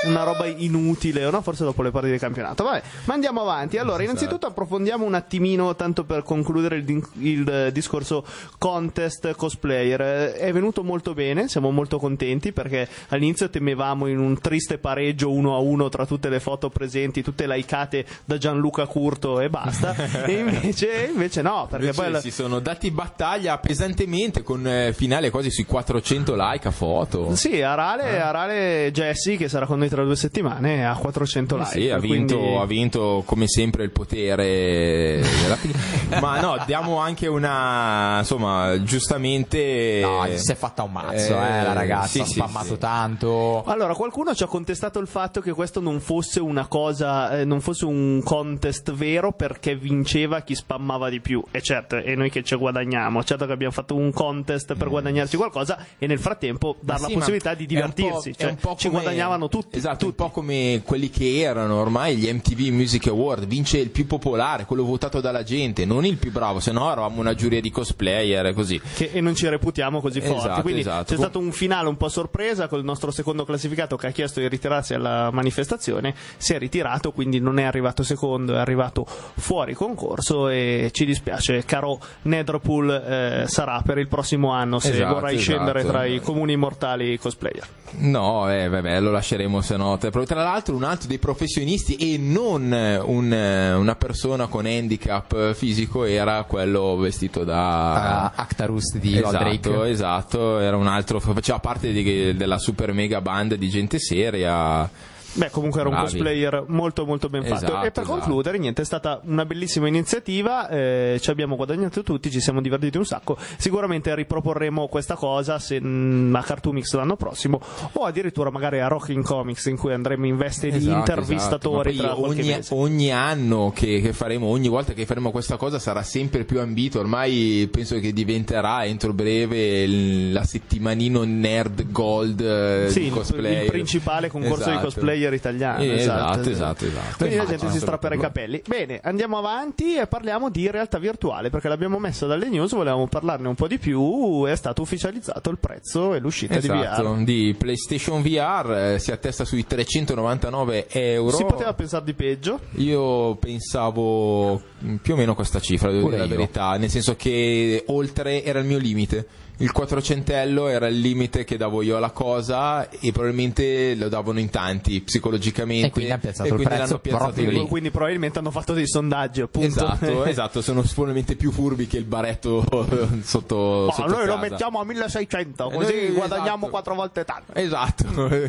una 0.05 0.23
roba 0.25 0.47
inutile, 0.47 1.29
no? 1.31 1.41
Forse 1.43 1.65
dopo 1.65 1.83
le 1.83 1.91
partite 1.91 2.15
di 2.15 2.19
campionato. 2.19 2.65
Vabbè, 2.65 2.83
ma 3.05 3.15
andiamo 3.15 3.43
avanti. 3.43 3.79
Allora, 3.79 4.03
innanzitutto 4.03 4.47
approfondiamo 4.47 5.05
un 5.05 5.15
attimino, 5.15 5.75
tanto 5.77 6.05
per 6.05 6.23
concludere 6.23 6.77
il, 6.77 7.09
il, 7.19 7.49
eh, 7.49 7.73
discorso 7.73 8.25
contest 8.59 9.35
cosplayer. 9.37 10.01
Eh, 10.01 10.33
È 10.35 10.53
venuto 10.53 10.83
molto 10.83 11.15
bene, 11.15 11.49
siamo 11.49 11.71
molto 11.71 11.99
contenti 11.99 12.53
perché 12.53 12.89
all'inizio 13.09 13.51
temevamo 13.51 14.07
in 14.07 14.19
un 14.19 14.39
triste 14.41 14.79
pareggio 14.79 15.31
uno 15.31 15.55
a 15.55 15.59
uno 15.59 15.89
tra 15.89 16.07
tutte 16.07 16.29
le 16.29 16.41
foto 16.41 16.71
presenti, 16.71 17.23
tutte 17.23 17.47
likeate 17.47 18.05
da 18.25 18.39
Gianluca 18.39 18.87
Curto 18.87 19.41
e 19.41 19.49
basta. 19.49 19.95
e 20.27 20.33
invece, 20.39 21.11
invece 21.13 21.43
no, 21.43 21.67
perché 21.71 21.87
Invece 21.87 22.11
poi 22.11 22.21
si 22.21 22.31
sono 22.31 22.59
dati 22.61 22.91
battaglia 22.91 23.59
pesantemente 23.59 24.43
con 24.43 24.67
eh, 24.67 24.93
finale 24.93 25.31
quasi 25.31 25.51
sui 25.51 25.65
400 25.65 26.35
like 26.37 26.69
a 26.69 26.71
foto. 26.71 27.35
Sì, 27.37 27.61
Arale, 27.61 28.21
Arale 28.21 28.91
Jesse, 28.93 29.37
che 29.37 29.49
sarà 29.49 29.67
con 29.67 29.82
noi 29.83 29.89
tra 29.91 30.05
due 30.05 30.17
settimane, 30.17 30.87
ha 30.87 30.95
400 30.95 31.55
Eh 31.57 31.59
like. 31.59 31.71
sì, 31.71 31.91
ha 31.91 31.99
vinto, 31.99 32.37
quindi- 32.39 32.57
ha 32.57 32.65
vinto 32.67 33.23
come 33.27 33.49
sempre 33.49 33.83
il 33.85 33.91
potere 33.91 35.21
della 35.43 35.59
ma 36.21 36.41
no 36.41 36.63
diamo 36.67 36.99
anche 36.99 37.27
una 37.27 38.19
insomma 38.21 38.81
giustamente 38.83 40.01
No, 40.03 40.27
si 40.35 40.53
è 40.53 40.55
fatta 40.55 40.83
un 40.85 40.93
mazzo, 40.93 41.33
eh, 41.35 41.63
la 41.63 41.73
ragazza, 41.73 42.07
sì, 42.07 42.21
ha 42.21 42.25
sì, 42.25 42.33
spammato 42.35 42.75
sì. 42.75 42.79
tanto. 42.79 43.65
Allora, 43.65 43.95
qualcuno 43.95 44.35
ci 44.35 44.43
ha 44.43 44.47
contestato 44.47 44.99
il 44.99 45.07
fatto 45.07 45.41
che 45.41 45.53
questo 45.53 45.81
non 45.81 46.01
fosse 46.01 46.41
una 46.41 46.67
cosa, 46.67 47.39
eh, 47.39 47.45
non 47.45 47.61
fosse 47.61 47.85
un 47.85 48.21
contest 48.25 48.93
vero 48.93 49.33
perché 49.33 49.75
vinceva 49.77 50.41
chi 50.43 50.55
spammava 50.55 51.09
di 51.09 51.21
più. 51.21 51.43
E 51.51 51.61
certo, 51.61 51.97
e 51.97 52.15
noi 52.15 52.31
che 52.31 52.43
ci 52.43 52.55
guadagniamo. 52.57 53.23
Certo 53.25 53.47
che 53.47 53.53
abbiamo 53.53 53.73
fatto 53.73 53.95
un 53.95 54.13
contest 54.13 54.75
per 54.75 54.89
guadagnarci 54.89 55.37
qualcosa 55.37 55.79
e 55.99 56.07
nel 56.07 56.19
frattempo 56.19 56.77
dar 56.81 57.01
Mm. 57.03 57.03
La 57.03 57.09
possibilità 57.15 57.55
di 57.55 57.65
è 57.65 57.67
divertirsi. 57.67 58.31
è 58.31 58.35
Cioè, 58.35 58.51
un 58.51 58.57
po' 58.57 58.77
ci 58.77 58.89
guadagnavano 58.89 59.49
tutti. 59.49 59.72
Esatto, 59.75 60.05
un 60.05 60.15
po' 60.15 60.29
come 60.29 60.83
quelli 60.85 61.09
che 61.09 61.41
erano 61.41 61.81
ormai 61.81 62.17
gli 62.17 62.31
MTV 62.31 62.75
Music 62.75 63.07
Award, 63.07 63.47
vince 63.47 63.79
il 63.79 63.89
più 63.89 64.07
popolare, 64.07 64.67
quello 64.67 64.85
votato 64.85 65.21
dalla 65.23 65.43
gente, 65.43 65.87
non 65.87 66.05
il 66.05 66.19
più 66.19 66.31
bravo, 66.31 66.61
se 66.61 66.73
no 66.73 66.93
eravamo 66.93 67.21
una 67.21 67.35
giuria 67.35 67.59
di 67.59 67.71
cosplayer 67.71 68.45
e 68.47 68.53
così. 68.53 68.79
Che- 68.95 69.09
e 69.15 69.23
non 69.23 69.35
ci 69.35 69.49
reputiamo 69.49 70.03
così 70.03 70.21
forti. 70.21 70.45
Esatto, 70.47 70.61
Quindi 70.61 70.81
esatto. 70.81 71.05
c'è 71.05 71.17
stato 71.17 71.39
un 71.39 71.53
finale 71.53 71.89
un 71.89 71.97
po' 71.97 72.11
sorpresa 72.11 72.69
con 72.69 72.81
il 72.81 72.85
nostro 72.85 73.11
secondo 73.11 73.47
classificato 73.47 73.97
che 73.97 74.09
ha 74.09 74.11
chiesto 74.11 74.41
di 74.41 74.49
ritirarsi 74.49 74.93
alla 74.93 75.31
manifestazione. 75.33 76.15
Si 76.37 76.53
è 76.53 76.59
ritirato, 76.59 77.11
quindi 77.13 77.41
non 77.41 77.59
è 77.59 77.63
arrivato 77.63 78.03
secondo, 78.03 78.55
è 78.55 78.59
arrivato 78.59 79.07
fuori 79.07 79.73
concorso. 79.73 80.51
E 80.51 80.91
ci 80.93 81.07
dispiace, 81.07 81.65
caro 81.65 81.99
Netherpool, 82.23 82.91
eh, 82.91 83.45
sarà 83.49 83.81
per 83.83 83.97
il 83.97 84.07
prossimo 84.09 84.51
anno 84.51 84.79
se 84.79 84.91
Esatto, 84.91 85.15
vorrai 85.15 85.37
esatto. 85.37 85.51
scendere 85.51 85.85
tra 85.87 86.05
i 86.05 86.21
comuni 86.21 86.57
mortali 86.57 87.17
cosplayer. 87.19 87.67
No, 87.95 88.51
eh, 88.53 88.69
vabbè, 88.69 89.01
lo 89.01 89.11
lasceremo 89.11 89.61
se 89.63 89.77
no. 89.77 89.97
Tra 89.99 90.43
l'altro 90.43 90.75
un 90.75 90.85
altro 90.85 91.09
dei 91.09 91.19
professionisti 91.19 91.97
e 91.97 92.19
non 92.19 92.65
un, 93.05 93.33
eh, 93.33 93.73
una 93.75 93.95
persona 93.95 94.47
con 94.47 94.67
handicap 94.67 95.33
eh, 95.33 95.55
fisico 95.55 96.05
era 96.05 96.43
quello 96.45 96.97
vestito 96.97 97.45
da... 97.45 98.25
Ah, 98.25 98.33
Actarus 98.35 98.97
di 98.97 99.17
esatto, 99.17 99.39
Goldrake. 99.39 99.91
esatto, 99.91 100.59
era 100.59 100.77
un 100.77 100.87
altro, 100.87 101.21
faceva 101.21 101.59
parte 101.59 101.93
di- 101.93 102.37
della 102.37 102.59
super 102.59 102.93
mega 102.93 103.21
band 103.21 103.55
di 103.55 103.69
gente 103.69 103.99
seria. 103.99 104.89
Beh, 105.35 105.51
comunque 105.51 105.81
era 105.81 105.89
un 105.89 105.95
Bravi. 105.95 106.11
cosplayer 106.11 106.65
molto 106.69 107.07
molto 107.07 107.29
ben 107.29 107.43
fatto. 107.45 107.65
Esatto, 107.65 107.87
e 107.87 107.91
per 107.91 108.03
esatto. 108.03 108.19
concludere, 108.19 108.59
niente, 108.59 108.83
è 108.83 108.85
stata 108.85 109.21
una 109.25 109.45
bellissima 109.47 109.89
iniziativa, 109.89 110.69
eh, 110.69 111.19
ci 111.21 111.31
abbiamo 111.31 111.57
guadagnato 111.57 112.03
tutti, 112.03 112.31
ci 112.31 112.41
siamo 112.41 112.61
divertiti 112.61 112.99
un 112.99 113.05
sacco. 113.07 113.37
Sicuramente 113.57 114.15
riproporremo 114.15 114.89
questa 114.89 115.15
cosa 115.15 115.59
se, 115.59 115.81
mm, 115.81 116.35
a 116.35 116.43
Cartoomix 116.43 116.93
l'anno 116.95 117.17
prossimo 117.17 117.61
o 117.93 118.05
addirittura 118.05 118.51
magari 118.51 118.81
a 118.81 118.89
Rocking 118.89 119.25
Comics 119.25 119.67
in 119.67 119.77
cui 119.79 119.93
andremo 119.93 120.27
in 120.27 120.37
veste 120.37 120.69
di 120.71 120.77
Esatto, 120.77 120.99
intervistatori 120.99 121.91
esatto. 121.91 122.17
Qualche 122.17 122.43
ogni, 122.43 122.61
ogni 122.71 123.13
anno 123.13 123.73
che, 123.75 124.01
che 124.01 124.13
faremo, 124.13 124.47
ogni 124.49 124.69
volta 124.69 124.93
che 124.93 125.07
faremo 125.07 125.31
questa 125.31 125.57
cosa 125.57 125.79
sarà 125.79 126.03
sempre 126.03 126.45
più 126.45 126.61
ambito. 126.61 126.99
Ormai 126.99 127.69
penso 127.73 127.99
che 128.01 128.13
diventerà 128.13 128.85
entro 128.85 129.13
breve 129.13 129.87
la 129.87 130.45
settimanino 130.45 131.23
nerd 131.25 131.91
gold 131.91 132.41
eh, 132.41 132.87
Sì, 132.91 133.01
di 133.01 133.07
il, 133.07 133.13
cosplayer. 133.13 133.65
il 133.65 133.71
principale 133.71 134.29
concorso 134.29 134.63
Esatto. 134.63 134.77
di 134.77 134.83
cosplayer 134.85 135.21
italiano. 135.31 135.83
Eh, 135.83 135.95
esatto, 135.95 136.41
esatto, 136.41 136.51
esatto, 136.51 136.85
esatto. 136.87 137.17
Quindi 137.19 137.37
la 137.37 137.45
gente 137.45 137.71
si 137.71 137.79
strapperà 137.79 138.15
i 138.15 138.19
capelli. 138.19 138.63
Bene, 138.67 139.01
andiamo 139.03 139.39
avanti 139.39 139.97
e 139.97 140.07
parliamo 140.07 140.51
di 140.51 140.71
realtà 140.71 140.99
virtuale 140.99 141.51
perché 141.51 141.69
l'abbiamo 141.69 141.99
messo 141.99 142.27
dalle 142.27 142.49
news, 142.49 142.73
volevamo 142.73 143.07
parlarne 143.07 143.49
un 143.49 143.55
po' 143.55 143.69
di 143.69 143.79
più. 143.79 144.45
È 144.47 144.57
stato 144.57 144.83
ufficializzato 144.83 145.51
il 145.51 145.59
prezzo 145.59 146.15
e 146.15 146.19
l'uscita 146.19 146.59
di 146.59 146.69
VR. 146.69 146.75
Esatto, 146.75 147.15
di 147.23 147.55
PlayStation 147.57 148.23
VR 148.23 148.93
eh, 148.95 148.99
si 148.99 149.13
attesta 149.13 149.45
sui 149.45 149.67
399 149.67 150.89
euro. 150.89 151.37
Si 151.37 151.45
poteva 151.45 151.75
pensare 151.75 152.05
di 152.05 152.15
peggio. 152.15 152.61
Io 152.77 153.37
pensavo 153.37 154.63
mm, 154.85 154.97
più 154.97 155.15
o 155.15 155.17
meno 155.17 155.35
questa 155.35 155.61
cifra, 155.61 155.91
devo 155.91 156.09
dire 156.09 156.21
la 156.21 156.27
verità, 156.27 156.77
nel 156.77 156.91
senso 156.91 157.17
che 157.17 157.85
oltre 157.87 158.45
era 158.45 158.59
il 158.59 158.67
mio 158.67 158.79
limite. 158.79 159.27
Il 159.63 159.71
400 159.71 160.67
era 160.69 160.89
il 160.89 160.99
limite 160.99 161.45
che 161.45 161.57
davo 161.57 161.83
io 161.83 161.97
alla 161.97 162.11
cosa 162.11 162.89
e 162.89 163.13
probabilmente 163.13 163.95
lo 163.95 164.09
davano 164.09 164.41
in 164.41 164.51
tanti 164.51 165.01
psicologicamente 165.03 165.87
E 165.87 165.91
quindi 165.91 166.11
hanno 166.11 166.21
piazzato 166.21 166.43
e 166.45 166.49
il 166.49 166.55
quindi 166.57 166.75
prezzo 166.75 166.89
l'hanno 166.91 166.99
piazzato 167.01 167.25
proprio 167.33 167.51
lì. 167.51 167.69
Quindi 167.69 167.91
probabilmente 167.91 168.39
hanno 168.41 168.51
fatto 168.51 168.73
dei 168.73 168.89
sondaggi, 168.89 169.41
appunto. 169.41 169.67
Esatto, 169.69 170.25
esatto, 170.27 170.63
sono 170.63 170.83
probabilmente 170.83 171.37
più 171.37 171.53
furbi 171.53 171.87
che 171.87 171.97
il 171.97 172.05
baretto 172.05 172.65
sotto, 173.23 173.85
Ma 173.87 173.93
sotto 173.95 174.09
noi 174.09 174.27
lo 174.27 174.35
casa. 174.35 174.49
mettiamo 174.49 174.81
a 174.81 174.85
1600, 174.85 175.71
Eh, 175.71 175.75
così 175.75 175.93
noi- 175.95 176.11
guadagniamo 176.13 176.55
esatto. 176.57 176.69
quattro 176.71 176.95
volte 176.95 177.25
tanto. 177.25 177.55
Esatto, 177.55 178.27
e, 178.35 178.49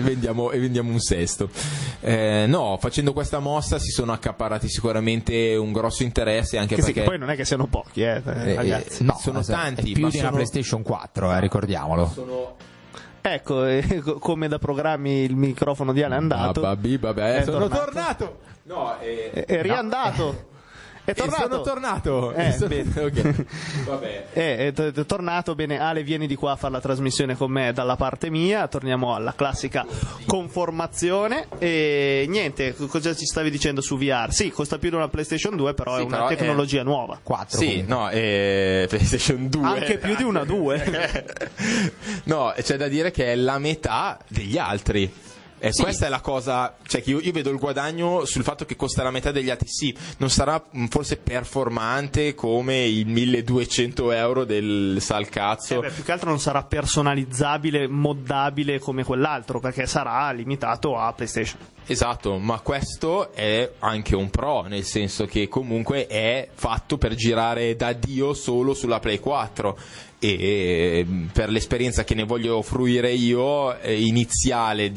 vendiamo, 0.00 0.50
e 0.52 0.58
vendiamo 0.58 0.90
un 0.90 1.00
sesto. 1.00 1.50
Eh, 2.00 2.46
no, 2.48 2.78
facendo 2.80 3.12
questa 3.12 3.40
mossa 3.40 3.78
si 3.78 3.90
sono 3.90 4.12
accaparrati 4.12 4.68
sicuramente 4.68 5.54
un 5.56 5.72
grosso 5.72 6.02
interesse 6.02 6.56
anche 6.56 6.76
Che 6.76 6.80
sì, 6.82 6.86
perché 6.92 7.00
che 7.02 7.06
poi 7.06 7.18
non 7.18 7.30
è 7.30 7.36
che 7.36 7.44
siano 7.44 7.66
pochi, 7.66 8.02
eh, 8.02 8.22
eh, 8.24 8.54
ragazzi. 8.54 9.04
No, 9.04 9.18
sono 9.20 9.40
esatto, 9.40 9.60
tanti, 9.60 9.92
più 9.92 10.02
ma 10.04 10.08
di 10.08 10.16
sono- 10.16 10.28
PlayStation 10.50 10.82
4, 10.82 11.32
eh, 11.32 11.40
ricordiamolo. 11.40 12.06
sono 12.06 12.54
Ecco, 13.20 13.64
eh, 13.64 14.00
co- 14.04 14.18
come 14.18 14.46
da 14.46 14.58
programmi 14.58 15.22
il 15.22 15.34
microfono 15.34 15.92
di 15.92 16.02
Ale 16.02 16.14
è 16.14 16.18
andato. 16.18 16.60
Bababì, 16.60 16.96
vabbè, 16.96 17.38
È 17.38 17.42
sono 17.42 17.66
tornato. 17.66 17.84
tornato. 17.84 18.38
No, 18.64 18.98
eh, 19.00 19.30
È, 19.32 19.44
è 19.44 19.62
riandato. 19.62 20.54
È 21.06 21.10
eh, 21.10 21.14
tornato. 21.14 21.42
sono 21.48 21.60
tornato. 21.62 22.32
Eh, 22.32 22.52
Sono- 22.52 22.66
bene. 22.66 23.00
ok. 23.00 23.44
Vabbè. 23.86 24.24
Eh, 24.32 24.56
è, 24.66 24.72
t- 24.72 24.92
è 24.92 25.06
tornato 25.06 25.54
bene. 25.54 25.78
Ale, 25.80 26.02
vieni 26.02 26.26
di 26.26 26.34
qua 26.34 26.50
a 26.52 26.56
fare 26.56 26.72
la 26.72 26.80
trasmissione 26.80 27.36
con 27.36 27.48
me 27.50 27.72
dalla 27.72 27.94
parte 27.94 28.28
mia. 28.28 28.66
Torniamo 28.66 29.14
alla 29.14 29.32
classica 29.34 29.86
conformazione. 30.26 31.46
E 31.58 32.26
niente, 32.28 32.74
co- 32.74 32.86
cosa 32.88 33.14
ci 33.14 33.24
stavi 33.24 33.50
dicendo 33.50 33.80
su 33.80 33.96
VR? 33.96 34.32
Sì, 34.32 34.50
costa 34.50 34.78
più 34.78 34.90
di 34.90 34.96
una 34.96 35.06
PlayStation 35.08 35.54
2, 35.56 35.74
però 35.74 35.94
Sì, 35.96 36.02
è 36.02 36.04
una 36.04 36.16
però 36.16 36.28
è- 36.28 36.36
tecnologia 36.36 36.82
nuova. 36.82 37.20
4 37.22 37.56
Sì, 37.58 37.82
no, 37.86 38.10
eh, 38.10 38.86
PlayStation 38.88 39.48
2. 39.48 39.64
Anche 39.64 39.98
più 39.98 40.16
di 40.16 40.24
una 40.24 40.44
2. 40.44 41.24
no, 42.24 42.52
c'è 42.60 42.76
da 42.76 42.88
dire 42.88 43.12
che 43.12 43.32
è 43.32 43.36
la 43.36 43.58
metà 43.58 44.18
degli 44.28 44.58
altri. 44.58 45.12
E 45.58 45.70
questa 45.72 46.06
è 46.06 46.08
la 46.10 46.20
cosa, 46.20 46.76
cioè 46.86 47.02
che 47.02 47.10
io, 47.10 47.20
io 47.20 47.32
vedo 47.32 47.50
il 47.50 47.58
guadagno 47.58 48.24
sul 48.26 48.42
fatto 48.42 48.66
che 48.66 48.76
costa 48.76 49.02
la 49.02 49.10
metà 49.10 49.32
degli. 49.32 49.50
Sì, 49.64 49.96
non 50.18 50.28
sarà 50.28 50.62
mh, 50.70 50.86
forse 50.86 51.16
performante 51.16 52.34
come 52.34 52.84
il 52.84 53.06
1200 53.06 54.12
euro 54.12 54.44
del 54.44 54.94
Eh 54.96 55.00
salcazzo. 55.00 55.80
beh, 55.80 55.90
più 55.90 56.02
che 56.04 56.12
altro 56.12 56.28
non 56.28 56.40
sarà 56.40 56.62
personalizzabile, 56.62 57.88
moddabile 57.88 58.78
come 58.78 59.02
quell'altro, 59.04 59.58
perché 59.60 59.86
sarà 59.86 60.30
limitato 60.32 60.98
a 60.98 61.12
PlayStation. 61.12 61.58
Esatto, 61.86 62.36
ma 62.38 62.58
questo 62.60 63.32
è 63.32 63.70
anche 63.78 64.16
un 64.16 64.28
pro, 64.28 64.62
nel 64.62 64.84
senso 64.84 65.24
che 65.24 65.48
comunque 65.48 66.06
è 66.06 66.48
fatto 66.52 66.98
per 66.98 67.14
girare 67.14 67.76
da 67.76 67.92
Dio 67.92 68.34
solo 68.34 68.74
sulla 68.74 68.98
Play 68.98 69.20
4 69.20 69.78
e 70.34 70.98
eh, 70.98 71.06
per 71.32 71.50
l'esperienza 71.50 72.04
che 72.04 72.14
ne 72.14 72.24
voglio 72.24 72.62
fruire 72.62 73.12
io 73.12 73.78
eh, 73.80 74.00
iniziale 74.02 74.90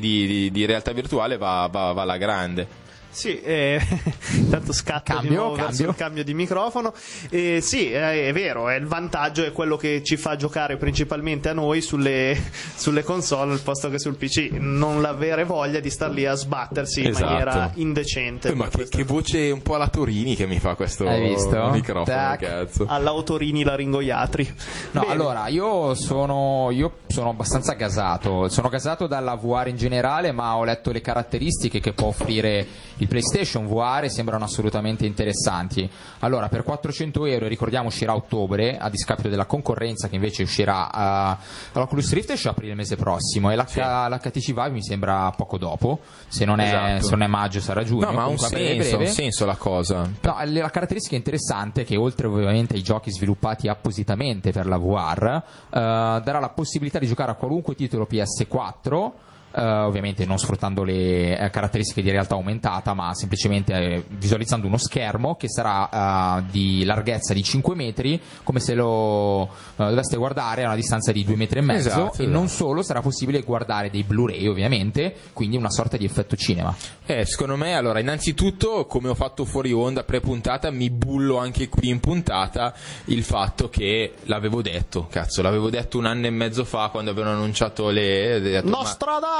di, 0.00 0.26
di- 0.26 0.50
di 0.50 0.64
realtà 0.64 0.92
virtuale 0.92 1.36
va, 1.36 1.68
va- 1.70 1.92
va 1.92 2.02
alla 2.02 2.16
grande. 2.16 2.80
Sì, 3.12 3.38
eh, 3.42 3.78
intanto 4.32 4.72
scatto 4.72 5.12
di 5.12 5.18
Cambio, 5.18 5.34
nuovo 5.40 5.54
verso 5.56 5.66
cambio. 5.68 5.88
il 5.90 5.94
cambio 5.96 6.24
di 6.24 6.32
microfono. 6.34 6.94
Eh, 7.28 7.60
sì, 7.60 7.92
eh, 7.92 8.28
è 8.28 8.32
vero, 8.32 8.70
è 8.70 8.76
il 8.76 8.86
vantaggio 8.86 9.44
è 9.44 9.52
quello 9.52 9.76
che 9.76 10.02
ci 10.02 10.16
fa 10.16 10.34
giocare 10.36 10.78
principalmente 10.78 11.50
a 11.50 11.52
noi 11.52 11.82
sulle, 11.82 12.34
sulle 12.74 13.02
console 13.02 13.52
al 13.52 13.60
posto 13.60 13.90
che 13.90 13.98
sul 13.98 14.16
PC. 14.16 14.52
Non 14.52 15.02
l'avere 15.02 15.44
voglia 15.44 15.78
di 15.80 15.90
star 15.90 16.10
lì 16.10 16.24
a 16.24 16.32
sbattersi 16.34 17.04
Esatto. 17.06 17.22
in 17.24 17.30
maniera 17.30 17.70
indecente. 17.74 18.48
Eh, 18.48 18.54
ma 18.54 18.68
che, 18.68 18.88
che 18.88 19.04
voce 19.04 19.50
un 19.50 19.60
po' 19.60 19.74
alla 19.74 19.88
Torini 19.88 20.34
che 20.34 20.46
mi 20.46 20.58
fa 20.58 20.74
questo 20.74 21.06
Hai 21.06 21.28
visto? 21.28 21.68
microfono, 21.70 22.04
Tac. 22.04 22.38
cazzo. 22.40 22.86
All'autorini 22.88 23.62
laringoiatri. 23.62 24.54
No, 24.92 25.00
Bene. 25.02 25.12
allora 25.12 25.48
io 25.48 25.94
sono, 25.94 26.70
io 26.70 27.00
sono 27.08 27.28
abbastanza 27.28 27.74
gasato. 27.74 28.48
Sono 28.48 28.70
gasato 28.70 29.06
dalla 29.06 29.34
VR 29.34 29.68
in 29.68 29.76
generale, 29.76 30.32
ma 30.32 30.56
ho 30.56 30.64
letto 30.64 30.90
le 30.92 31.02
caratteristiche 31.02 31.78
che 31.78 31.92
può 31.92 32.06
offrire 32.08 32.66
il 33.02 33.08
PlayStation 33.08 33.66
VR 33.66 34.08
sembrano 34.08 34.44
assolutamente 34.44 35.04
interessanti. 35.06 35.88
Allora, 36.20 36.48
per 36.48 36.62
400 36.62 37.26
euro, 37.26 37.48
ricordiamo, 37.48 37.88
uscirà 37.88 38.12
a 38.12 38.14
ottobre, 38.14 38.78
a 38.78 38.88
discapito 38.88 39.28
della 39.28 39.44
concorrenza 39.44 40.08
che 40.08 40.14
invece 40.14 40.44
uscirà 40.44 40.90
a 40.92 41.36
l'Oculus 41.72 42.12
Rift 42.12 42.30
esce 42.30 42.48
aprile 42.48 42.70
il 42.70 42.76
mese 42.76 42.94
prossimo 42.94 43.50
e 43.50 43.56
l'H- 43.56 43.76
l'HTC 43.76 44.46
Vive 44.46 44.70
mi 44.70 44.82
sembra 44.82 45.32
poco 45.36 45.58
dopo. 45.58 45.98
Se 46.28 46.44
non 46.44 46.60
è, 46.60 46.66
Esatto. 46.68 47.02
se 47.04 47.10
non 47.10 47.22
è 47.22 47.26
maggio 47.26 47.60
sarà 47.60 47.82
giugno. 47.82 48.06
No, 48.06 48.12
ma 48.12 48.22
ha 48.22 48.26
un 48.28 48.36
un 48.38 49.06
senso 49.06 49.44
la 49.44 49.56
cosa. 49.56 50.08
No, 50.20 50.36
la 50.44 50.70
caratteristica 50.70 51.16
interessante 51.16 51.82
è 51.82 51.84
che 51.84 51.96
oltre 51.96 52.28
ovviamente 52.28 52.74
ai 52.74 52.82
giochi 52.82 53.10
sviluppati 53.10 53.66
appositamente 53.66 54.52
per 54.52 54.66
la 54.66 54.78
VR, 54.78 55.24
eh, 55.24 55.40
darà 55.70 56.38
la 56.38 56.50
possibilità 56.50 57.00
di 57.00 57.06
giocare 57.08 57.32
a 57.32 57.34
qualunque 57.34 57.74
titolo 57.74 58.06
PS4. 58.08 59.10
Eh, 59.54 59.62
ovviamente 59.62 60.24
non 60.24 60.38
sfruttando 60.38 60.82
le 60.82 61.38
eh, 61.38 61.50
caratteristiche 61.50 62.02
di 62.02 62.10
realtà 62.10 62.34
aumentata, 62.34 62.94
ma 62.94 63.14
semplicemente 63.14 63.74
eh, 63.74 64.04
visualizzando 64.08 64.66
uno 64.66 64.78
schermo 64.78 65.36
che 65.36 65.48
sarà 65.48 66.38
eh, 66.38 66.44
di 66.50 66.84
larghezza 66.84 67.34
di 67.34 67.42
5 67.42 67.74
metri, 67.74 68.20
come 68.42 68.60
se 68.60 68.74
lo 68.74 69.44
eh, 69.44 69.48
doveste 69.76 70.16
guardare 70.16 70.62
a 70.62 70.66
una 70.66 70.76
distanza 70.76 71.12
di 71.12 71.24
2 71.24 71.36
metri 71.36 71.58
e 71.58 71.62
mezzo. 71.62 71.88
Esatto, 71.88 72.22
e 72.22 72.26
non 72.26 72.44
esatto. 72.44 72.64
solo 72.64 72.82
sarà 72.82 73.00
possibile 73.00 73.40
guardare 73.42 73.90
dei 73.90 74.02
Blu-ray, 74.02 74.46
ovviamente, 74.46 75.14
quindi 75.32 75.56
una 75.56 75.70
sorta 75.70 75.96
di 75.96 76.04
effetto 76.04 76.36
cinema. 76.36 76.74
Eh, 77.04 77.24
secondo 77.24 77.56
me, 77.56 77.74
allora, 77.76 78.00
innanzitutto, 78.00 78.86
come 78.86 79.08
ho 79.08 79.14
fatto 79.14 79.44
fuori 79.44 79.72
onda 79.72 80.04
pre-puntata, 80.04 80.70
mi 80.70 80.90
bullo 80.90 81.38
anche 81.38 81.68
qui 81.68 81.88
in 81.88 82.00
puntata 82.00 82.74
il 83.06 83.22
fatto 83.22 83.68
che 83.68 84.14
l'avevo 84.24 84.62
detto, 84.62 85.06
cazzo, 85.10 85.42
l'avevo 85.42 85.70
detto 85.70 85.98
un 85.98 86.06
anno 86.06 86.26
e 86.26 86.30
mezzo 86.30 86.64
fa 86.64 86.88
quando 86.88 87.10
avevano 87.10 87.36
annunciato 87.36 87.90
le... 87.90 88.36
ho 88.36 88.40
detto, 88.40 88.68
ma- 88.68 88.78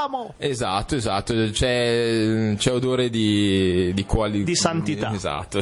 Nostradamo! 0.03 0.33
Esatto, 0.37 0.95
esatto, 0.95 1.33
c'è, 1.51 2.53
c'è 2.57 2.71
odore 2.71 3.09
di, 3.09 3.91
di 3.93 4.05
quali... 4.05 4.43
Di 4.43 4.55
santità. 4.55 5.11
Esatto. 5.13 5.61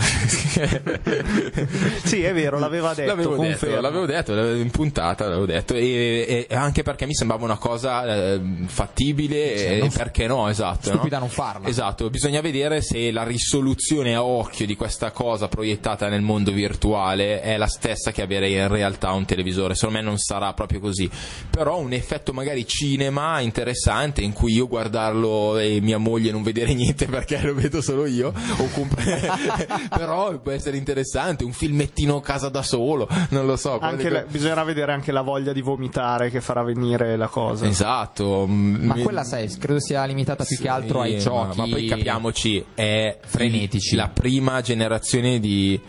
Sì, 2.03 2.23
è 2.23 2.33
vero, 2.33 2.59
l'aveva 2.59 2.93
detto. 2.93 3.07
L'avevo 3.07 3.35
detto, 3.37 3.43
confermo. 3.43 3.81
l'avevo 3.81 4.05
detto, 4.05 4.33
l'avevo- 4.33 4.59
in 4.59 4.71
puntata 4.71 5.25
l'avevo 5.25 5.45
detto, 5.45 5.73
e, 5.75 6.47
e 6.49 6.55
anche 6.55 6.83
perché 6.83 7.05
mi 7.05 7.13
sembrava 7.13 7.43
una 7.43 7.57
cosa 7.57 8.05
eh, 8.05 8.41
fattibile, 8.65 9.53
e 9.53 9.79
non- 9.79 9.91
perché 9.91 10.27
no, 10.27 10.49
esatto. 10.49 10.89
stupida 10.89 11.17
no? 11.17 11.25
non 11.25 11.29
farla. 11.33 11.67
Esatto, 11.67 12.09
bisogna 12.09 12.41
vedere 12.41 12.81
se 12.81 13.11
la 13.11 13.23
risoluzione 13.23 14.15
a 14.15 14.23
occhio 14.23 14.65
di 14.65 14.75
questa 14.75 15.11
cosa 15.11 15.47
proiettata 15.47 16.07
nel 16.07 16.21
mondo 16.21 16.51
virtuale 16.51 17.41
è 17.41 17.57
la 17.57 17.67
stessa 17.67 18.11
che 18.11 18.21
avere 18.21 18.49
in 18.49 18.67
realtà 18.67 19.11
un 19.11 19.25
televisore, 19.25 19.75
secondo 19.75 19.99
me 19.99 20.03
non 20.03 20.17
sarà 20.17 20.53
proprio 20.53 20.79
così, 20.79 21.09
però 21.49 21.77
un 21.77 21.93
effetto 21.93 22.33
magari 22.33 22.65
cinema 22.65 23.39
interessante 23.39 24.21
in 24.21 24.30
in 24.31 24.37
cui 24.37 24.53
io 24.53 24.67
guardarlo 24.67 25.57
e 25.57 25.79
mia 25.81 25.97
moglie 25.97 26.31
non 26.31 26.41
vedere 26.41 26.73
niente 26.73 27.05
perché 27.05 27.39
lo 27.41 27.53
vedo 27.53 27.81
solo 27.81 28.05
io, 28.05 28.29
o 28.29 28.67
comp- 28.73 28.95
però 29.95 30.37
può 30.39 30.51
essere 30.51 30.77
interessante, 30.77 31.43
un 31.43 31.51
filmettino 31.51 32.15
a 32.17 32.21
casa 32.21 32.47
da 32.49 32.63
solo, 32.63 33.07
non 33.29 33.45
lo 33.45 33.55
so. 33.57 33.77
Anche 33.79 34.09
la- 34.09 34.23
bisognerà 34.27 34.63
vedere 34.63 34.93
anche 34.93 35.11
la 35.11 35.21
voglia 35.21 35.51
di 35.51 35.61
vomitare 35.61 36.29
che 36.29 36.39
farà 36.41 36.63
venire 36.63 37.17
la 37.17 37.27
cosa. 37.27 37.67
Esatto. 37.67 38.45
mm, 38.47 38.85
Ma 38.85 38.95
mi- 38.95 39.03
quella, 39.03 39.23
sai, 39.23 39.49
credo 39.57 39.79
sia 39.79 40.03
limitata 40.05 40.43
più 40.45 40.57
che 40.57 40.69
altro 40.69 41.01
ai 41.01 41.19
Sì, 41.19 41.25
giochi. 41.25 41.57
Ma, 41.59 41.65
ma 41.65 41.71
poi 41.71 41.85
capiamoci, 41.87 42.65
è 42.73 43.17
frenetici. 43.25 43.95
la 43.95 44.07
prima 44.07 44.61
generazione 44.61 45.39
di 45.39 45.79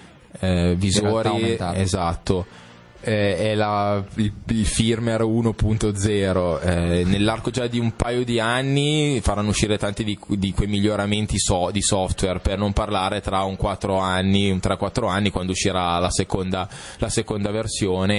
eh, 0.40 0.74
visori. 0.76 1.56
Esatto. 1.74 2.46
Eh, 3.04 3.36
è 3.36 3.54
la- 3.56 4.00
il, 4.14 4.32
il 4.46 4.64
firmware 4.64 5.24
1.0 5.24 6.60
eh, 6.62 7.02
nell'arco 7.04 7.50
già 7.50 7.66
di 7.66 7.80
un 7.80 7.96
paio 7.96 8.24
di 8.24 8.38
anni 8.38 9.18
faranno 9.20 9.48
uscire 9.48 9.76
tanti 9.76 10.04
di, 10.04 10.16
di 10.28 10.52
quei 10.52 10.68
miglioramenti 10.68 11.36
so- 11.36 11.70
di 11.72 11.82
software 11.82 12.38
per 12.38 12.58
non 12.58 12.72
parlare 12.72 13.20
tra 13.20 13.42
un 13.42 13.56
4 13.56 13.98
anni 13.98 14.50
un 14.52 14.60
3-4 14.62 15.08
anni 15.08 15.30
quando 15.30 15.50
uscirà 15.50 15.98
la 15.98 16.10
seconda, 16.10 16.68
la 16.98 17.08
seconda 17.08 17.50
versione 17.50 18.14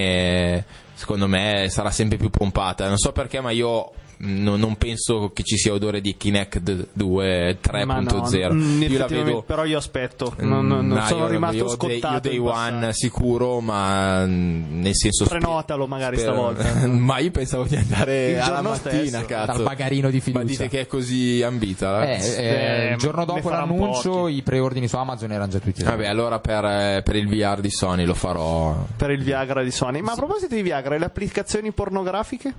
eh, 0.57 0.63
secondo 0.95 1.27
me 1.27 1.67
sarà 1.69 1.89
sempre 1.89 2.17
più 2.17 2.29
pompata. 2.29 2.85
Non 2.87 2.97
so 2.97 3.13
perché 3.13 3.39
ma 3.39 3.51
io 3.51 3.89
no- 4.25 4.55
non 4.55 4.75
penso 4.77 5.31
che 5.33 5.43
ci 5.43 5.57
sia 5.57 5.73
odore 5.73 6.01
di 6.01 6.15
Kinect 6.17 6.87
2 6.93 7.57
Ma 7.83 7.99
no, 7.99 8.09
3.0 8.09 8.53
mm, 8.53 8.81
io 8.81 8.87
la 8.89 8.95
effettivamente, 8.95 9.23
vedo 9.23 9.41
però 9.43 9.65
io 9.65 9.77
aspetto, 9.77 10.33
non, 10.39 10.65
non- 10.67 10.87
non 10.87 10.97
No, 10.99 11.05
sono 11.05 11.25
io- 11.25 11.31
rimasto 11.31 11.55
io 11.57 11.63
day- 11.65 11.73
scottato. 11.99 12.29
Io 12.29 12.43
day 12.43 12.51
one 12.53 12.93
sicuro, 12.93 13.59
ma 13.59 14.25
mm, 14.25 14.81
nel 14.81 14.95
senso. 14.95 15.25
Prenotalo 15.25 15.87
magari 15.87 16.17
spero- 16.17 16.53
stavolta. 16.53 16.87
ma 16.87 17.17
io 17.19 17.31
pensavo 17.31 17.63
di 17.65 17.75
andare 17.75 18.29
Il 18.31 18.39
alla 18.39 18.61
mattina, 18.61 19.03
stesso, 19.03 19.25
cazzo. 19.25 19.51
dal 19.53 19.63
bagarino 19.63 20.09
di 20.09 20.19
fiducia. 20.19 20.43
Ma 20.43 20.49
dite 20.49 20.67
che 20.69 20.81
è 20.81 20.87
così 20.87 21.41
ambita? 21.43 22.03
Eh, 22.09 22.19
eh, 22.37 22.87
Eh, 22.89 22.91
il 22.93 22.97
giorno 22.97 23.25
dopo 23.25 23.49
l'annuncio 23.49 24.11
pochi. 24.11 24.35
i 24.35 24.41
preordini 24.41 24.87
su 24.87 24.95
Amazon 24.95 25.31
erano 25.31 25.51
già 25.51 25.59
tutti 25.59 25.83
Vabbè, 25.83 26.07
allora 26.07 26.39
per, 26.39 26.63
eh, 26.65 27.01
per 27.03 27.15
il 27.15 27.27
VR 27.27 27.59
di 27.59 27.69
Sony 27.71 28.05
lo 28.05 28.13
farò. 28.13 28.85
per 28.95 29.11
il 29.11 29.23
Viagra 29.23 29.63
di 29.63 29.71
Sony. 29.71 30.01
Ma 30.01 30.11
a 30.13 30.15
proposito 30.15 30.55
di 30.55 30.61
Viagra, 30.61 30.95
e 30.95 30.99
le 30.99 31.05
applicazioni 31.05 31.71
pornografiche? 31.71 32.53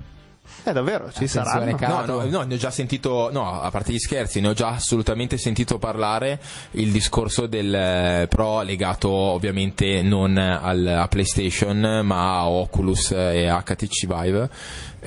Eh, 0.63 0.71
davvero, 0.73 1.11
ci 1.11 1.25
cara. 1.27 2.05
No, 2.05 2.05
no, 2.05 2.25
no, 2.29 2.41
ne 2.43 2.53
ho 2.55 2.57
già 2.57 2.71
sentito, 2.71 3.29
no, 3.31 3.61
a 3.61 3.69
parte 3.71 3.91
gli 3.93 3.99
scherzi, 3.99 4.39
ne 4.41 4.49
ho 4.49 4.53
già 4.53 4.69
assolutamente 4.69 5.37
sentito 5.37 5.77
parlare 5.77 6.39
il 6.71 6.91
discorso 6.91 7.45
del 7.45 7.73
eh, 7.73 8.27
Pro 8.29 8.61
legato 8.61 9.09
ovviamente 9.09 10.01
non 10.01 10.37
al, 10.37 10.85
a 10.87 11.07
PlayStation 11.07 12.01
ma 12.03 12.37
a 12.39 12.47
Oculus 12.49 13.11
e 13.11 13.47
HTC 13.63 14.05
Vive. 14.07 14.49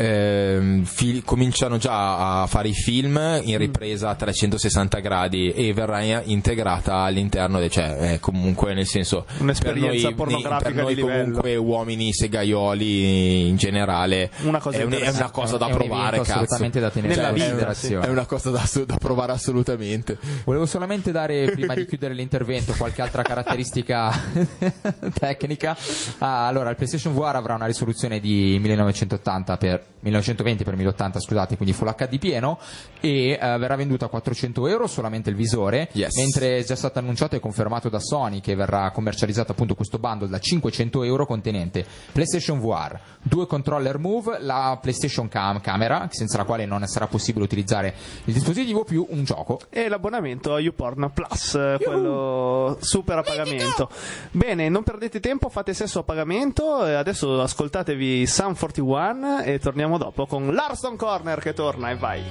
Ehm, 0.00 0.84
fi- 0.84 1.22
cominciano 1.24 1.76
già 1.76 2.42
a 2.42 2.46
fare 2.46 2.68
i 2.68 2.72
film 2.72 3.16
in 3.42 3.58
ripresa 3.58 4.10
a 4.10 4.14
360 4.14 4.98
gradi 5.00 5.50
e 5.50 5.72
verrà 5.72 6.00
in- 6.02 6.22
integrata 6.26 6.98
all'interno, 6.98 7.58
de- 7.58 7.68
cioè 7.68 7.96
è 7.96 8.20
comunque 8.20 8.74
nel 8.74 8.86
senso 8.86 9.26
Un'esperienza 9.38 9.90
per 9.90 10.02
noi, 10.02 10.14
pornografica 10.14 10.70
per 10.70 10.82
noi 10.82 10.94
di 10.94 11.00
livello. 11.00 11.22
comunque 11.24 11.56
uomini 11.56 12.12
segaioli 12.12 13.48
in 13.48 13.56
generale 13.56 14.30
Una 14.42 14.60
cosa 14.60 14.78
è, 14.78 14.84
un- 14.84 14.92
è 14.92 15.08
una 15.10 15.27
interessante. 15.28 15.40
cosa 15.40 15.56
da 15.58 15.66
È 15.66 15.70
un 15.72 15.76
provare 15.76 16.16
cazzo. 16.18 16.32
assolutamente 16.32 16.80
da 16.80 16.90
tenere 16.90 17.14
Nella 17.14 17.28
in 17.28 17.34
vita, 17.34 17.46
considerazione. 17.46 18.06
È 18.06 18.08
una 18.10 18.26
cosa 18.26 18.50
da, 18.50 18.68
da 18.86 18.96
provare 18.96 19.32
assolutamente. 19.32 20.18
Volevo 20.44 20.66
solamente 20.66 21.12
dare, 21.12 21.50
prima 21.50 21.74
di 21.74 21.86
chiudere 21.86 22.14
l'intervento, 22.14 22.74
qualche 22.76 23.02
altra 23.02 23.22
caratteristica 23.22 24.10
tecnica. 25.18 25.76
Ah, 26.18 26.46
allora, 26.46 26.70
il 26.70 26.76
PlayStation 26.76 27.14
VR 27.14 27.36
avrà 27.36 27.54
una 27.54 27.66
risoluzione 27.66 28.20
di 28.20 28.58
1980 28.60 29.56
per 29.56 29.84
1920 30.00 30.64
per 30.64 30.76
1080, 30.76 31.20
scusate, 31.20 31.56
quindi 31.56 31.74
Full 31.74 31.92
HD 31.94 32.18
pieno 32.18 32.58
e 33.00 33.30
eh, 33.32 33.38
verrà 33.58 33.74
venduto 33.74 34.04
a 34.04 34.08
400 34.08 34.66
euro 34.68 34.86
solamente 34.86 35.28
il 35.30 35.36
visore, 35.36 35.88
Yes. 35.92 36.14
mentre 36.16 36.58
è 36.58 36.64
già 36.64 36.76
stato 36.76 36.98
annunciato 37.00 37.34
e 37.34 37.40
confermato 37.40 37.88
da 37.88 37.98
Sony 37.98 38.40
che 38.40 38.54
verrà 38.54 38.90
commercializzato 38.92 39.52
appunto 39.52 39.74
questo 39.74 39.98
bundle 39.98 40.28
da 40.28 40.38
500 40.38 41.02
euro 41.02 41.26
contenente 41.26 41.84
PlayStation 42.12 42.60
VR, 42.60 42.98
due 43.22 43.46
controller 43.46 43.98
Move, 43.98 44.38
la 44.40 44.78
PlayStation 44.80 45.17
Cam 45.26 45.60
camera, 45.60 46.06
senza 46.12 46.36
la 46.36 46.44
quale 46.44 46.66
non 46.66 46.86
sarà 46.86 47.08
possibile 47.08 47.44
utilizzare 47.44 47.94
il 48.24 48.32
dispositivo, 48.32 48.84
più 48.84 49.04
un 49.10 49.24
gioco. 49.24 49.58
E 49.70 49.88
l'abbonamento 49.88 50.54
a 50.54 50.60
YouPorn 50.60 51.10
Plus, 51.12 51.54
eh, 51.54 51.78
quello 51.82 52.76
super 52.80 53.18
a 53.18 53.22
pagamento. 53.22 53.88
Bene, 54.30 54.68
non 54.68 54.84
perdete 54.84 55.18
tempo, 55.18 55.48
fate 55.48 55.74
sesso 55.74 56.00
a 56.00 56.02
pagamento. 56.04 56.86
e 56.86 56.92
Adesso 56.94 57.40
ascoltatevi 57.40 58.26
Sun 58.26 58.54
41 58.54 59.42
e 59.42 59.58
torniamo 59.58 59.98
dopo 59.98 60.26
con 60.26 60.54
Larston 60.54 60.96
Corner 60.96 61.40
che 61.40 61.54
torna 61.54 61.90
e 61.90 61.96
vai. 61.96 62.22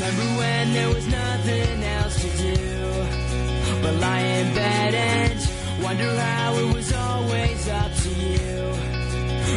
Remember 0.00 0.38
when 0.38 0.72
there 0.72 0.88
was 0.88 1.06
nothing 1.06 1.82
else 1.82 2.20
to 2.22 2.28
do 2.42 3.82
but 3.82 3.94
lie 4.00 4.40
in 4.40 4.54
bed 4.54 4.94
and 4.94 5.67
wonder 5.82 6.16
how 6.16 6.54
it 6.54 6.74
was 6.74 6.92
always 6.92 7.68
up 7.68 7.92
to 7.94 8.08
you 8.08 8.58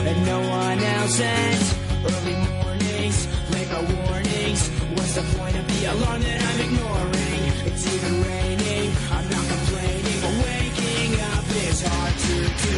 and 0.07 0.25
no 0.25 0.39
one 0.39 0.79
else 0.79 1.19
and 1.19 1.61
early 2.05 2.35
mornings, 2.35 3.27
late 3.51 3.69
night 3.69 3.87
warnings. 4.07 4.69
What's 4.95 5.15
the 5.15 5.23
point 5.37 5.55
of 5.57 5.67
the 5.67 5.85
alarm 5.91 6.21
that 6.21 6.41
I'm 6.49 6.59
ignoring? 6.67 7.41
It's 7.67 7.85
even 7.93 8.23
raining, 8.23 8.91
I'm 9.11 9.27
not 9.29 9.45
complaining, 9.53 10.17
but 10.23 10.33
waking 10.45 11.11
up 11.33 11.45
is 11.67 11.81
hard 11.85 12.15
to 12.17 12.35
do. 12.65 12.70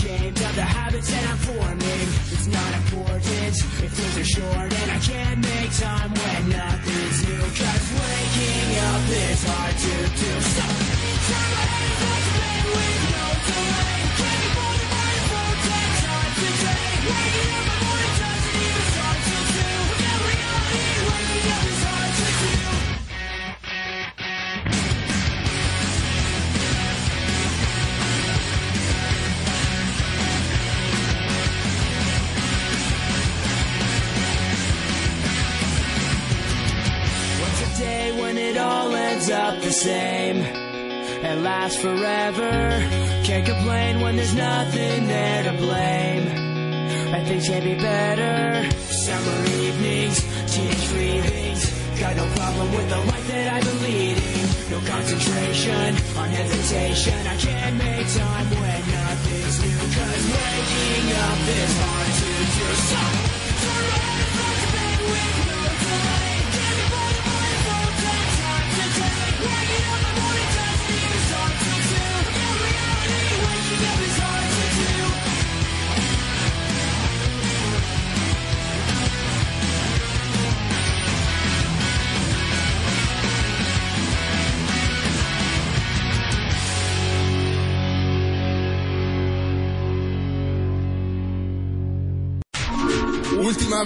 Ashamed 0.00 0.40
of 0.40 0.54
the 0.56 0.62
habits 0.62 1.10
that 1.10 1.28
I'm 1.28 1.36
forming. 1.36 2.08
It's 2.32 2.46
not 2.46 2.74
important 2.74 3.54
if 3.84 3.92
things 3.92 4.16
are 4.16 4.40
short 4.40 4.72
and 4.72 4.90
I 4.90 4.98
can't 4.98 5.40
make 5.40 5.70
time 5.76 5.99
and 41.60 41.72
lasts 41.72 41.80
forever? 41.82 42.50
Can't 43.24 43.46
complain 43.46 44.00
when 44.00 44.16
there's 44.16 44.34
nothing 44.34 45.06
there 45.06 45.42
to 45.44 45.52
blame. 45.52 46.26
And 47.14 47.26
things 47.26 47.48
can 47.48 47.62
be 47.62 47.74
better. 47.74 48.70
Summer 48.78 49.46
evenings, 49.46 50.18
teenage 50.52 50.88
cravings. 50.88 52.00
Got 52.00 52.16
no 52.16 52.26
problem 52.34 52.70
with 52.72 52.88
the 52.88 52.96
life 52.96 53.26
that 53.28 53.52
I've 53.54 53.64
been 53.64 53.82
leading. 53.82 54.46
No 54.70 54.78
concentration 54.88 55.96
on 56.16 56.28
hesitation. 56.30 57.18
I 57.26 57.36
can't 57.36 57.76
make 57.76 58.06
time 58.14 58.48
when 58.50 58.80
nothing's 58.96 59.56
new. 59.62 59.80
Cause 59.96 60.24
waking 60.34 61.08
up 61.26 61.40
is 61.60 61.72
hard 61.82 62.12
to 62.20 62.30
do. 62.56 62.68
So, 62.88 63.00
and 64.16 64.28
fuck 64.36 64.56
the 64.62 64.68
bed 64.76 64.98
with 65.10 65.36
no 65.48 65.58
delay. 65.82 66.29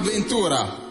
Ultima 0.04 0.10
avventura. 0.10 0.83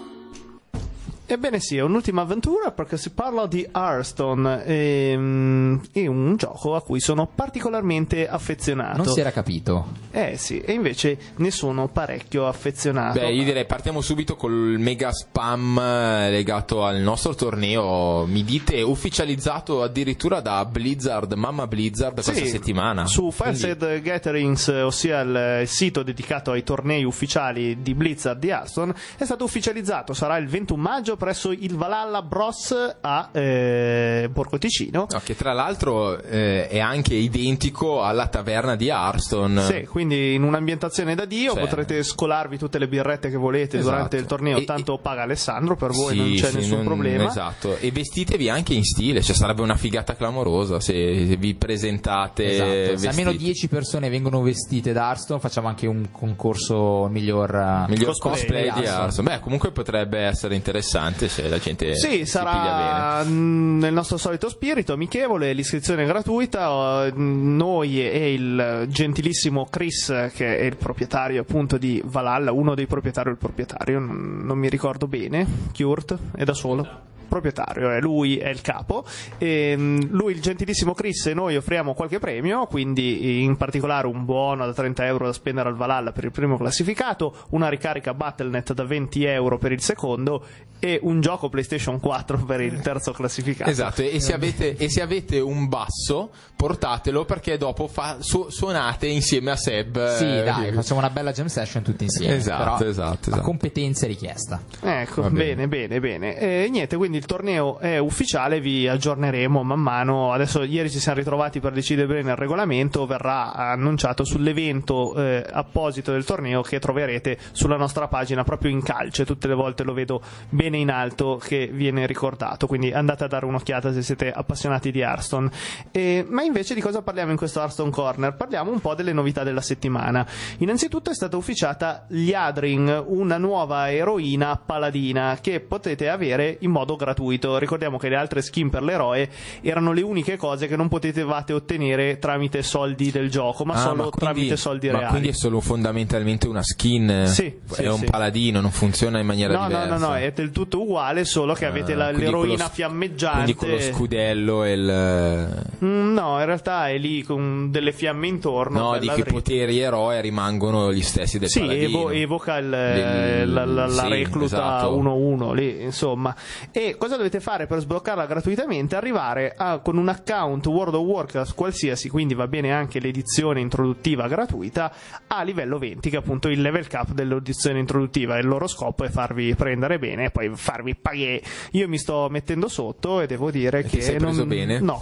Ebbene 1.34 1.59
sì, 1.59 1.77
è 1.77 1.81
un'ultima 1.81 2.21
avventura 2.21 2.69
perché 2.69 2.95
si 2.95 3.09
parla 3.09 3.47
di 3.47 3.67
Hearthstone, 3.73 4.63
ehm, 4.65 5.81
è 5.91 6.05
un 6.05 6.36
gioco 6.36 6.75
a 6.75 6.84
cui 6.84 6.99
sono 6.99 7.25
particolarmente 7.25 8.27
affezionato. 8.27 8.97
Non 8.97 9.07
si 9.07 9.19
era 9.19 9.31
capito. 9.31 9.88
Eh 10.11 10.38
sì, 10.38 10.59
e 10.59 10.73
invece 10.73 11.17
ne 11.38 11.49
sono 11.49 11.88
parecchio 11.88 12.47
affezionato. 12.47 13.17
Beh, 13.19 13.31
io 13.31 13.43
direi 13.43 13.65
partiamo 13.65 14.01
subito 14.01 14.36
col 14.36 14.75
mega 14.77 15.11
spam 15.11 15.79
eh, 15.79 16.29
legato 16.29 16.86
al 16.86 16.97
nostro 16.97 17.34
torneo. 17.34 18.25
Mi 18.27 18.43
dite 18.43 18.84
ufficializzato 18.84 19.81
addirittura 19.81 20.39
da 20.39 20.63
Blizzard, 20.65 21.34
mamma 21.34 21.65
Blizzard 21.65 22.19
Sì, 22.19 22.29
questa 22.29 22.47
settimana. 22.47 23.07
Su 23.07 23.31
Quindi- 23.36 23.57
Fansed 23.59 24.01
Gatherings, 24.03 24.67
ossia 24.67 25.21
il, 25.21 25.59
il 25.63 25.67
sito 25.67 26.03
dedicato 26.03 26.51
ai 26.51 26.61
tornei 26.61 27.03
ufficiali 27.03 27.81
di 27.81 27.95
Blizzard 27.95 28.38
di 28.38 28.49
Hearthstone, 28.49 28.93
è 29.17 29.25
stato 29.25 29.43
ufficializzato. 29.45 30.13
Sarà 30.13 30.38
il 30.38 30.47
21 30.47 30.79
maggio 30.79 31.21
presso 31.24 31.51
il 31.51 31.76
Valhalla 31.76 32.21
Bros 32.21 32.76
a 32.99 33.30
eh, 33.32 34.30
Borgo 34.30 34.57
Ticino. 34.57 35.07
No, 35.09 35.21
che 35.24 35.38
tra 35.38 35.53
l'altro 35.53 36.21
eh, 36.21 36.67
è 36.67 36.80
anche 36.80 37.13
identico 37.13 38.03
alla 38.03 38.28
taverna 38.28 38.76
di 38.76 38.89
Hearthstone. 38.89 39.61
Sì, 39.63 39.86
quindi 39.86 40.34
in 40.34 40.43
un'ambientazione 40.43 41.15
da 41.15 41.24
Dio 41.24 41.53
Cioè- 41.53 41.61
potrete 41.61 42.03
scolarvi 42.03 42.57
tutte 42.57 42.78
le 42.78 42.89
birrette 42.89 43.30
che 43.30 43.38
volete 43.38 43.78
Esatto. 43.78 43.93
durante 43.95 44.17
il 44.17 44.26
torneo, 44.26 44.57
E- 44.57 44.65
tanto 44.65 44.97
paga 45.01 45.21
Alessandro, 45.21 45.78
per 45.78 45.91
voi 45.91 46.11
Sì, 46.13 46.17
non 46.17 46.34
c'è 46.34 46.49
sì, 46.49 46.55
nessun 46.57 46.76
non- 46.78 46.86
problema. 46.86 47.28
Esatto, 47.28 47.78
e 47.78 47.91
vestitevi 47.91 48.49
anche 48.49 48.74
in 48.74 48.84
stile, 48.84 49.21
cioè 49.21 49.36
sarebbe 49.36 49.61
una 49.61 49.76
figata 49.78 50.15
clamorosa 50.17 50.82
se 50.82 50.93
vi 51.38 51.53
presentate 51.55 52.51
Esatto. 52.51 52.97
Se 52.97 53.07
almeno 53.07 53.32
10 53.32 53.67
persone 53.69 54.09
vengono 54.09 54.41
vestite 54.41 54.91
da 54.91 55.07
Hearthstone, 55.07 55.39
facciamo 55.39 55.69
anche 55.69 55.88
un 55.88 56.09
concorso 56.11 57.07
miglior, 57.09 57.55
eh, 57.55 57.86
Miglior 57.89 58.17
Cosplay 58.17 58.32
cosplay, 58.32 58.61
di 58.63 58.67
Hearthstone. 58.67 58.99
Hearthstone. 59.01 59.30
Beh, 59.30 59.39
comunque 59.39 59.71
potrebbe 59.71 60.19
essere 60.19 60.55
interessante 60.55 61.03
se 61.12 61.47
la 61.49 61.58
gente 61.58 61.95
Sì, 61.95 62.26
sarà 62.26 63.24
mh, 63.24 63.78
nel 63.80 63.93
nostro 63.93 64.18
solito 64.18 64.49
spirito, 64.49 64.93
amichevole, 64.93 65.54
l'iscrizione 65.54 66.04
è 66.04 66.06
gratuita. 66.06 67.06
eh, 67.06 67.12
Noi 67.16 68.01
e 68.08 68.34
il 68.34 68.86
gentilissimo 68.89 69.68
Chris, 69.70 70.30
che 70.34 70.58
è 70.58 70.64
il 70.64 70.78
proprietario 70.78 71.41
appunto 71.41 71.78
di 71.78 72.01
Valhalla, 72.06 72.51
uno 72.51 72.76
dei 72.76 72.88
proprietari 72.88 73.30
o 73.30 73.32
il 73.32 73.38
proprietario, 73.38 73.99
non, 73.99 74.41
non 74.43 74.58
mi 74.58 74.70
ricordo 74.70 75.08
bene, 75.08 75.45
Kurt, 75.76 76.18
è 76.36 76.43
da 76.43 76.54
solo. 76.54 76.88
Proprietario, 77.34 77.89
è 77.89 77.99
lui 77.99 78.38
è 78.38 78.49
il 78.49 78.61
capo. 78.61 79.03
E, 79.39 79.75
mh, 79.75 80.09
lui, 80.11 80.34
il 80.34 80.39
gentilissimo 80.41 80.93
Chris, 80.93 81.25
e 81.25 81.34
noi 81.34 81.55
offriamo 81.55 81.95
qualche 81.95 82.19
premio, 82.19 82.67
quindi 82.67 83.41
in 83.41 83.57
particolare 83.57 84.05
un 84.05 84.23
buono 84.23 84.67
da 84.67 84.71
30 84.73 85.03
euro 85.07 85.25
da 85.25 85.34
spendere 85.34 85.67
al 85.69 85.75
Valhalla 85.75 86.11
per 86.11 86.25
il 86.25 86.31
primo 86.31 86.57
classificato, 86.57 87.36
una 87.49 87.69
ricarica 87.69 88.13
Battle.net 88.13 88.73
da 88.73 88.84
20 88.84 89.23
euro 89.25 89.57
per 89.57 89.71
il 89.71 89.81
secondo 89.81 90.45
e 90.77 90.99
un 91.01 91.21
gioco 91.21 91.49
PlayStation 91.49 91.99
4 91.99 92.38
per 92.45 92.61
il 92.61 92.79
terzo 92.81 93.13
classificato. 93.13 93.69
Esatto, 93.69 94.01
e 94.03 94.19
se, 94.19 94.34
avete, 94.34 94.75
e 94.75 94.89
se 94.91 95.01
avete 95.01 95.39
un 95.39 95.67
basso, 95.69 96.29
portatelo 96.55 97.25
perché 97.25 97.57
dopo 97.57 97.88
fa- 97.88 98.17
su- 98.19 98.49
suonate 98.49 99.07
insieme 99.07 99.51
a 99.51 99.55
Seb. 99.55 100.15
Sì, 100.17 100.25
eh, 100.25 100.43
dai, 100.43 100.65
che- 100.65 100.73
facciamo 100.73 100.99
una 100.99 101.09
bella 101.09 101.31
jam 101.31 101.47
session 101.47 101.81
tutti 101.84 102.03
insieme. 102.03 102.36
Esatto, 102.36 102.77
però 102.77 102.89
esatto, 102.89 103.29
La 103.29 103.36
esatto. 103.38 103.41
competenza 103.41 104.05
è 104.05 104.07
richiesta. 104.09 104.61
Ecco, 104.81 105.29
bene, 105.29 105.67
bene. 105.67 105.67
bene, 105.67 105.99
bene. 105.99 106.38
E 106.38 106.67
niente, 106.69 106.97
quindi 106.97 107.21
il 107.24 107.30
torneo 107.30 107.80
è 107.80 107.97
ufficiale, 107.99 108.59
vi 108.59 108.86
aggiorneremo 108.86 109.63
man 109.63 109.80
mano. 109.80 110.34
Adesso 110.34 110.63
ieri 110.63 110.89
ci 110.89 110.99
siamo 110.99 111.19
ritrovati 111.19 111.61
per 111.61 111.71
decidere 111.71 112.05
bene 112.05 112.32
il 112.32 112.36
regolamento, 112.36 113.05
verrà 113.05 113.53
annunciato 113.53 114.26
sull'evento 114.26 115.15
eh, 115.15 115.45
apposito 115.49 116.11
del 116.11 116.26
torneo 116.26 116.61
che 116.61 116.80
troverete 116.80 117.38
sulla 117.53 117.78
nostra 117.78 118.09
pagina 118.09 118.43
proprio 118.43 118.71
in 118.71 118.84
calce. 118.84 119.26
Tutte 119.26 119.47
le 119.47 119.55
volte 119.55 119.84
lo 119.84 119.93
vedo 119.93 120.21
bene 120.49 120.78
in 120.78 120.91
alto 120.91 121.39
che 121.41 121.69
viene 121.71 122.05
ricordato, 122.05 122.67
quindi 122.67 122.91
andate 122.91 123.24
a 123.24 123.28
dare 123.28 123.45
un'occhiata 123.45 123.93
se 123.93 124.01
siete 124.01 124.30
appassionati 124.30 124.91
di 124.91 124.99
Hearthstone. 124.99 125.49
E- 125.91 126.26
ma 126.28 126.43
invece 126.43 126.74
di 126.74 126.82
cosa 126.82 127.01
parliamo 127.01 127.32
in 127.32 127.38
questo 127.38 127.61
Hearthstone 127.61 127.91
Corner? 127.91 128.36
Parliamo 128.36 128.69
un 128.69 128.82
po' 128.82 128.95
delle 128.95 129.13
novità 129.13 129.43
della 129.43 129.61
settimana. 129.61 130.28
Innanzitutto 130.57 131.09
è 131.09 131.13
stata 131.13 131.38
ufficiata 131.38 132.03
Liadring, 132.09 133.05
una 133.07 133.38
nuova 133.38 133.89
eroina 133.93 134.57
paladina 134.57 135.38
che 135.39 135.61
potete 135.61 136.09
avere 136.09 136.57
in 136.59 136.71
modo 136.71 136.97
gratuito. 136.97 137.03
Ricordiamo 137.04 137.97
che 137.97 138.10
le 138.10 138.16
altre 138.16 138.41
skin 138.41 138.70
per 138.70 138.84
l'eroe 138.84 139.30
erano 139.62 139.91
le 139.91 140.01
uniche 140.01 140.38
cose 140.38 140.68
che 140.68 140.76
non 140.76 140.88
potevate 140.88 141.54
ottenere 141.54 142.20
tramite 142.20 142.64
soldi 142.64 143.12
del 143.12 143.30
gioco, 143.30 143.66
ma 143.66 143.74
Ah, 143.74 143.78
solo 143.78 143.95
ma 143.95 144.10
quindi- 144.10 144.18
tramite 144.20 144.58
soldi 144.58 144.88
ma 144.89 144.93
reali. 144.97 145.10
quindi 145.12 145.28
è 145.30 145.34
solo 145.34 145.60
fondamentalmente 145.62 146.47
una 146.47 146.64
skin. 146.64 147.24
Sì, 147.28 147.45
è 147.45 147.54
sì, 147.74 147.86
un 147.86 147.97
sì. 147.97 148.06
paladino, 148.06 148.62
non 148.62 148.72
funziona 148.72 149.20
in 149.20 149.26
maniera 149.26 149.54
No, 149.54 149.60
no, 149.62 149.68
diversa. 149.68 149.97
no, 149.97 150.08
no, 150.08 150.16
è 150.16 150.32
del 150.32 150.51
tutto 150.51 150.82
uguale, 150.82 151.26
solo 151.26 151.54
che 151.54 151.66
avete 151.66 151.93
Ah, 151.93 151.97
la- 151.97 152.06
con 152.12 152.20
lo 152.20 152.20
l'eroina 152.26 152.66
s- 152.68 152.72
fiammeggiante. 152.72 153.54
Quindi 153.54 153.56
con 153.56 153.70
lo 153.70 153.80
scudello 153.80 154.64
e 154.64 154.72
il. 154.74 155.66
Mm, 155.84 156.14
No, 156.14 156.39
in 156.39 156.45
realtà 156.45 156.89
è 156.89 156.97
lì 156.97 157.24
con 157.24 157.72
delle 157.72 157.91
fiamme 157.91 158.28
intorno. 158.28 158.91
No, 158.91 158.97
di 158.99 159.08
che 159.08 159.14
dritta. 159.16 159.32
poteri 159.32 159.80
eroe 159.80 160.22
rimangono 160.22 160.93
gli 160.93 161.01
stessi 161.01 161.39
del 161.39 161.49
Sì, 161.49 161.60
paladino. 161.62 161.86
evo- 161.88 162.10
evoca 162.12 162.58
il- 162.58 162.70
Del- 162.70 163.51
la, 163.54 163.66
la- 163.66 163.88
la 163.88 164.04
sì, 164.04 164.10
recluta 164.10 164.45
esatto. 164.45 164.95
1-1 164.95 165.54
lì, 165.54 165.82
insomma. 165.82 166.36
E 166.72 166.93
cosa 166.98 167.18
dovete 167.18 167.39
fare 167.39 167.68
per 167.68 167.80
sbloccarla 167.80 168.26
gratuitamente? 168.26 168.96
Arrivare 168.96 169.54
a- 169.56 169.80
con 169.80 169.98
un 169.98 170.08
account 170.10 170.66
World 170.68 170.96
of 170.96 171.06
Warcraft 171.06 171.56
qualsiasi, 171.56 172.10
quindi 172.10 172.34
va 172.34 172.48
bene 172.48 172.72
anche 172.72 173.00
l'edizione 173.00 173.60
introduttiva 173.62 174.28
gratuita, 174.28 174.91
a 175.28 175.44
livello 175.44 175.78
20, 175.78 176.10
che 176.10 176.16
è 176.16 176.20
appunto 176.20 176.50
il 176.50 176.62
level 176.62 176.88
cap 176.88 177.12
dell'edizione 177.12 177.80
introduttiva. 177.80 178.38
Il 178.38 178.48
loro 178.48 178.68
scopo 178.68 179.04
è 179.04 179.10
farvi 179.10 179.54
prendere 179.56 180.00
bene 180.00 180.26
e 180.26 180.30
poi 180.32 180.50
farvi 180.54 180.96
pagare. 180.96 181.41
Io 181.72 181.88
mi 181.88 181.98
sto 181.98 182.28
mettendo 182.30 182.68
sotto 182.68 183.22
e 183.22 183.28
devo 183.28 183.52
dire 183.52 183.80
E 183.80 183.84
ti 183.84 183.98
che. 183.98 184.02
sei 184.02 184.18
preso 184.18 184.39
non- 184.39 184.48
bene? 184.48 184.80
No. 184.80 185.02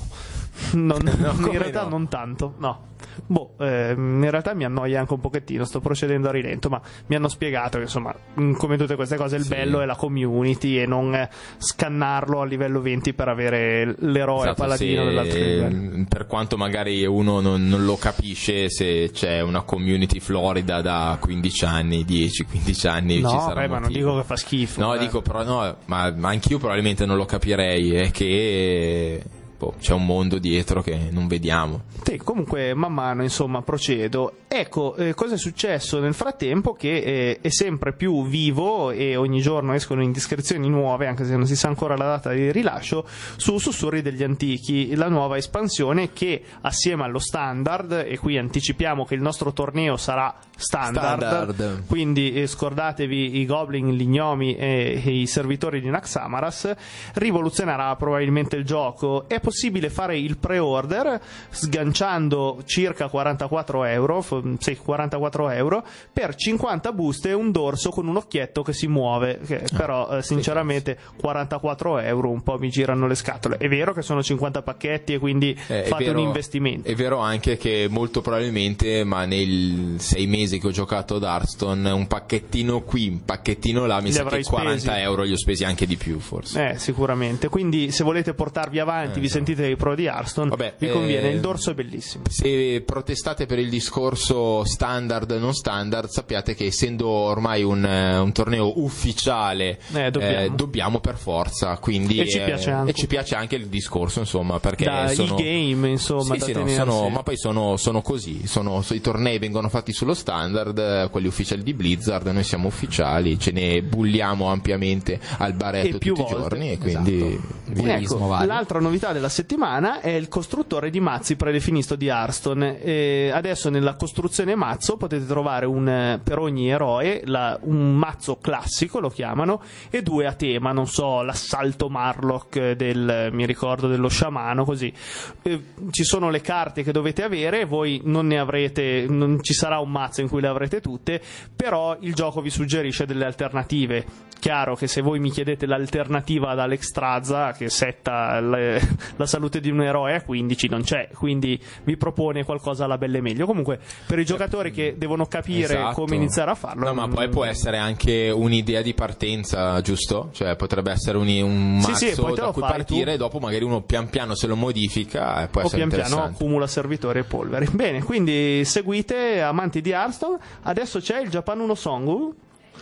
Non- 0.74 1.00
No, 1.02 1.48
in 1.52 1.58
realtà 1.58 1.84
no? 1.84 1.90
non 1.90 2.08
tanto, 2.08 2.54
no. 2.60 2.90
Boh, 3.26 3.56
ehm, 3.60 4.24
in 4.24 4.30
realtà 4.30 4.54
mi 4.54 4.64
annoia 4.64 5.00
anche 5.00 5.14
un 5.14 5.20
pochettino, 5.20 5.66
sto 5.66 5.80
procedendo 5.80 6.30
a 6.30 6.32
rilento, 6.32 6.70
ma 6.70 6.80
mi 7.08 7.16
hanno 7.16 7.28
spiegato 7.28 7.78
che 7.78 7.84
insomma, 7.84 8.14
come 8.58 8.78
tutte 8.78 8.96
queste 8.96 9.16
cose, 9.18 9.36
il 9.38 9.44
Sì. 9.44 9.50
bello 9.50 9.82
è 9.82 9.86
la 9.86 9.96
community 9.96 10.78
e 10.78 10.86
non 10.86 11.14
eh, 11.16 11.30
scannarlo 11.58 12.42
a 12.42 12.46
livello 12.46 12.80
20 12.82 13.14
per 13.14 13.28
avere 13.28 13.96
l'eroe 14.00 14.42
Esatto, 14.44 14.62
paladino 14.62 15.06
dell'altro 15.06 15.40
livello. 15.40 16.06
per 16.08 16.28
quanto 16.28 16.58
magari 16.58 17.06
uno 17.06 17.40
non, 17.42 17.68
non 17.68 17.86
lo 17.86 17.96
capisce 17.98 18.70
se 18.70 19.10
c'è 19.14 19.42
una 19.42 19.62
community 19.64 20.20
florida 20.20 20.82
da 20.82 21.18
15 21.20 21.66
anni 21.66 22.06
10-15 22.06 22.88
anni 22.88 23.16
ci 23.16 23.22
No, 23.22 23.40
sarà 23.40 23.62
beh, 23.62 23.68
ma 23.68 23.80
non 23.80 23.92
dico 23.92 24.16
che 24.18 24.24
fa 24.24 24.36
schifo. 24.36 24.80
no 24.82 24.94
eh. 24.96 25.00
dico 25.00 25.22
però 25.22 25.44
no 25.44 25.76
ma, 25.86 26.14
ma 26.16 26.30
anch'io 26.30 26.60
probabilmente 26.60 27.06
non 27.06 27.18
lo 27.18 27.26
capirei 27.26 27.94
è 27.96 28.12
che 28.12 29.22
boh, 29.62 29.76
c'è 29.80 29.94
un 29.94 30.06
mondo 30.06 30.40
dietro 30.40 30.82
che 30.82 31.10
non 31.12 31.28
vediamo 31.28 31.82
Sì, 32.04 32.18
comunque 32.18 32.74
man 32.74 32.94
mano 32.94 33.22
insomma 33.22 33.62
procedo. 33.62 34.34
Ecco, 34.48 34.96
eh, 34.96 35.14
cosa 35.14 35.36
è 35.36 35.38
successo 35.38 36.00
nel 36.00 36.14
frattempo? 36.14 36.74
Che 36.74 36.90
eh, 36.90 37.40
è 37.40 37.50
sempre 37.50 37.94
più 37.94 38.26
vivo 38.26 38.92
e 38.92 39.16
ogni 39.16 39.40
giorno 39.40 39.74
escono 39.74 40.02
indiscrezioni 40.02 40.68
nuove, 40.68 41.08
anche 41.08 41.26
se 41.26 41.36
non 41.36 41.46
si 41.46 41.56
sa 41.56 41.68
ancora 41.70 41.96
la 41.96 42.06
data 42.06 42.32
di 42.32 42.52
rilascio, 42.52 43.08
su 43.38 43.60
Sussurri 43.60 44.02
degli 44.02 44.24
Antichi, 44.24 44.96
la 44.96 45.08
nuova 45.08 45.38
espansione 45.38 46.12
che 46.12 46.44
assieme 46.62 47.04
allo 47.04 47.20
standard, 47.20 47.92
e 48.06 48.18
qui 48.18 48.38
anticipiamo 48.38 49.06
che 49.06 49.16
il 49.16 49.22
nostro 49.22 49.54
torneo 49.54 49.96
sarà 49.96 50.36
standard, 50.58 51.26
Standard. 51.26 51.88
quindi 51.88 52.34
eh, 52.34 52.48
scordatevi 52.48 53.40
i 53.40 53.46
goblin, 53.46 53.92
gli 53.92 54.06
gnomi 54.06 54.56
e, 54.56 55.02
e 55.04 55.22
i 55.22 55.28
servitori 55.28 55.80
di 55.80 55.90
Naxamaras, 55.90 56.74
rivoluzionerà 57.14 57.96
probabilmente 57.96 58.58
il 58.58 58.66
gioco. 58.66 59.30
È 59.30 59.40
possibile 59.40 59.51
fare 59.90 60.18
il 60.18 60.38
pre-order 60.38 61.20
sganciando 61.50 62.62
circa 62.66 63.08
44 63.08 63.84
euro, 63.86 64.26
sì, 64.60 64.76
44 64.76 65.50
euro 65.50 65.84
per 66.12 66.36
50 66.36 66.92
buste 66.92 67.30
e 67.30 67.34
un 67.34 67.52
dorso 67.52 67.90
con 67.90 68.08
un 68.08 68.18
occhietto 68.18 68.62
che 68.62 68.74
si 68.74 68.88
muove. 68.88 69.40
Che 69.46 69.64
però, 69.76 70.18
eh, 70.18 70.22
sinceramente, 70.24 70.98
44 71.18 72.00
euro 72.00 72.30
un 72.30 72.44
po' 72.44 72.58
mi 72.60 72.70
girano 72.70 73.08
le 73.08 73.16
scatole. 73.16 73.58
È 73.58 73.68
vero 73.68 73.94
che 73.94 74.02
sono 74.02 74.22
50 74.22 74.62
pacchetti 74.62 75.14
e 75.14 75.20
quindi 75.20 75.58
Eh, 75.68 75.84
fate 75.84 76.06
vero- 76.06 76.20
un 76.20 76.26
investimento. 76.28 76.88
È 76.90 76.96
vero 76.96 77.20
anche 77.20 77.58
che 77.58 77.88
molto 77.90 78.22
probabilmente, 78.22 79.04
ma 79.04 79.26
nei 79.26 79.96
sei 79.98 80.28
mesi 80.28 80.60
che 80.60 80.68
ho 80.68 80.72
giocato 80.72 81.16
ad 81.16 81.24
Hearthstone, 81.24 81.90
un 81.92 82.08
pacchettino 82.08 82.82
qui, 82.82 83.08
un 83.08 83.24
pacchettino 83.26 83.86
là, 83.86 83.98
mi 84.00 84.08
Li 84.08 84.12
sa 84.12 84.22
che 84.22 84.28
avrai 84.28 84.44
40 84.44 84.80
spesi. 84.80 85.00
euro 85.00 85.24
li 85.24 85.32
ho 85.32 85.38
spesi 85.38 85.64
anche 85.64 85.86
di 85.86 85.96
più 85.96 86.20
forse. 86.20 86.72
Eh, 86.72 86.78
sicuramente. 86.78 87.48
Quindi, 87.50 87.92
se 87.92 88.04
volete 88.04 88.34
portarvi 88.34 88.80
avanti, 88.80 89.20
vi 89.20 89.26
esatto. 89.26 89.41
Sentite 89.46 89.68
i 89.68 89.76
pro 89.76 89.96
di 89.96 90.06
Hearthstone, 90.06 90.50
Vabbè, 90.50 90.76
vi 90.78 90.90
conviene, 90.90 91.30
eh, 91.30 91.34
il 91.34 91.40
dorso 91.40 91.72
è 91.72 91.74
bellissimo. 91.74 92.24
Se 92.30 92.82
protestate 92.86 93.46
per 93.46 93.60
il 93.60 93.70
discorso 93.70 94.64
standard 94.66 95.32
non 95.32 95.54
standard, 95.54 96.10
sappiate 96.10 96.54
che 96.56 96.66
essendo 96.66 97.08
ormai 97.10 97.64
un, 97.64 97.84
eh, 97.84 98.18
un 98.18 98.32
torneo 98.32 98.80
ufficiale, 98.82 99.80
Eh, 99.94 100.12
dobbiamo. 100.12 100.56
dobbiamo 100.56 101.00
per 101.00 101.18
forza. 101.18 101.78
Quindi, 101.78 102.20
E 102.20 102.28
ci 102.30 102.38
eh, 102.38 102.44
piace 102.44 102.72
anche. 102.72 102.92
e 102.92 102.94
ci 102.94 103.08
piace 103.08 103.36
anche 103.36 103.56
il 103.56 103.68
discorso, 103.68 104.20
insomma, 104.20 104.60
perché 104.60 104.86
Da 104.86 105.08
sono, 105.10 105.38
e-game, 105.38 105.90
insomma, 105.90 106.34
Sì, 106.36 106.38
da 106.40 106.46
sì, 106.46 106.54
no, 106.54 106.68
sono- 106.68 107.10
ma 107.10 107.24
poi 107.24 107.38
sono, 107.38 107.78
sono 107.78 108.02
così. 108.02 108.46
Sono, 108.48 108.82
so- 108.82 108.94
I 108.94 109.02
tornei 109.02 109.40
vengono 109.40 109.70
fatti 109.70 109.92
sullo 109.94 110.14
standard, 110.14 110.78
eh, 110.78 111.08
quelli 111.12 111.28
ufficiali 111.28 111.64
di 111.64 111.74
Blizzard, 111.74 112.28
noi 112.28 112.44
siamo 112.44 112.68
ufficiali, 112.68 113.40
ce 113.40 113.52
ne 113.52 113.82
bulliamo 113.82 114.48
ampiamente 114.50 115.20
al 115.38 115.54
baretto 115.54 115.88
E 115.88 115.92
tutti 115.92 116.08
i 116.08 116.12
volte. 116.12 116.34
giorni. 116.34 116.72
E 116.72 116.78
quindi 116.78 117.20
Esatto. 117.22 117.60
Ecco, 117.74 118.18
vario. 118.28 118.48
l'altra 118.48 118.80
novità 118.80 119.14
della 119.14 119.30
settimana 119.32 120.00
è 120.02 120.10
il 120.10 120.28
costruttore 120.28 120.92
di 120.92 121.00
mazzi 121.00 121.36
predefinito 121.36 121.96
di 121.96 122.06
Hearthstone. 122.08 122.80
E 122.82 123.32
adesso 123.34 123.72
nella 123.72 123.96
costruzione 123.96 124.54
mazzo 124.54 124.98
potete 124.98 125.26
trovare 125.26 125.66
un, 125.66 125.88
eh, 125.90 126.20
per 126.24 126.38
ogni 126.38 126.70
eroe 126.70 127.22
la- 127.26 127.58
un 127.64 127.96
mazzo 127.96 128.38
classico, 128.38 129.00
lo 129.00 129.10
chiamano, 129.10 129.62
e 129.90 130.04
due 130.04 130.28
a 130.28 130.34
tema, 130.34 130.72
non 130.72 130.86
so, 130.86 131.24
l'assalto 131.24 131.90
Marlock 131.90 132.74
del, 132.74 133.30
mi 133.32 133.46
ricordo, 133.48 133.88
dello 133.88 134.10
sciamano, 134.10 134.64
così. 134.66 134.94
Eh, 135.42 135.64
ci 135.90 136.04
sono 136.04 136.30
le 136.30 136.42
carte 136.42 136.84
che 136.84 136.92
dovete 136.92 137.24
avere, 137.24 137.66
voi 137.66 138.02
non 138.04 138.28
ne 138.28 138.38
avrete, 138.38 139.06
non 139.10 139.42
ci 139.42 139.54
sarà 139.54 139.80
un 139.80 139.90
mazzo 139.90 140.22
in 140.22 140.28
cui 140.30 140.42
le 140.42 140.48
avrete 140.48 140.82
tutte, 140.82 141.20
però 141.56 141.98
il 142.02 142.14
gioco 142.14 142.42
vi 142.42 142.50
suggerisce 142.52 143.06
delle 143.06 143.26
alternative. 143.26 144.30
Chiaro 144.42 144.76
che 144.76 144.88
se 144.88 145.02
voi 145.02 145.20
mi 145.20 145.30
chiedete 145.30 145.68
l'alternativa 145.68 146.50
ad 146.50 146.60
Alex 146.60 146.82
Strazza, 146.82 147.52
che 147.52 147.70
setta 147.70 148.40
le- 148.40 148.82
la 149.22 149.28
salute 149.28 149.60
di 149.60 149.70
un 149.70 149.82
eroe 149.82 150.16
a 150.16 150.22
15, 150.22 150.68
non 150.68 150.82
c'è, 150.82 151.10
quindi 151.14 151.60
vi 151.84 151.98
propone 151.98 152.44
qualcosa 152.44 152.86
alla 152.86 152.98
belle 152.98 153.22
meglio. 153.22 153.46
Comunque, 153.46 153.80
per 154.06 154.20
i 154.20 154.26
giocatori 154.26 154.72
che 154.72 154.96
devono 154.98 155.26
capire 155.26 155.76
Esatto. 155.76 155.94
come 156.02 156.16
iniziare 156.16 156.52
a 156.52 156.56
farlo, 156.56 156.86
No, 156.86 156.94
ma 156.94 157.08
mm, 157.08 157.14
poi 157.14 157.30
può 157.30 157.46
essere 157.46 157.78
anche 157.78 158.30
un'idea 158.30 158.82
di 158.82 158.94
partenza, 158.94 159.80
giusto? 159.82 160.30
Cioè 160.34 160.56
potrebbe 160.56 160.92
essere 160.92 161.18
un, 161.18 161.28
un 161.28 161.80
Sì, 161.82 161.90
mazzo 161.92 162.06
sì, 162.06 162.34
te 162.34 162.42
da 162.42 162.52
cui 162.52 162.62
partire 162.62 163.12
tu. 163.14 163.18
dopo 163.20 163.40
magari 163.40 163.64
uno 163.64 163.82
pian 163.82 164.10
piano 164.10 164.36
se 164.36 164.48
lo 164.48 164.56
modifica 164.56 165.44
e 165.44 165.48
può 165.48 165.62
o 165.62 165.66
essere 165.66 165.88
pian 165.88 166.02
piano 166.02 166.24
accumula 166.24 166.68
servitori 166.68 167.20
e 167.20 167.24
polveri. 167.24 167.68
Bene, 167.72 168.04
quindi 168.04 168.64
seguite 168.66 169.42
amanti 169.42 169.82
di 169.82 169.92
Hearthstone. 169.92 170.38
Adesso 170.64 171.00
c'è 171.00 171.20
il 171.22 171.30
Japan 171.30 171.60
Uno 171.60 171.76
Songu. 171.76 172.34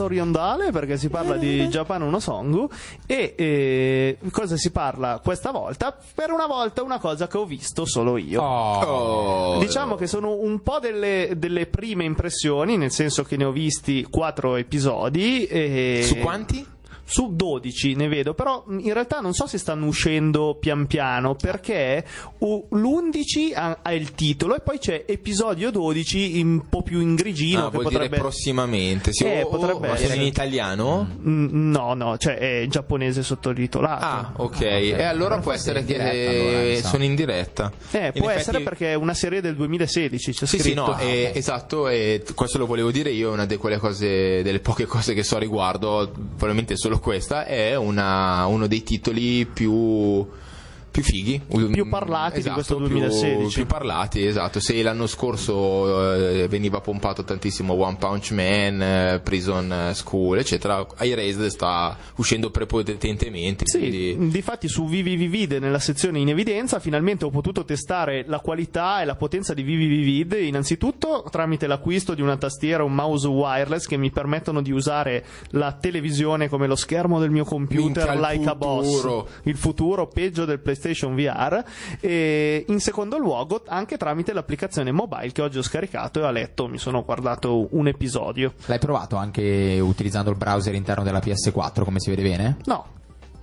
Buzz 0.00 0.04
orientale 0.04 0.70
perché 0.70 0.96
si 0.96 1.08
parla 1.08 1.36
di 1.36 1.66
Japan 1.68 2.02
Uno 2.02 2.18
Songu 2.18 2.68
e 3.06 3.34
eh, 3.36 4.18
cosa 4.30 4.56
si 4.56 4.70
parla 4.70 5.20
questa 5.22 5.50
volta? 5.50 5.96
Per 6.14 6.30
una 6.30 6.46
volta 6.46 6.82
una 6.82 6.98
cosa 6.98 7.26
che 7.26 7.36
ho 7.36 7.44
visto 7.44 7.84
solo 7.84 8.16
io. 8.16 8.42
Oh. 8.42 9.58
Diciamo 9.58 9.96
che 9.96 10.06
sono 10.06 10.36
un 10.40 10.62
po' 10.62 10.78
delle, 10.78 11.34
delle 11.36 11.66
prime 11.66 12.04
impressioni, 12.04 12.76
nel 12.76 12.90
senso 12.90 13.22
che 13.22 13.36
ne 13.36 13.44
ho 13.44 13.52
visti 13.52 14.06
quattro 14.08 14.56
episodi. 14.56 15.44
E... 15.44 16.02
Su 16.04 16.16
quanti? 16.16 16.66
Su 17.12 17.30
12 17.34 17.94
ne 17.96 18.06
vedo, 18.06 18.34
però 18.34 18.64
in 18.68 18.92
realtà 18.92 19.18
non 19.18 19.32
so 19.34 19.48
se 19.48 19.58
stanno 19.58 19.86
uscendo 19.86 20.56
pian 20.60 20.86
piano 20.86 21.34
perché 21.34 22.04
uh, 22.38 22.68
l'11 22.70 23.52
ha, 23.52 23.78
ha 23.82 23.92
il 23.92 24.12
titolo 24.12 24.54
e 24.54 24.60
poi 24.60 24.78
c'è 24.78 25.06
episodio 25.08 25.72
12 25.72 26.40
un 26.40 26.68
po' 26.68 26.82
più 26.82 27.00
in 27.00 27.16
grigino 27.16 27.62
Ah, 27.62 27.64
che 27.64 27.70
vuol 27.72 27.82
potrebbe 27.82 28.06
dire 28.10 28.20
prossimamente. 28.20 29.12
Sì, 29.12 29.24
Eh, 29.24 29.42
oh, 29.42 29.48
potrebbe 29.48 29.86
sono 29.88 29.92
essere. 29.94 30.14
in 30.14 30.22
italiano? 30.22 31.08
Mm, 31.26 31.70
No, 31.72 31.94
no, 31.94 32.16
cioè 32.16 32.36
è 32.36 32.66
giapponese 32.68 33.24
sottotitolato. 33.24 34.04
Ah, 34.04 34.32
ok. 34.36 34.60
E 34.60 35.02
allora 35.02 35.38
può 35.38 35.50
essere 35.50 35.84
che 35.84 35.94
diretta, 35.98 36.30
allora, 36.30 36.88
sono 36.88 37.02
in 37.02 37.14
diretta. 37.16 37.72
Eh, 37.90 38.06
In 38.06 38.12
può 38.12 38.22
effetti- 38.30 38.38
essere 38.38 38.60
perché 38.60 38.92
è 38.92 38.94
una 38.94 39.14
serie 39.14 39.40
del 39.40 39.56
2016, 39.56 40.32
c'è 40.32 40.46
Sì, 40.46 40.56
sì, 40.58 40.62
scritto. 40.62 40.86
no, 40.86 40.98
eh, 41.00 41.32
esatto, 41.34 41.88
e 41.88 42.22
questo 42.36 42.58
lo 42.58 42.66
volevo 42.66 42.92
dire 42.92 43.10
io, 43.10 43.32
una 43.32 43.46
di 43.46 43.56
quelle 43.56 43.78
cose, 43.78 44.42
delle 44.44 44.60
poche 44.60 44.86
cose 44.86 45.12
che 45.12 45.24
so 45.24 45.34
a 45.34 45.40
riguardo, 45.40 46.08
probabilmente 46.12 46.76
solo 46.76 46.98
questa, 47.00 47.44
è 47.44 47.74
una- 47.76 48.46
uno 48.46 48.66
dei 48.66 48.82
titoli 48.82 49.46
più, 49.46 50.26
più 50.90 51.02
fighi. 51.02 51.40
Più 51.70 51.88
parlati 51.88 52.34
di 52.34 52.38
Esatto, 52.40 52.54
questo 52.54 52.76
più- 52.76 52.86
2016. 52.88 53.54
Più, 53.54 53.66
parlati, 53.66 54.24
esatto. 54.24 54.60
Se 54.60 54.82
l'anno 54.82 55.06
scorso 55.06 56.14
eh, 56.14 56.48
veniva 56.48 56.80
pompato 56.80 57.22
tantissimo 57.24 57.74
One 57.74 57.96
Punch 57.96 58.32
Man, 58.32 58.82
eh, 58.82 59.20
Prison 59.22 59.90
School, 59.94 60.38
eccetera, 60.38 60.84
iRaised 61.00 61.46
sta 61.46 61.96
uscendo 62.16 62.50
prepotentemente. 62.50 63.64
Sì, 63.66 63.78
quindi- 63.78 64.28
difatti 64.30 64.68
su 64.68 64.86
VVVVid 64.86 65.52
nella 65.60 65.78
sezione 65.78 66.18
in 66.18 66.28
evidenza 66.28 66.78
finalmente 66.80 67.24
ho 67.24 67.30
potuto 67.30 67.64
testare 67.64 68.24
la 68.26 68.40
qualità 68.40 69.00
e 69.00 69.04
la 69.04 69.14
potenza 69.14 69.54
di 69.54 69.62
VVVVid 69.62 70.32
innanzitutto 70.40 71.24
tramite 71.30 71.66
l'acquisto 71.66 72.14
di 72.14 72.22
una 72.22 72.36
tastiera 72.36 72.82
e 72.82 72.86
un 72.86 72.94
mouse 72.94 73.26
wireless 73.28 73.86
che 73.86 73.96
mi 73.96 74.10
permettono 74.10 74.60
di 74.62 74.72
usare 74.72 75.24
la 75.50 75.72
televisione 75.72 76.48
come 76.48 76.66
lo 76.66 76.76
schermo 76.76 77.18
del 77.20 77.30
mio 77.30 77.44
computer 77.44 78.08
Minchia, 78.10 78.30
like 78.30 78.48
a 78.48 78.54
boss 78.54 78.96
futuro. 78.96 79.28
il 79.44 79.56
futuro 79.56 80.06
peggio 80.08 80.44
del 80.44 80.58
PlayStation 80.58 80.78
VR 81.14 81.62
e 82.00 82.64
in 82.68 82.80
secondo 82.80 83.18
luogo 83.18 83.62
anche 83.66 83.96
tramite 83.96 84.32
l'applicazione 84.32 84.92
mobile 84.92 85.32
che 85.32 85.42
oggi 85.42 85.58
ho 85.58 85.62
scaricato 85.62 86.20
e 86.20 86.24
a 86.24 86.30
letto 86.30 86.68
mi 86.68 86.78
sono 86.78 87.04
guardato 87.04 87.68
un 87.76 87.88
episodio 87.88 88.54
L'hai 88.66 88.78
provato 88.78 89.16
anche 89.16 89.78
utilizzando 89.80 90.30
il 90.30 90.36
browser 90.36 90.74
interno 90.74 91.04
della 91.04 91.20
PS4, 91.20 91.84
come 91.84 92.00
si 92.00 92.10
vede 92.10 92.22
bene? 92.22 92.56
no 92.64 92.98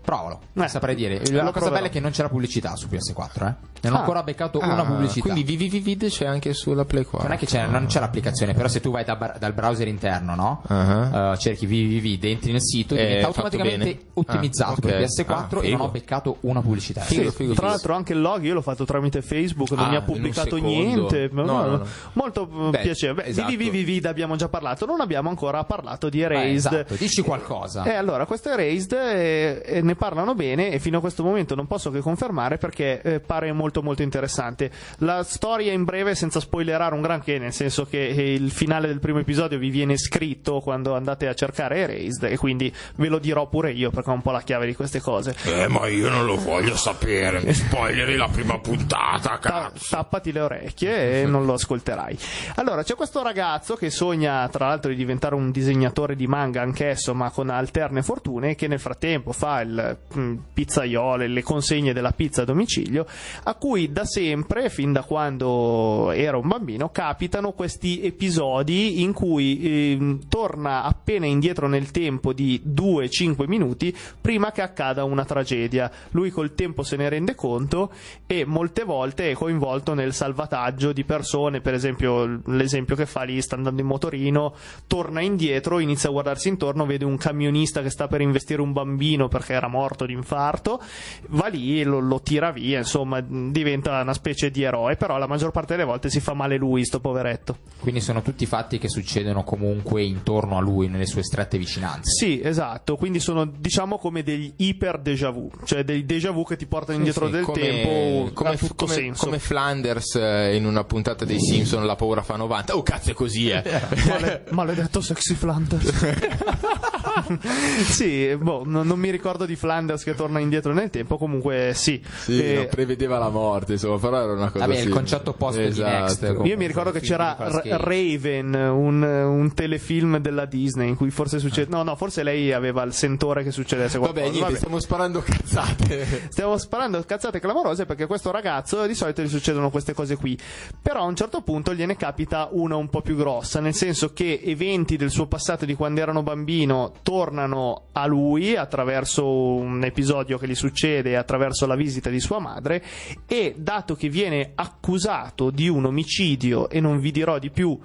Provalo, 0.08 0.39
Eh, 0.41 0.47
non 0.53 0.70
saprei 0.70 0.95
dire. 0.95 1.16
lo 1.18 1.36
La 1.36 1.41
cosa 1.47 1.51
proverò. 1.51 1.76
bella 1.76 1.88
è 1.88 1.89
che 1.89 1.99
non 1.99 2.12
c'era 2.12 2.30
pubblicità 2.30 2.78
su 2.78 2.88
PS4, 2.88 3.45
eh. 3.45 3.53
Non 3.82 3.91
ho 3.93 3.95
Ah. 3.97 3.99
ancora 3.99 4.24
beccato 4.24 4.58
Ah, 4.60 4.72
una 4.72 4.86
pubblicità. 4.86 5.30
Quindi 5.30 5.43
VVVid 5.43 6.08
c'è 6.08 6.26
anche 6.26 6.53
sulla 6.53 6.86
Play 6.86 7.03
4. 7.03 7.28
non 7.28 7.36
è 7.36 7.39
che 7.39 7.45
c'è, 7.45 7.66
non 7.68 7.88
c'è 7.88 7.99
l'applicazione, 7.99 8.53
però 8.53 8.70
se 8.70 8.80
tu 8.80 8.89
vai 8.89 9.03
da 9.03 9.18
bar- 9.18 9.38
dal 9.38 9.51
browser 9.53 9.86
interno, 9.89 10.34
no? 10.34 10.64
Ah. 10.68 11.34
Eh, 11.34 11.38
cerchi 11.39 11.66
www, 11.66 12.26
entri 12.26 12.51
nel 12.53 12.62
sito, 12.62 12.95
Eh, 12.95 13.05
diventa 13.05 13.28
automaticamente 13.28 13.84
bene. 13.86 13.99
ottimizzato 14.14 14.72
Ah, 14.72 14.80
per 14.80 14.93
ok. 14.93 14.99
PS4 15.01 15.60
Ah, 15.60 15.66
e 15.66 15.70
non 15.72 15.82
ho 15.82 15.84
figo. 15.84 15.91
beccato 15.91 16.38
una 16.41 16.62
pubblicità. 16.62 17.01
Figo, 17.01 17.30
Sì, 17.30 17.36
figo, 17.36 17.53
tra 17.53 17.62
figo. 17.64 17.68
l'altro 17.68 17.93
anche 17.93 18.14
il 18.14 18.22
log 18.22 18.43
io 18.43 18.53
l'ho 18.53 18.62
fatto 18.62 18.86
tramite 18.86 19.22
Facebook, 19.22 19.72
non 19.72 19.86
Ah, 19.86 19.89
mi 19.89 19.95
ha 19.97 20.01
pubblicato 20.03 20.55
niente. 20.55 21.28
No, 21.34 21.43
no, 21.43 21.66
no. 21.66 21.86
Molto 22.14 22.49
eh, 22.49 22.70
Beh, 22.70 22.78
piacere. 22.80 23.14
Beh, 23.14 23.26
esatto. 23.26 23.51
VVVVid 23.51 24.05
abbiamo 24.05 24.38
già 24.38 24.47
parlato, 24.47 24.86
non 24.86 25.01
abbiamo 25.01 25.28
ancora 25.30 25.62
parlato 25.66 26.08
di 26.10 26.22
Erased. 26.22 26.55
esatto, 26.55 26.95
dici 26.95 27.22
qualcosa. 27.22 27.84
Eh, 27.84 27.93
allora, 27.93 28.26
questo 28.26 28.49
Erased 28.49 28.93
eh, 28.93 29.82
ne 29.84 29.95
parlano 29.98 30.34
bene 30.36 30.72
e 30.72 30.80
fino 30.80 30.98
a 30.98 31.02
questo 31.02 31.24
momento 31.24 31.56
non 31.56 31.68
posso 31.68 31.91
che 31.91 32.00
confermare 32.00 32.58
perché 32.58 33.02
eh, 33.02 33.20
pare 33.20 33.52
molto 33.52 33.82
molto 33.84 34.02
interessante. 34.02 34.72
La 35.00 35.24
storia 35.24 35.74
in 35.74 35.84
breve 35.84 36.16
senza 36.16 36.39
spoilerare 36.39 36.95
un 36.95 37.02
granché, 37.02 37.38
nel 37.38 37.54
senso 37.54 37.86
che 37.86 38.08
eh, 38.08 38.34
il 38.34 38.52
finale 38.52 38.88
del 38.88 39.00
primo 39.00 39.20
episodio 39.20 39.58
vi 39.58 39.70
viene 39.70 39.98
scritto 39.98 40.60
quando 40.62 40.95
andate 40.95 41.28
a 41.28 41.34
cercare 41.34 41.80
Erased 41.80 42.24
e 42.24 42.38
quindi 42.38 42.74
ve 42.95 43.08
lo 43.08 43.20
dirò 43.20 43.48
pure 43.48 43.72
io 43.72 43.89
perché 43.89 44.10
ho 44.10 44.14
un 44.14 44.22
po' 44.22 44.32
la 44.32 44.41
chiave 44.41 44.66
di 44.66 44.76
queste 44.76 45.02
cose. 45.02 45.36
Eh, 45.43 45.68
ma 45.68 45.88
io 45.88 46.10
non 46.10 46.26
lo 46.26 46.38
voglio 46.38 46.76
sapere. 46.76 47.41
Mi 47.41 47.54
spoileri 47.54 48.16
la 48.16 48.28
prima 48.28 48.60
puntata, 48.60 49.38
Ta- 49.38 49.72
tappati 49.89 50.32
le 50.32 50.39
orecchie 50.39 51.22
e 51.22 51.26
non 51.26 51.45
lo 51.45 51.54
ascolterai. 51.54 52.18
Allora, 52.56 52.84
c'è 52.84 52.95
questo 52.95 53.22
ragazzo 53.22 53.76
che 53.76 53.89
sogna, 53.89 54.48
tra 54.50 54.68
l'altro, 54.68 54.89
di 54.89 54.95
diventare 54.98 55.36
un 55.36 55.52
disegnatore 55.52 56.16
di 56.16 56.28
manga 56.28 56.62
anch'esso, 56.62 57.14
ma 57.14 57.30
con 57.32 57.50
alterne 57.50 58.04
fortune, 58.04 58.56
che 58.56 58.68
nel 58.68 58.80
frattempo 58.80 59.32
fa 59.32 59.62
il 59.62 59.87
mm, 60.18 60.36
pizzaiolo 60.54 61.24
e 61.24 61.28
le 61.28 61.44
consegne 61.44 61.94
della 61.94 62.12
pizza 62.12 62.42
a 62.42 62.46
domicilio, 62.46 63.06
a 63.44 63.56
cui 63.56 63.92
da 63.92 64.06
sempre, 64.06 64.70
fin 64.70 64.92
da 64.92 65.04
quando 65.04 66.12
era 66.12 66.38
un 66.38 66.48
bambino, 66.48 66.90
capitano 66.90 67.52
questi 67.52 68.02
episodi 68.02 69.02
in 69.02 69.14
cui 69.14 69.92
ehm, 69.94 70.28
torna 70.28 70.84
appena 70.84 71.26
indietro 71.26 71.68
nel 71.68 71.92
tempo 71.92 72.34
di 72.34 72.62
2-5 72.66 73.48
minuti 73.48 73.96
prima 74.20 74.52
che 74.52 74.62
accada 74.62 75.04
una 75.04 75.26
tragedia. 75.26 75.92
Lui 76.12 76.32
col 76.32 76.54
tempo 76.54 76.84
se 76.84 76.96
ne 76.96 77.10
rende 77.10 77.36
conto 77.36 77.92
e 78.26 78.46
molte 78.46 78.84
volte 78.84 79.32
è 79.32 79.34
coinvolto 79.34 79.94
nel 79.94 80.14
salvataggio 80.14 80.92
di 80.94 81.04
persone, 81.04 81.62
per 81.62 81.74
esempio 81.74 82.42
l'esempio 82.46 82.96
che 82.96 83.06
fa 83.06 83.24
lì 83.24 83.42
sta 83.42 83.56
andando 83.56 83.82
in 83.82 83.88
motorino, 83.88 84.54
torna 84.88 85.22
indietro, 85.22 85.80
inizia 85.80 86.10
a 86.10 86.12
guardarsi 86.12 86.50
intorno, 86.50 86.86
vede 86.86 87.06
un 87.06 87.18
camionista 87.18 87.82
che 87.82 87.90
sta 87.90 88.08
per 88.08 88.22
investire 88.22 88.62
un 88.62 88.74
bambino 88.74 89.28
perché 89.28 89.54
era 89.54 89.68
morto 89.68 89.77
di 90.06 90.14
infarto, 90.14 90.82
va 91.30 91.48
lì 91.48 91.84
lo, 91.84 92.00
lo 92.00 92.22
tira 92.22 92.52
via, 92.52 92.80
insomma 92.80 93.22
diventa 93.22 94.02
una 94.02 94.14
specie 94.14 94.50
di 94.52 94.64
eroe, 94.64 94.96
però 94.96 95.18
la 95.18 95.28
maggior 95.28 95.52
parte 95.52 95.74
delle 95.76 95.86
volte 95.86 96.10
si 96.10 96.20
fa 96.20 96.34
male 96.34 96.58
lui, 96.58 96.84
sto 96.86 97.00
poveretto. 97.00 97.58
Quindi 97.80 98.02
sono 98.02 98.22
tutti 98.22 98.46
fatti 98.46 98.78
che 98.78 98.90
succedono 98.90 99.44
comunque 99.44 100.02
intorno 100.04 100.58
a 100.58 100.62
lui, 100.62 100.88
nelle 100.88 101.06
sue 101.06 101.24
strette 101.24 101.58
vicinanze. 101.58 102.10
Sì, 102.12 102.42
esatto, 102.44 102.96
quindi 102.96 103.20
sono 103.20 103.46
diciamo 103.46 103.98
come 103.98 104.24
degli 104.24 104.52
iper 104.58 105.00
déjà 105.00 105.30
vu, 105.30 105.50
cioè 105.66 105.84
dei 105.84 106.06
déjà 106.06 106.32
vu 106.32 106.44
che 106.44 106.56
ti 106.56 106.66
portano 106.66 106.98
indietro 106.98 107.26
Sì, 107.28 107.32
del 107.32 107.44
come, 107.44 107.60
tempo 107.60 108.32
come, 108.34 108.58
come- 108.76 108.94
senso. 108.94 109.26
come 109.26 109.40
Flanders 109.40 110.16
eh, 110.16 110.56
in 110.56 110.66
una 110.66 110.84
puntata 110.84 111.26
dei 111.26 111.40
Simpson 111.40 111.86
la 111.86 111.96
paura 111.96 112.22
fa 112.22 112.36
90 112.36 112.76
oh 112.76 112.84
cazzo 112.84 113.12
è 113.12 113.14
così 113.14 113.50
eh 113.50 113.64
Male- 114.08 114.46
maledetto 114.52 115.02
sexy 115.02 115.34
Flanders. 115.36 115.94
sì, 117.86 118.36
boh, 118.36 118.64
no- 118.66 118.84
non 118.84 118.99
mi 118.99 119.10
ricordo 119.10 119.45
di 119.45 119.55
Flanders 119.55 120.03
che 120.03 120.16
torna 120.16 120.39
indietro 120.39 120.74
nel 120.74 120.89
tempo, 120.89 121.18
comunque 121.18 121.72
sì. 121.74 122.01
sì, 122.24 122.41
Eh, 122.41 122.55
no, 122.55 122.66
prevedeva 122.66 123.18
la 123.18 123.30
morte 123.30 123.74
insomma 123.74 123.97
però 123.97 124.22
era 124.22 124.34
una 124.34 124.51
cosa 124.51 124.66
Vabbè, 124.66 124.78
il 124.80 124.86
sì. 124.86 124.89
concetto 124.89 125.36
di 125.38 125.62
Esatto. 125.62 125.89
Next, 125.89 126.22
io 126.22 126.28
comunque, 126.28 126.55
mi 126.58 126.68
ricordo 126.68 126.91
che 126.91 126.97
il 126.99 127.03
c'era 127.03 127.38
di. 127.64 127.70
Raven, 127.72 128.53
un, 128.53 129.01
un 129.01 129.53
telefilm 129.53 130.18
della 130.20 130.45
Disney 130.45 130.89
in 130.89 130.95
cui 130.95 131.10
forse 131.10 131.39
succede. 131.39 131.70
No, 131.70 131.84
no, 131.84 131.95
forse 131.95 132.24
lei 132.24 132.53
aveva 132.53 132.84
il 132.84 132.93
sentore 132.93 133.43
che 133.43 133.51
succedesse 133.51 133.97
qualcosa. 133.97 134.24
vabbè 134.24 134.34
niente 134.36 134.55
stiamo 134.58 134.80
sparando 134.80 135.22
cazzate 135.22 136.28
Stiamo 136.30 136.58
sparando 136.58 137.01
cazzate 137.03 137.39
clamorose 137.39 137.86
perché 137.86 138.03
a 138.03 138.08
questo 138.08 138.32
ragazzo 138.32 138.86
di 138.86 138.93
solito 138.95 139.22
gli 139.22 139.30
succedono 139.30 139.70
queste 139.70 139.93
cose 139.93 140.16
qui. 140.16 140.38
Però 140.82 141.01
a 141.01 141.05
un 141.05 141.16
certo 141.16 141.41
punto 141.41 141.74
gliene 141.74 141.95
capita 141.95 142.49
una 142.51 142.76
un 142.76 142.89
po' 142.89 143.01
più 143.01 143.16
grossa, 143.16 143.60
nel 143.60 143.74
senso 143.74 144.14
che 144.14 144.41
eventi 144.43 144.97
del 144.97 145.10
suo 145.10 145.28
passato 145.28 145.66
di 145.66 145.76
quando 145.76 146.01
erano 146.01 146.24
bambino 146.24 146.93
tornano 147.02 147.84
a 147.93 148.06
lui 148.06 148.56
attraverso 148.56 149.26
un 149.28 149.84
episodio 149.84 150.38
che 150.38 150.48
gli 150.48 150.56
succede 150.56 151.18
attraverso 151.18 151.66
la 151.66 151.76
visita 151.76 152.10
di 152.10 152.20
sua 152.20 152.39
madre 152.39 152.84
e 153.28 153.56
dato 153.58 153.95
che 153.95 154.10
viene 154.10 154.52
accusato 154.56 155.50
di 155.50 155.68
un 155.68 155.86
omicidio 155.86 156.70
e 156.70 156.80
non 156.80 157.00
vi 157.00 157.12
dirò 157.12 157.39
di 157.39 157.50
più 157.50 157.78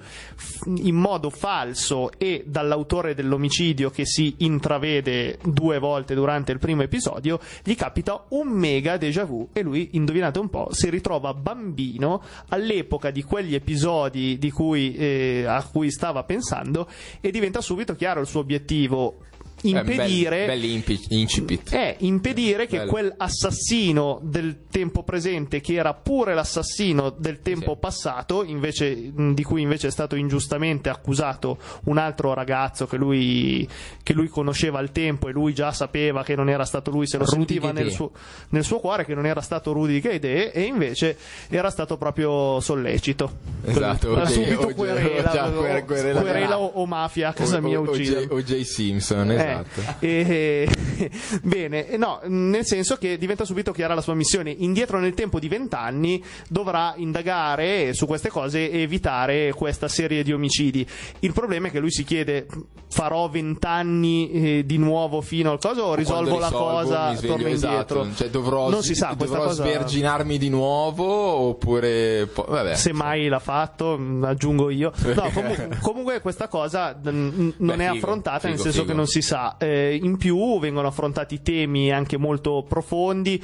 in 0.66 0.94
modo 0.94 1.30
falso 1.30 2.10
e 2.18 2.44
dall'autore 2.46 3.14
dell'omicidio 3.14 3.90
che 3.90 4.04
si 4.06 4.34
intravede 4.38 5.38
due 5.44 5.78
volte 5.78 6.14
durante 6.14 6.52
il 6.52 6.58
primo 6.58 6.82
episodio, 6.82 7.40
gli 7.62 7.74
capita 7.74 8.24
un 8.28 8.48
mega 8.48 8.96
déjà 8.96 9.24
vu 9.24 9.48
e 9.52 9.62
lui, 9.62 9.90
indovinate 9.92 10.38
un 10.38 10.48
po', 10.48 10.68
si 10.72 10.90
ritrova 10.90 11.34
bambino 11.34 12.22
all'epoca 12.48 13.10
di 13.10 13.22
quegli 13.22 13.54
episodi 13.54 14.38
di 14.38 14.50
cui, 14.50 14.94
eh, 14.94 15.44
a 15.46 15.62
cui 15.64 15.90
stava 15.90 16.24
pensando 16.24 16.88
e 17.20 17.30
diventa 17.30 17.60
subito 17.60 17.94
chiaro 17.94 18.20
il 18.20 18.26
suo 18.26 18.40
obiettivo 18.40 19.01
impedire 19.62 20.44
Eh, 20.44 20.46
belli, 20.46 20.82
belli 20.82 21.64
è 21.70 21.96
impedire 22.00 22.66
che 22.66 22.78
Bello. 22.78 22.90
quell'assassino 22.90 24.20
del 24.22 24.64
tempo 24.70 25.02
presente, 25.02 25.60
che 25.60 25.74
era 25.74 25.94
pure 25.94 26.34
l'assassino 26.34 27.10
del 27.16 27.40
tempo 27.40 27.72
Sì. 27.72 27.78
passato, 27.80 28.44
invece, 28.44 29.12
di 29.14 29.42
cui 29.42 29.62
invece 29.62 29.88
è 29.88 29.90
stato 29.90 30.14
ingiustamente 30.16 30.88
accusato 30.88 31.58
un 31.84 31.98
altro 31.98 32.34
ragazzo 32.34 32.86
che 32.86 32.96
lui, 32.96 33.68
che 34.02 34.12
lui 34.12 34.28
conosceva 34.28 34.78
al 34.78 34.90
tempo 34.92 35.28
e 35.28 35.32
lui 35.32 35.54
già 35.54 35.72
sapeva 35.72 36.22
che 36.24 36.34
non 36.34 36.48
era 36.48 36.64
stato 36.64 36.90
lui, 36.90 37.06
se 37.06 37.18
lo 37.18 37.24
Rudy 37.24 37.36
sentiva 37.36 37.72
nel 37.72 37.90
suo, 37.90 38.10
nel 38.50 38.64
suo 38.64 38.78
cuore 38.80 39.04
che 39.04 39.14
non 39.14 39.26
era 39.26 39.40
stato 39.40 39.72
Rudy 39.72 40.00
Guedé 40.00 40.52
e 40.52 40.62
invece 40.62 41.16
era 41.48 41.70
stato 41.70 41.96
proprio 41.96 42.60
sollecito. 42.60 43.38
Esatto, 43.64 44.12
Era 44.12 44.22
ok, 44.22 44.28
subito 44.30 44.60
o- 44.62 44.74
querela, 44.74 45.30
o- 45.30 45.32
già, 45.32 45.48
o- 45.48 45.60
quer- 45.60 45.84
querela- 45.84 46.20
querela 46.22 46.58
o, 46.58 46.66
o 46.66 46.86
mafia 46.86 47.28
a 47.28 47.32
casa 47.32 47.58
O- 47.58 47.60
mia 47.60 47.80
o- 47.80 47.84
o-. 47.84 47.90
O.J. 47.92 48.62
Simpson 48.64 49.30
Eh, 49.30 49.51
esatto 49.60 50.04
e- 50.04 50.68
bene, 51.42 51.88
eh, 51.88 51.96
no, 51.96 52.20
nel 52.24 52.64
senso 52.64 52.96
che 52.96 53.18
diventa 53.18 53.44
subito 53.44 53.72
chiara 53.72 53.94
la 53.94 54.00
sua 54.00 54.14
missione. 54.14 54.50
Indietro 54.50 54.98
nel 54.98 55.14
tempo 55.14 55.38
di 55.38 55.48
vent'anni 55.48 56.22
dovrà 56.48 56.94
indagare 56.96 57.92
su 57.94 58.06
queste 58.06 58.28
cose 58.28 58.70
e 58.70 58.80
evitare 58.82 59.52
questa 59.52 59.88
serie 59.88 60.22
di 60.22 60.32
omicidi. 60.32 60.86
Il 61.20 61.32
problema 61.32 61.68
è 61.68 61.70
che 61.70 61.78
lui 61.78 61.90
si 61.90 62.04
chiede: 62.04 62.46
farò 62.88 63.28
vent'anni 63.28 64.30
eh, 64.30 64.62
di 64.66 64.76
nuovo 64.78 65.20
fino 65.20 65.50
al 65.52 65.58
coso 65.58 65.82
o 65.82 65.94
risolvo 65.94 66.38
la 66.38 66.50
cosa, 66.50 67.14
sveglio, 67.14 67.34
torno 67.34 67.48
indietro? 67.48 68.00
esatto. 68.02 68.16
Cioè, 68.16 68.30
dovrò, 68.30 68.68
non 68.70 68.82
si 68.82 68.94
sa, 68.94 69.14
dovrò 69.16 69.44
cosa. 69.44 69.62
sverginarmi 69.62 70.38
di 70.38 70.48
nuovo 70.48 71.04
oppure 71.04 72.28
vabbè 72.34 72.74
Se 72.74 72.92
mai 72.92 73.28
l'ha 73.28 73.38
fatto, 73.38 73.96
mh, 73.98 74.24
aggiungo 74.24 74.70
io. 74.70 74.92
No, 75.14 75.30
comunque, 75.32 75.68
comunque 75.80 76.20
questa 76.20 76.48
cosa 76.48 76.94
mh, 77.00 77.08
non 77.08 77.54
Beh, 77.58 77.74
è 77.74 77.76
figo, 77.78 77.92
affrontata, 77.96 78.48
nel 78.48 78.56
figo, 78.56 78.62
senso 78.62 78.80
figo. 78.80 78.90
che 78.90 78.96
non 78.96 79.06
si 79.06 79.22
sa. 79.22 79.41
Eh, 79.58 79.98
in 80.00 80.16
più 80.16 80.58
vengono 80.58 80.88
affrontati 80.88 81.42
temi 81.42 81.90
anche 81.90 82.16
molto 82.16 82.64
profondi. 82.68 83.42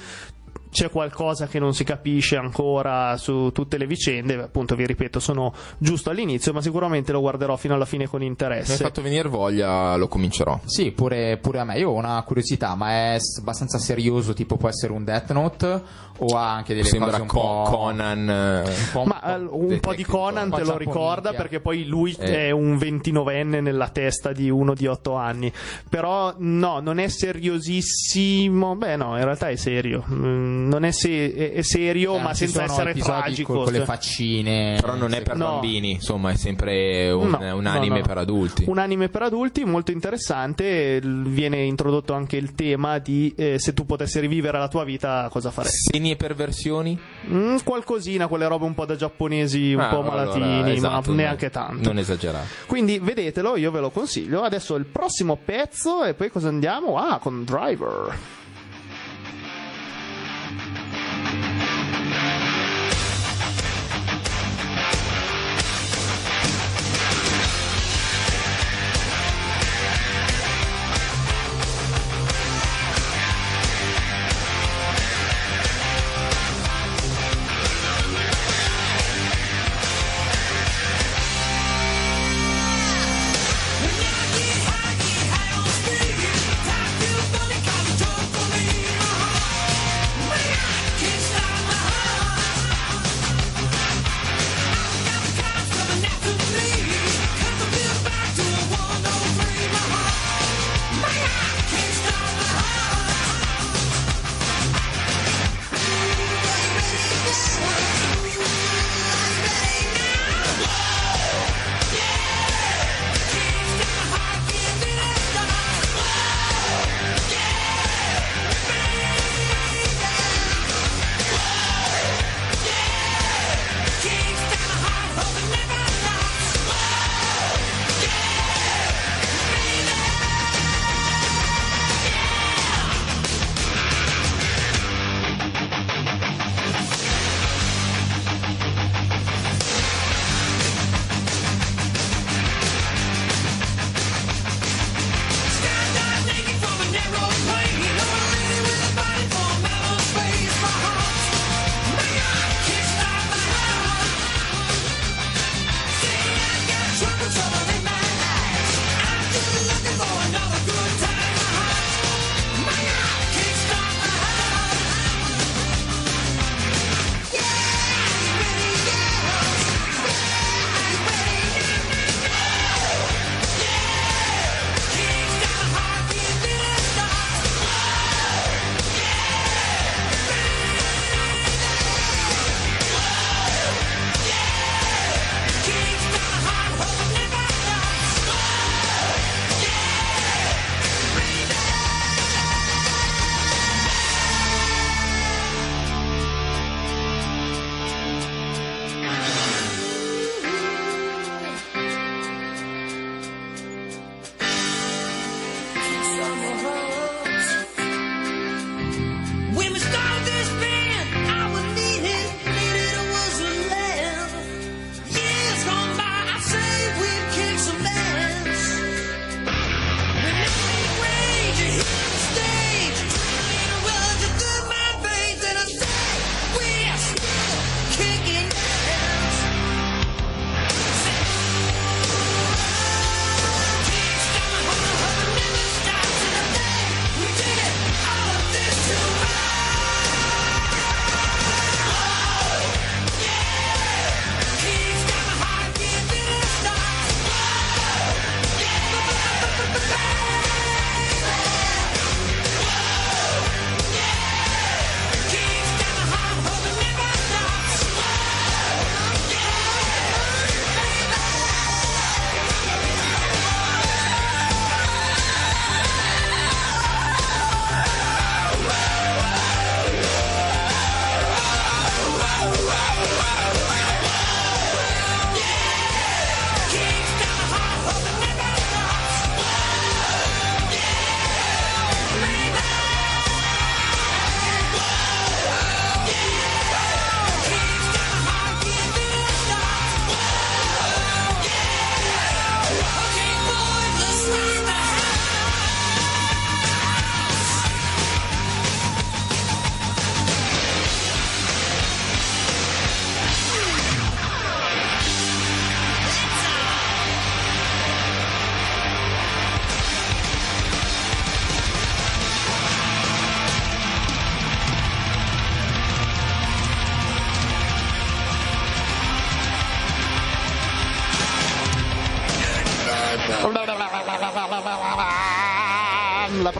C'è 0.70 0.90
qualcosa 0.90 1.46
che 1.46 1.58
non 1.58 1.72
si 1.74 1.84
capisce 1.84 2.36
ancora 2.36 3.16
su 3.16 3.50
tutte 3.52 3.78
le 3.78 3.86
vicende, 3.86 4.34
appunto 4.34 4.74
vi 4.74 4.86
ripeto, 4.86 5.18
sono 5.20 5.52
giusto 5.78 6.10
all'inizio, 6.10 6.52
ma 6.52 6.60
sicuramente 6.60 7.12
lo 7.12 7.20
guarderò 7.20 7.56
fino 7.56 7.74
alla 7.74 7.84
fine 7.86 8.06
con 8.06 8.20
mi 8.20 8.26
hai 8.26 8.30
interesse. 8.30 8.76
fatto 8.76 9.00
venire 9.02 9.28
voglia 9.28 9.96
lo 9.96 10.08
comincerò 10.08 10.60
Sì, 10.64 10.90
pure, 10.92 11.38
pure 11.38 11.60
a 11.60 11.64
me. 11.64 11.78
Io 11.78 11.90
ho 11.90 11.94
una 11.94 12.22
curiosità, 12.22 12.74
ma 12.74 12.90
è 12.90 13.18
abbastanza 13.40 13.78
serioso, 13.78 14.34
tipo 14.34 14.56
può 14.56 14.68
essere 14.68 14.92
un 14.92 15.04
Death 15.04 15.30
Note 15.32 15.82
o 16.20 16.36
ha 16.36 16.52
anche 16.52 16.74
delle 16.74 16.84
sembra 16.86 17.10
cose 17.10 17.22
un 17.22 17.28
po'... 17.28 17.62
Conan 17.70 18.28
eh, 18.28 18.60
un 18.68 18.88
po'- 18.92 19.04
Ma 19.04 19.22
eh, 19.36 19.46
un 19.48 19.78
po' 19.80 19.94
di 19.94 20.04
Conan 20.04 20.50
te 20.50 20.64
lo 20.64 20.76
ricorda 20.76 21.32
perché 21.32 21.60
poi 21.60 21.84
lui 21.86 22.14
Eh. 22.18 22.46
è 22.48 22.50
un 22.50 22.76
29enne 22.76 23.60
nella 23.62 23.88
testa 23.88 24.32
di 24.32 24.50
uno 24.50 24.74
di 24.74 24.86
8 24.86 25.14
anni. 25.14 25.52
Però 25.88 26.34
no, 26.38 26.80
non 26.80 26.98
è 26.98 27.08
seriosissimo. 27.08 28.74
Beh, 28.76 28.96
no, 28.96 29.16
in 29.16 29.24
realtà 29.24 29.48
è 29.48 29.56
serio. 29.56 30.04
Mm, 30.10 30.57
Non 30.66 30.84
è, 30.84 30.90
se- 30.90 31.32
è- 31.52 31.62
serio, 31.62 32.16
Eh, 32.16 32.20
ma 32.20 32.34
senza 32.34 32.62
essere 32.64 32.94
tragico. 32.94 33.52
Con, 33.54 33.62
con 33.64 33.72
le 33.72 33.78
cioè. 33.78 33.86
faccine. 33.86 34.78
però 34.80 34.94
non 34.94 35.12
è 35.14 35.22
per 35.22 35.36
No. 35.36 35.52
bambini 35.52 35.92
insomma 35.92 36.30
è 36.30 36.36
sempre 36.36 37.10
un, 37.10 37.28
No, 37.30 37.56
un 37.56 37.66
anime 37.66 38.00
no. 38.00 38.06
per 38.06 38.18
adulti 38.18 38.64
Un 38.66 38.78
anime 38.78 39.08
per 39.08 39.22
adulti 39.22 39.64
molto 39.64 39.90
interessante. 39.90 41.00
Viene 41.02 41.62
introdotto 41.62 42.12
anche 42.14 42.36
il 42.36 42.54
tema 42.54 42.98
di 42.98 43.32
eh, 43.36 43.58
se 43.58 43.72
tu 43.74 43.84
potessi 43.86 44.18
rivivere 44.20 44.58
la 44.58 44.68
tua 44.68 44.84
vita, 44.84 45.28
cosa 45.30 45.50
faresti? 45.50 45.90
segni 45.92 46.10
e 46.12 46.16
perversioni 46.16 46.98
Mm, 47.30 47.58
qualcosina, 47.64 48.26
quelle 48.26 48.46
robe 48.48 48.64
un 48.64 48.74
po' 48.74 48.84
da 48.86 48.96
giapponesi, 48.96 49.74
un 49.74 49.80
Ah, 49.80 49.88
po' 49.88 50.00
allora, 50.00 50.24
malatini, 50.24 50.72
esatto, 50.72 50.94
ma 50.94 51.02
no, 51.06 51.12
neanche 51.14 51.50
tanto. 51.50 51.88
non 51.88 51.98
esagerare 51.98 52.46
Quindi 52.66 52.98
vedetelo, 52.98 53.56
io 53.56 53.70
ve 53.70 53.80
lo 53.80 53.90
consiglio. 53.90 54.42
Adesso 54.42 54.74
il 54.76 54.84
prossimo 54.86 55.36
pezzo 55.42 56.04
e 56.04 56.14
poi 56.14 56.30
cosa 56.30 56.48
andiamo? 56.48 56.96
Ah, 56.98 57.18
con 57.18 57.44
Driver. 57.44 58.16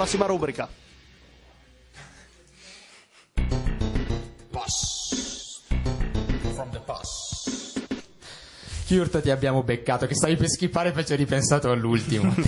La 0.09 0.25
prossima 0.25 0.68
Kurt 9.09 9.23
ti 9.23 9.31
abbiamo 9.31 9.63
beccato 9.63 10.07
che 10.07 10.15
stavi 10.15 10.37
per 10.37 10.49
skippare 10.49 10.93
e 10.95 11.05
ci 11.05 11.13
ho 11.13 11.17
ripensato 11.17 11.71
all'ultimo. 11.71 12.35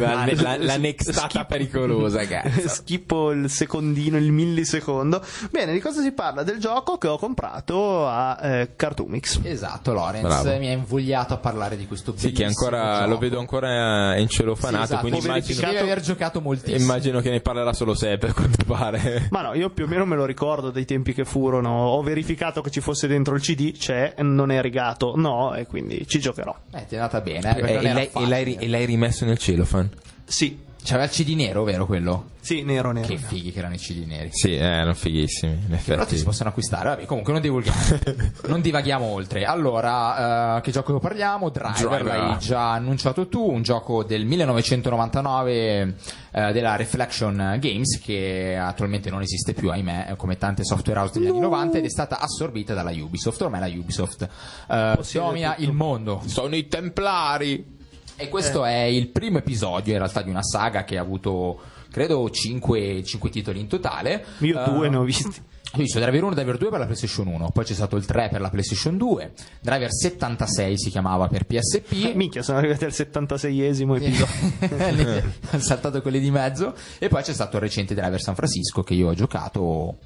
La, 0.00 0.26
la, 0.34 0.56
la 0.58 0.76
nextata 0.76 1.44
pericolosa, 1.44 2.24
cazzo. 2.26 2.68
Schippo 2.68 3.30
il 3.32 3.48
secondino, 3.48 4.16
il 4.16 4.32
millisecondo. 4.32 5.22
Bene, 5.50 5.72
di 5.72 5.80
cosa 5.80 6.00
si 6.02 6.12
parla? 6.12 6.42
Del 6.42 6.58
gioco 6.58 6.98
che 6.98 7.06
ho 7.08 7.18
comprato 7.18 8.06
a 8.06 8.38
eh, 8.42 8.70
Cartoomix. 8.76 9.40
Esatto, 9.42 9.92
Lorenz 9.92 10.26
Bravo. 10.26 10.58
mi 10.58 10.68
ha 10.68 10.72
invogliato 10.72 11.34
a 11.34 11.36
parlare 11.38 11.76
di 11.76 11.86
questo 11.86 12.14
Sì, 12.16 12.32
che 12.32 12.44
ancora 12.44 12.98
gioco. 13.00 13.08
lo 13.10 13.18
vedo 13.18 13.38
ancora 13.38 14.16
in 14.16 14.28
celofanato, 14.28 14.78
Sì, 14.86 14.92
esatto. 14.92 15.00
quindi 15.08 15.18
Ho 15.18 15.22
immagino, 15.24 15.44
verificato- 15.46 15.72
Devi 15.74 15.90
aver 15.90 16.02
giocato 16.02 16.40
moltissimo. 16.40 16.78
immagino 16.82 17.20
che 17.20 17.30
ne 17.30 17.40
parlerà 17.40 17.72
solo 17.72 17.94
Sepp, 17.94 18.24
a 18.24 18.32
quanto 18.32 18.64
pare. 18.64 19.28
Ma 19.30 19.42
no, 19.42 19.54
io 19.54 19.70
più 19.70 19.84
o 19.84 19.88
meno 19.88 20.04
me 20.04 20.16
lo 20.16 20.24
ricordo 20.24 20.70
dei 20.70 20.84
tempi 20.84 21.12
che 21.14 21.24
furono. 21.24 21.70
Ho 21.88 22.02
verificato 22.02 22.60
che 22.62 22.70
ci 22.70 22.80
fosse 22.80 23.06
dentro 23.06 23.34
il 23.34 23.40
CD, 23.40 23.72
c'è, 23.76 24.14
non 24.18 24.50
è 24.50 24.60
rigato, 24.60 25.12
no, 25.16 25.54
e 25.54 25.66
quindi 25.66 25.99
ci 26.06 26.18
giocherò. 26.20 26.56
Eh, 26.72 26.86
ti 26.86 26.94
è 26.94 26.98
andata 26.98 27.20
bene. 27.20 27.38
eh, 27.38 27.60
perché 27.60 27.72
E, 27.88 27.92
l'hai, 27.92 28.10
e 28.12 28.26
l'hai 28.26 28.54
e 28.54 28.68
l'hai 28.68 28.84
rimesso 28.84 29.24
nel 29.24 29.38
celofan? 29.38 29.88
Sì, 30.24 30.58
C'aveva 30.82 31.04
il 31.04 31.10
CD 31.10 31.34
nero, 31.34 31.62
vero 31.64 31.86
quello? 31.86 32.30
sì, 32.40 32.62
nero, 32.62 32.90
nero. 32.90 33.06
Che 33.06 33.18
fighi 33.18 33.52
che 33.52 33.58
erano 33.58 33.74
i 33.74 33.78
CD 33.78 34.06
neri. 34.06 34.30
Sì, 34.32 34.54
eh, 34.54 34.58
erano 34.60 34.94
fighissimi, 34.94 35.52
in 35.52 35.66
Però 35.68 35.76
ti 35.78 35.92
effetti. 35.92 36.16
si 36.16 36.24
possono 36.24 36.48
acquistare. 36.48 36.88
Vabbè, 36.88 37.04
comunque 37.04 37.32
non 37.32 37.42
divulghiamo. 37.42 37.78
non 38.48 38.60
divaghiamo 38.60 39.04
oltre. 39.04 39.44
Allora, 39.44 40.56
eh, 40.56 40.60
che 40.62 40.70
gioco 40.72 40.98
parliamo? 40.98 41.50
Driver, 41.50 42.02
Driver. 42.02 42.04
l'hai 42.04 42.38
già 42.38 42.72
annunciato 42.72 43.28
tu, 43.28 43.48
un 43.48 43.62
gioco 43.62 44.02
del 44.04 44.24
1999 44.24 45.94
eh, 46.32 46.52
della 46.52 46.76
Reflection 46.76 47.58
Games 47.60 48.00
che 48.02 48.56
attualmente 48.56 49.10
non 49.10 49.20
esiste 49.20 49.52
più, 49.52 49.70
ahimè, 49.70 50.14
come 50.16 50.38
tante 50.38 50.64
software 50.64 51.00
house 51.00 51.18
degli 51.18 51.28
anni 51.28 51.40
90 51.40 51.78
ed 51.78 51.84
è 51.84 51.90
stata 51.90 52.18
assorbita 52.20 52.74
dalla 52.74 52.90
Ubisoft. 52.90 53.40
Ormai 53.42 53.60
la 53.60 53.78
Ubisoft 53.78 54.28
eh, 54.68 54.98
domina 55.12 55.54
il 55.58 55.72
mondo. 55.72 56.22
Sono 56.24 56.56
i 56.56 56.66
Templari! 56.66 57.78
E 58.20 58.28
questo 58.28 58.66
è 58.66 58.82
il 58.82 59.08
primo 59.08 59.38
episodio 59.38 59.92
in 59.92 59.98
realtà 59.98 60.20
di 60.20 60.28
una 60.28 60.42
saga 60.42 60.84
che 60.84 60.98
ha 60.98 61.00
avuto, 61.00 61.58
credo, 61.90 62.28
5, 62.28 63.02
titoli 63.30 63.60
in 63.60 63.66
totale. 63.66 64.22
Io 64.40 64.62
Eh, 64.62 64.70
due 64.70 64.90
ne 64.90 64.96
ho 64.96 65.02
visti. 65.04 65.24
ho 65.72 65.78
visto 65.78 65.98
Driver 65.98 66.24
1 66.24 66.32
e 66.32 66.34
Driver 66.34 66.58
2 66.58 66.68
per 66.68 66.78
la 66.80 66.84
PlayStation 66.84 67.28
1, 67.28 67.50
poi 67.50 67.64
c'è 67.64 67.72
stato 67.72 67.96
il 67.96 68.04
3 68.04 68.28
per 68.28 68.42
la 68.42 68.50
PlayStation 68.50 68.98
2, 68.98 69.32
Driver 69.62 69.90
76 69.90 70.78
si 70.78 70.90
chiamava 70.90 71.28
per 71.28 71.46
PSP. 71.46 72.12
Minchia, 72.14 72.42
sono 72.42 72.58
arrivati 72.58 72.84
al 72.84 72.90
76esimo 72.90 73.96
episodio. 73.96 75.28
Ho 75.52 75.58
saltato 75.58 76.02
quelli 76.02 76.20
di 76.20 76.30
mezzo 76.30 76.74
e 76.98 77.08
poi 77.08 77.22
c'è 77.22 77.32
stato 77.32 77.56
il 77.56 77.62
recente 77.62 77.94
Driver 77.94 78.20
San 78.20 78.34
Francisco 78.34 78.82
che 78.82 78.92
io 78.92 79.08
ho 79.08 79.14
giocato 79.14 79.98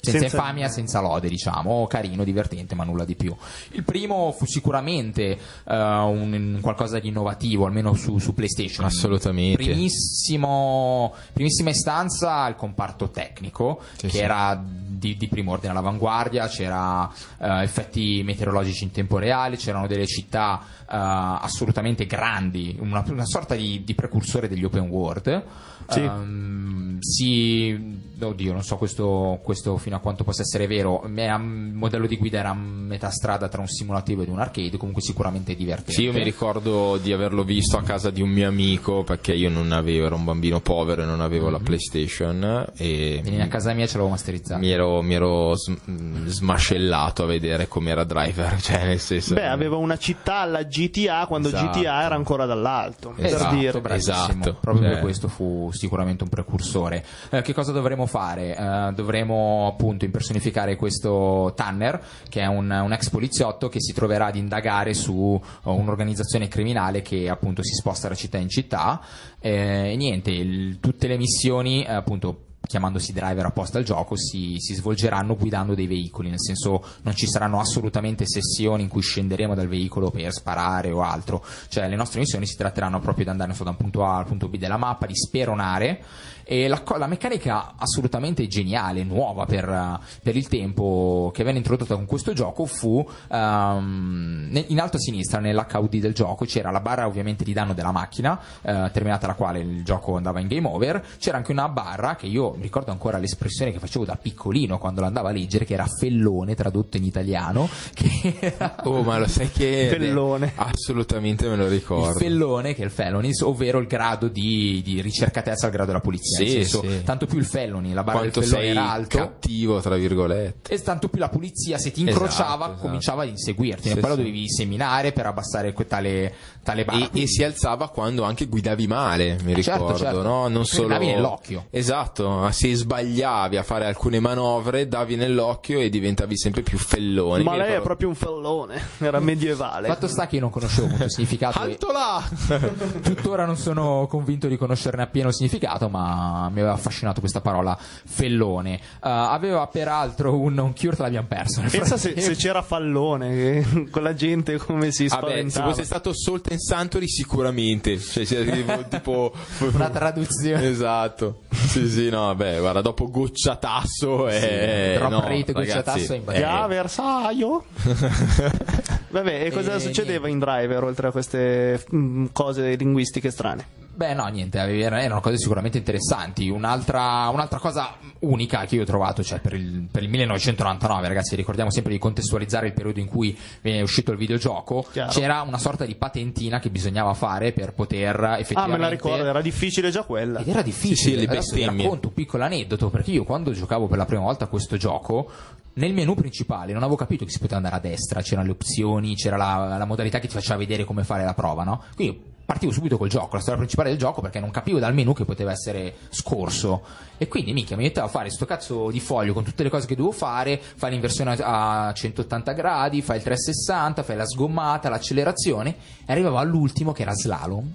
senza, 0.00 0.18
Senza- 0.20 0.36
infamia, 0.36 0.68
senza 0.68 1.00
lode, 1.00 1.28
diciamo, 1.28 1.86
carino, 1.86 2.24
divertente, 2.24 2.74
ma 2.74 2.84
nulla 2.84 3.04
di 3.04 3.14
più. 3.14 3.34
Il 3.72 3.82
primo 3.82 4.32
fu 4.32 4.44
sicuramente 4.46 5.22
eh, 5.32 5.38
un, 5.74 6.32
un 6.32 6.58
qualcosa 6.60 6.98
di 6.98 7.08
innovativo, 7.08 7.66
almeno 7.66 7.94
su, 7.94 8.18
su 8.18 8.34
PlayStation. 8.34 8.84
Assolutamente. 8.86 9.62
Primissimo, 9.62 11.14
primissima 11.32 11.70
istanza 11.70 12.46
il 12.48 12.54
comparto 12.56 13.10
tecnico, 13.10 13.80
Sì, 13.96 14.06
che 14.06 14.16
sì. 14.16 14.18
era 14.18 14.62
di, 14.62 15.16
di 15.16 15.28
primo 15.28 15.52
ordine 15.52 15.72
all'avanguardia, 15.72 16.46
c'era 16.48 17.10
eh, 17.38 17.62
effetti 17.62 18.22
meteorologici 18.24 18.84
in 18.84 18.90
tempo 18.92 19.18
reale, 19.18 19.56
c'erano 19.56 19.86
delle 19.86 20.06
città 20.06 20.60
eh, 20.82 20.84
assolutamente 20.88 22.06
grandi, 22.06 22.76
una, 22.80 23.04
una 23.08 23.26
sorta 23.26 23.54
di, 23.54 23.82
di 23.84 23.94
precursore 23.94 24.48
degli 24.48 24.64
open 24.64 24.88
world. 24.88 25.44
Sì. 25.88 26.00
Ehm, 26.00 26.98
si, 27.00 27.98
oddio, 28.18 28.52
non 28.52 28.62
so 28.62 28.76
questo, 28.76 29.38
questo 29.42 29.76
fino 29.76 29.96
a 29.96 29.98
quanto 30.00 30.24
possa 30.24 30.42
essere 30.42 30.66
vero. 30.66 31.02
Il 31.04 31.40
modello 31.74 32.06
di 32.06 32.16
guida 32.16 32.38
era 32.38 32.50
a 32.50 32.54
metà 32.54 33.10
strada 33.10 33.48
tra 33.48 33.60
un 33.60 33.68
simulativo 33.68 34.22
ed 34.22 34.28
un 34.28 34.40
arcade, 34.40 34.76
comunque 34.76 35.02
sicuramente 35.02 35.54
divertente. 35.54 35.92
Sì, 35.92 36.02
io 36.04 36.12
mi 36.12 36.22
ricordo 36.22 36.96
di 37.00 37.12
averlo 37.12 37.44
visto 37.44 37.76
a 37.76 37.82
casa 37.82 38.10
di 38.10 38.22
un 38.22 38.30
mio 38.30 38.48
amico 38.48 39.04
perché 39.04 39.34
io 39.34 39.50
non 39.50 39.72
avevo, 39.72 40.06
ero 40.06 40.16
un 40.16 40.24
bambino 40.24 40.60
povero 40.60 41.02
e 41.02 41.04
non 41.04 41.20
avevo 41.20 41.50
la 41.50 41.58
PlayStation 41.58 42.72
e 42.76 43.20
Vieni 43.22 43.42
a 43.42 43.48
casa 43.48 43.72
mia 43.72 43.86
ce 43.86 43.92
l'avevo 43.94 44.10
masterizzato. 44.10 44.60
mi 44.60 44.70
ero, 44.70 45.02
mi 45.02 45.14
ero 45.14 45.54
sm- 45.56 46.26
smascellato 46.26 47.22
a 47.22 47.26
vedere 47.26 47.68
com'era 47.68 48.04
Driver, 48.04 48.58
cioè 48.62 48.84
nel 48.86 49.00
senso... 49.00 49.34
Beh, 49.34 49.46
aveva 49.46 49.76
una 49.76 49.98
città 49.98 50.38
alla 50.38 50.62
GTA 50.62 51.26
quando 51.26 51.48
Esatto. 51.48 51.78
GTA 51.80 52.02
era 52.04 52.14
ancora 52.14 52.46
dall'alto. 52.46 53.14
Esatto, 53.16 53.44
per 53.44 53.54
dire. 53.82 53.94
Esatto. 53.94 54.56
Proprio 54.60 54.82
Cioè- 54.84 54.92
per 54.94 55.00
questo 55.02 55.28
fu 55.28 55.70
sicuramente 55.76 56.24
un 56.24 56.28
precursore. 56.30 57.04
Eh, 57.30 57.42
che 57.42 57.52
cosa 57.52 57.72
dovremo 57.72 58.06
fare? 58.06 58.56
Eh, 58.56 58.92
dovremo 58.94 59.66
appunto 59.66 60.04
impersonificare 60.04 60.76
questo 60.76 61.52
Tanner, 61.54 62.02
che 62.28 62.40
è 62.40 62.46
un, 62.46 62.70
un 62.70 62.92
ex 62.92 63.10
poliziotto 63.10 63.68
che 63.68 63.80
si 63.80 63.92
troverà 63.92 64.26
ad 64.26 64.36
indagare 64.36 64.94
su 64.94 65.40
eh, 65.42 65.70
un'organizzazione 65.70 66.48
criminale 66.48 67.02
che 67.02 67.28
appunto 67.28 67.62
si 67.62 67.74
sposta 67.74 68.08
da 68.08 68.14
città 68.14 68.38
in 68.38 68.48
città. 68.48 69.00
Eh, 69.40 69.92
e 69.92 69.96
niente, 69.96 70.30
il- 70.30 70.78
tutte 70.80 71.06
le 71.06 71.16
missioni 71.16 71.84
appunto 71.86 72.45
chiamandosi 72.66 73.12
driver 73.12 73.46
apposta 73.46 73.78
al 73.78 73.84
gioco, 73.84 74.16
si, 74.16 74.56
si 74.58 74.74
svolgeranno 74.74 75.36
guidando 75.36 75.74
dei 75.74 75.86
veicoli, 75.86 76.28
nel 76.28 76.40
senso 76.40 76.84
non 77.02 77.14
ci 77.14 77.26
saranno 77.26 77.60
assolutamente 77.60 78.26
sessioni 78.26 78.82
in 78.82 78.88
cui 78.88 79.02
scenderemo 79.02 79.54
dal 79.54 79.68
veicolo 79.68 80.10
per 80.10 80.32
sparare 80.32 80.90
o 80.90 81.02
altro, 81.02 81.44
cioè 81.68 81.88
le 81.88 81.96
nostre 81.96 82.20
missioni 82.20 82.46
si 82.46 82.56
tratteranno 82.56 83.00
proprio 83.00 83.24
di 83.24 83.30
andare 83.30 83.54
so, 83.54 83.64
da 83.64 83.70
un 83.70 83.76
punto 83.76 84.04
A 84.04 84.16
al 84.16 84.26
punto 84.26 84.48
B 84.48 84.58
della 84.58 84.76
mappa, 84.76 85.06
di 85.06 85.16
speronare 85.16 86.04
e 86.48 86.68
la, 86.68 86.80
la 86.96 87.08
meccanica 87.08 87.74
assolutamente 87.76 88.46
geniale, 88.46 89.02
nuova 89.02 89.46
per, 89.46 89.98
per 90.22 90.36
il 90.36 90.46
tempo 90.46 91.32
che 91.34 91.42
venne 91.42 91.58
introdotta 91.58 91.96
con 91.96 92.06
questo 92.06 92.32
gioco 92.32 92.66
fu 92.66 93.04
ne- 93.30 94.64
in 94.68 94.78
alto 94.78 94.96
a 94.96 95.00
sinistra 95.00 95.40
nell'HUD 95.40 95.96
del 95.96 96.14
gioco 96.14 96.44
c'era 96.44 96.70
la 96.70 96.80
barra 96.80 97.06
ovviamente 97.06 97.42
di 97.42 97.52
danno 97.52 97.74
della 97.74 97.90
macchina, 97.90 98.38
eh, 98.62 98.90
terminata 98.92 99.26
la 99.26 99.34
quale 99.34 99.58
il 99.58 99.82
gioco 99.82 100.16
andava 100.16 100.38
in 100.40 100.46
game 100.46 100.68
over, 100.68 101.04
c'era 101.18 101.36
anche 101.36 101.50
una 101.50 101.68
barra 101.68 102.14
che 102.14 102.26
io 102.26 102.56
ricordo 102.60 102.92
ancora 102.92 103.18
l'espressione 103.18 103.72
che 103.72 103.78
facevo 103.80 104.04
da 104.04 104.16
piccolino 104.16 104.78
quando 104.78 105.00
l'andavo 105.00 105.28
a 105.28 105.32
leggere, 105.32 105.64
che 105.64 105.74
era 105.74 105.86
fellone 105.86 106.54
tradotto 106.54 106.96
in 106.96 107.04
italiano, 107.04 107.68
era 108.38 108.76
Oh, 108.84 109.02
ma 109.02 109.18
lo 109.18 109.26
sai 109.26 109.50
che... 109.50 109.88
Fellone. 109.96 110.52
Assolutamente 110.54 111.48
me 111.48 111.56
lo 111.56 111.64
il 111.64 111.70
ricordo. 111.70 112.18
fellone 112.18 112.74
che 112.74 112.82
è 112.82 112.84
il 112.84 112.90
felonies, 112.90 113.40
ovvero 113.40 113.78
il 113.78 113.86
grado 113.86 114.28
di, 114.28 114.80
di 114.84 115.00
ricercatezza 115.00 115.66
al 115.66 115.72
grado 115.72 115.86
della 115.88 116.00
polizia. 116.00 116.35
Sì, 116.44 116.50
senso, 116.50 116.82
sì. 116.82 117.02
tanto 117.02 117.26
più 117.26 117.38
il 117.38 117.44
felony, 117.44 117.92
la 117.92 118.02
barra 118.02 118.18
Quanto 118.18 118.40
del 118.40 118.48
fellone 118.48 118.66
sei 118.68 118.76
era 118.76 118.90
alto. 118.90 119.16
cattivo, 119.18 119.80
tra 119.80 119.96
virgolette. 119.96 120.72
E 120.72 120.82
tanto 120.82 121.08
più 121.08 121.18
la 121.18 121.28
polizia, 121.28 121.78
se 121.78 121.90
ti 121.90 122.00
incrociava, 122.00 122.54
Esatto, 122.54 122.64
esatto. 122.72 122.86
cominciava 122.86 123.22
ad 123.22 123.28
inseguirti. 123.28 123.88
Sì, 123.90 123.96
e 123.96 124.00
poi 124.00 124.10
lo 124.10 124.16
dovevi 124.16 124.48
seminare 124.48 125.12
per 125.12 125.26
abbassare 125.26 125.72
tale. 125.86 126.34
E, 126.74 127.22
e 127.22 127.26
si 127.26 127.44
alzava 127.44 127.88
quando 127.88 128.22
anche 128.24 128.46
guidavi 128.46 128.86
male, 128.86 129.36
mi 129.44 129.62
Certo, 129.62 129.78
ricordo, 129.86 129.98
certo. 129.98 130.22
no? 130.22 130.48
Non 130.48 130.64
solo... 130.64 130.88
davi 130.88 131.06
nell'occhio. 131.06 131.66
Esatto, 131.70 132.50
se 132.50 132.74
sbagliavi 132.74 133.56
a 133.56 133.62
fare 133.62 133.86
alcune 133.86 134.20
manovre, 134.20 134.88
davi 134.88 135.16
nell'occhio 135.16 135.80
e 135.80 135.88
diventavi 135.88 136.36
sempre 136.36 136.62
più 136.62 136.78
fellone. 136.78 137.42
Ma 137.42 137.52
Mi 137.52 137.56
lei 137.58 137.66
è 137.66 137.68
ricordo- 137.70 137.84
proprio 137.86 138.08
un 138.08 138.14
fellone, 138.14 138.80
era 138.98 139.20
medievale. 139.20 139.88
Fatto 139.88 140.08
sta 140.08 140.26
che 140.26 140.36
io 140.36 140.40
non 140.42 140.50
conoscevo 140.50 140.88
molto 140.88 141.04
il 141.04 141.10
significato. 141.10 141.58
e 141.60 141.62
Alto 141.62 141.90
là! 141.92 142.22
tuttora 143.02 143.44
non 143.44 143.56
sono 143.56 144.06
convinto 144.08 144.48
di 144.48 144.56
conoscerne 144.56 145.02
appieno 145.02 145.28
il 145.28 145.34
significato, 145.34 145.88
ma 145.88 146.48
mi 146.52 146.60
aveva 146.60 146.72
affascinato 146.74 147.20
questa 147.20 147.40
parola 147.40 147.76
fellone. 147.78 148.74
Eh, 148.76 148.80
aveva 149.00 149.66
peraltro 149.66 150.38
un, 150.38 150.56
un 150.58 150.72
cure, 150.74 150.96
l'abbiamo 150.98 151.26
perso. 151.28 151.62
Pensa 151.70 151.96
se, 151.96 152.20
se 152.20 152.34
c'era 152.34 152.62
Fallone, 152.62 153.30
che- 153.30 153.88
con 153.90 154.02
la 154.02 154.14
gente 154.14 154.56
come 154.58 154.90
si 154.90 155.06
Vabbè, 155.06 155.20
se 155.22 155.26
spaventava. 155.28 155.68
fosse 155.70 155.84
stato 155.84 156.12
Salt 156.14 156.48
and 156.56 156.60
Santori 156.60 157.08
sicuramente, 157.08 157.98
cioè 157.98 158.24
sia 158.24 158.42
tipo, 158.42 158.84
tipo 158.88 159.32
Una 159.72 159.90
traduzione. 159.90 160.68
Esatto. 160.68 161.42
Sì, 161.50 161.88
sì, 161.88 162.08
no, 162.08 162.26
vabbè, 162.26 162.58
guarda, 162.58 162.80
dopo 162.80 163.08
gocciatasso 163.10 164.28
e 164.28 164.94
drop 164.96 165.10
no, 165.10 165.20
rate, 165.20 165.52
ragazzi, 165.52 165.52
gocciatasso 165.52 166.14
è. 166.14 166.38
Già, 166.38 166.66
Versailles. 166.66 167.60
Vabbè, 169.08 169.44
e 169.44 169.50
cosa 169.50 169.76
E 169.76 169.80
succedeva 169.80 170.28
in 170.28 170.38
driver 170.38 170.84
oltre 170.84 171.08
a 171.08 171.10
queste 171.10 171.84
mm, 171.94 172.26
cose 172.32 172.74
linguistiche 172.74 173.30
strane? 173.30 173.84
Beh, 173.96 174.12
no, 174.12 174.26
niente, 174.26 174.58
era- 174.58 175.02
erano 175.02 175.20
cose 175.22 175.38
sicuramente 175.38 175.78
interessanti. 175.78 176.50
Un'altra, 176.50 177.28
un'altra 177.32 177.58
cosa 177.58 177.94
unica 178.20 178.66
che 178.66 178.74
io 178.74 178.82
ho 178.82 178.84
trovato, 178.84 179.22
cioè 179.22 179.40
per 179.40 179.54
il, 179.54 179.88
per 179.90 180.02
il 180.02 180.10
1999, 180.10 181.08
ragazzi, 181.08 181.34
ricordiamo 181.34 181.70
sempre 181.70 181.92
di 181.92 181.98
contestualizzare 181.98 182.66
il 182.66 182.74
periodo 182.74 183.00
in 183.00 183.06
cui 183.06 183.36
è 183.62 183.80
uscito 183.80 184.12
il 184.12 184.18
videogioco. 184.18 184.84
Chiaro. 184.92 185.10
C'era 185.10 185.40
una 185.40 185.56
sorta 185.56 185.86
di 185.86 185.94
patentina 185.94 186.58
che 186.58 186.68
bisognava 186.68 187.14
fare 187.14 187.52
per 187.52 187.72
poter 187.72 188.22
Ah, 188.22 188.38
effettivamente. 188.38 188.76
me 188.76 188.84
la 188.84 188.90
ricordo, 188.90 189.24
era 189.24 189.40
difficile 189.40 189.90
già 189.90 190.02
quella. 190.02 190.40
Ed 190.40 190.48
era 190.48 190.60
difficile. 190.60 191.20
Sì, 191.40 191.42
sì, 191.42 191.54
vi 191.54 191.64
racconto 191.64 192.08
un 192.08 192.14
piccolo 192.14 192.44
aneddoto 192.44 192.90
perché 192.90 193.12
io 193.12 193.24
quando 193.24 193.52
giocavo 193.52 193.86
per 193.86 193.96
la 193.96 194.04
prima 194.04 194.22
volta 194.22 194.44
a 194.44 194.48
questo 194.48 194.76
gioco 194.76 195.30
nel 195.74 195.92
menu 195.94 196.14
principale 196.14 196.72
non 196.72 196.82
avevo 196.82 196.96
capito 196.96 197.24
che 197.24 197.30
si 197.30 197.38
poteva 197.38 197.56
andare 197.56 197.76
a 197.76 197.78
destra, 197.80 198.20
c'erano 198.20 198.46
le 198.46 198.52
opzioni, 198.52 199.14
c'era 199.14 199.36
la, 199.36 199.76
la 199.78 199.84
modalità 199.86 200.18
che 200.18 200.26
ti 200.26 200.34
faceva 200.34 200.56
vedere 200.58 200.84
come 200.84 201.02
fare 201.04 201.24
la 201.24 201.34
prova, 201.34 201.64
no? 201.64 201.82
Quindi 201.94 202.34
partivo 202.46 202.72
subito 202.72 202.96
col 202.96 203.08
gioco, 203.08 203.34
la 203.34 203.40
storia 203.40 203.58
principale 203.58 203.90
del 203.90 203.98
gioco, 203.98 204.22
perché 204.22 204.40
non 204.40 204.50
capivo 204.50 204.78
dal 204.78 204.94
menu 204.94 205.12
che 205.12 205.24
poteva 205.24 205.50
essere 205.50 205.94
scorso. 206.10 206.82
E 207.18 207.28
quindi, 207.28 207.52
minchia, 207.52 207.76
mi 207.76 207.82
mettevo 207.82 208.06
a 208.06 208.08
fare 208.08 208.30
sto 208.30 208.46
cazzo 208.46 208.90
di 208.90 209.00
foglio 209.00 209.32
con 209.34 209.42
tutte 209.44 209.62
le 209.64 209.68
cose 209.68 209.86
che 209.86 209.96
dovevo 209.96 210.14
fare, 210.14 210.58
fai 210.76 210.90
l'inversione 210.92 211.32
a 211.32 211.88
a 211.88 211.92
180 211.92 212.52
gradi, 212.52 213.02
fai 213.02 213.16
il 213.18 213.22
360, 213.24 214.02
fai 214.02 214.16
la 214.16 214.26
sgommata, 214.26 214.88
l'accelerazione, 214.88 215.76
e 216.06 216.12
arrivavo 216.12 216.38
all'ultimo 216.38 216.92
che 216.92 217.02
era 217.02 217.12
slalom. 217.12 217.72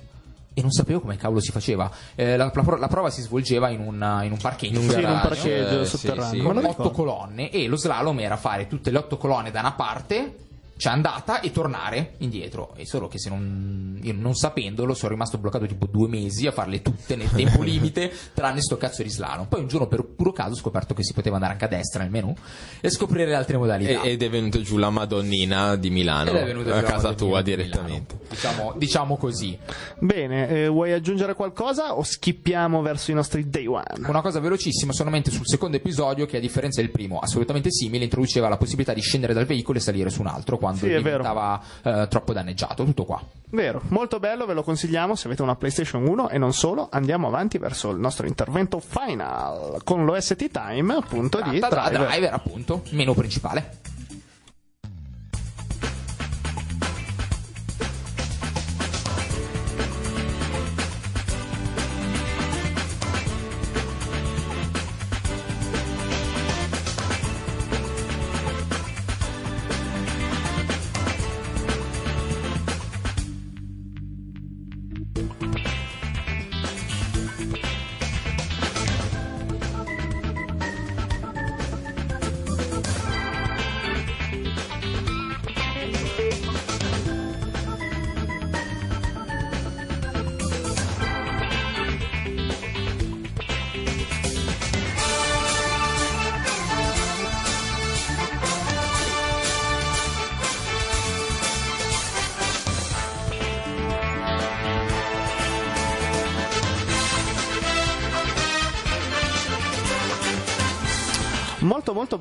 E 0.54 0.62
non 0.62 0.72
sapevo 0.72 1.00
come 1.00 1.16
cavolo 1.16 1.40
si 1.40 1.52
faceva. 1.52 1.90
Eh, 2.16 2.36
la, 2.36 2.52
la 2.54 2.78
la 2.78 2.88
prova 2.88 3.10
si 3.10 3.22
svolgeva 3.22 3.70
in 3.70 3.80
un, 3.80 4.22
in 4.24 4.32
un 4.32 4.38
parcheggio. 4.38 4.80
In 4.80 4.86
un 4.86 4.90
Sì, 4.90 5.00
in 5.00 5.10
un 5.10 5.20
parcheggio 5.22 5.82
eh, 5.82 5.86
sì, 5.86 5.98
sotterraneo. 5.98 6.30
sì. 6.30 6.38
Me 6.42 6.44
con 6.54 6.66
otto 6.66 6.92
colonne 6.92 7.50
e 7.52 7.68
lo 7.68 7.78
slalom 7.78 8.20
era 8.20 8.36
fare 8.38 8.68
tutte 8.68 8.92
le 8.92 8.98
otto 8.98 9.18
colonne 9.18 9.52
da 9.52 9.62
una 9.62 9.72
parte 9.74 10.36
cioè 10.82 10.94
andata 10.94 11.42
e 11.42 11.52
tornare 11.52 12.14
indietro. 12.18 12.74
E 12.76 12.88
solo 12.88 13.08
che 13.08 13.20
se 13.20 13.30
non 13.30 14.00
io 14.02 14.14
non 14.14 14.34
sapendolo 14.34 14.96
sono 14.96 15.12
rimasto 15.12 15.38
bloccato 15.38 15.68
tipo 15.68 15.86
due 15.86 16.08
mesi 16.08 16.48
a 16.48 16.52
farle 16.52 16.82
tutte 16.82 17.16
nel 17.16 17.30
tempo 17.30 17.62
limite 17.62 18.12
tranne 18.34 18.62
sto 18.64 18.78
cazzo 18.78 19.04
di 19.04 19.10
slalom. 19.10 19.46
Poi 19.46 19.60
un 19.60 19.68
giorno 19.68 19.86
per 19.86 20.04
puro 20.04 20.32
caso 20.32 20.54
ho 20.54 20.56
scoperto 20.56 20.96
che 20.96 21.04
si 21.04 21.14
poteva 21.14 21.36
andare 21.36 21.54
anche 21.54 21.66
a 21.66 21.68
destra 21.68 22.02
nel 22.02 22.10
menu 22.10 22.34
e 22.80 22.90
scoprire 22.90 23.28
le 23.28 23.36
altre 23.36 23.58
modalità. 23.58 24.02
E- 24.02 24.14
ed 24.14 24.24
è 24.24 24.30
venuto 24.32 24.60
giù 24.64 24.78
la 24.78 24.90
Madonnina 24.90 25.76
di 25.76 25.92
Milano 25.92 26.32
Ed 26.32 26.38
è 26.38 26.46
venuta 26.46 26.76
a 26.76 26.82
casa 26.82 27.10
Madonnina 27.10 27.16
tua 27.16 27.42
di 27.44 27.56
direttamente. 27.56 28.18
diciamo, 28.28 28.74
diciamo 28.76 29.18
così. 29.18 29.56
Bene, 30.00 30.50
eh, 30.50 30.68
vuoi 30.68 30.94
aggiungere 30.94 31.36
qualcosa 31.36 31.96
o 31.96 32.02
schippiamo 32.02 32.82
verso 32.82 33.12
i 33.12 33.14
nostri 33.14 33.48
day 33.48 33.68
one? 33.68 34.08
Una 34.08 34.22
cosa 34.22 34.40
velocissima, 34.40 34.94
solamente 34.94 35.30
sul 35.30 35.46
secondo 35.46 35.78
episodio, 35.78 36.26
che 36.26 36.38
a 36.38 36.40
differenza 36.40 36.82
del 36.82 36.90
primo, 36.90 37.20
assolutamente 37.20 37.70
simile, 37.70 38.06
introduceva 38.06 38.50
la 38.50 38.58
possibilità 38.58 38.96
di 38.96 39.02
scendere 39.02 39.36
dal 39.36 39.46
veicolo 39.46 39.78
e 39.78 39.82
salire 39.82 40.10
su 40.10 40.22
un 40.22 40.28
altro 40.28 40.58
quando 40.58 40.70
Sì, 40.78 40.88
è 40.88 41.02
vero. 41.02 41.18
diventava 41.24 41.62
eh, 41.84 42.08
troppo 42.10 42.34
danneggiato. 42.34 42.84
Tutto 42.84 43.04
qua. 43.06 43.22
Vero, 43.54 43.82
molto 43.90 44.20
bello, 44.20 44.46
ve 44.46 44.54
lo 44.54 44.64
consigliamo 44.64 45.14
se 45.16 45.28
avete 45.28 45.42
una 45.42 45.56
PlayStation 45.56 46.08
1 46.08 46.30
e 46.30 46.38
non 46.38 46.54
solo. 46.54 46.88
Andiamo 46.90 47.28
avanti 47.28 47.58
verso 47.58 47.90
il 47.90 48.00
nostro 48.00 48.26
intervento 48.26 48.80
final 48.80 49.82
con 49.84 50.06
l'OST 50.06 50.50
Time, 50.50 50.94
appunto 50.94 51.42
di 51.42 51.60
Tratta 51.60 51.90
Driver. 51.90 52.08
driver, 52.08 52.34
appunto, 52.34 52.84
menu 52.92 53.14
principale. 53.14 53.80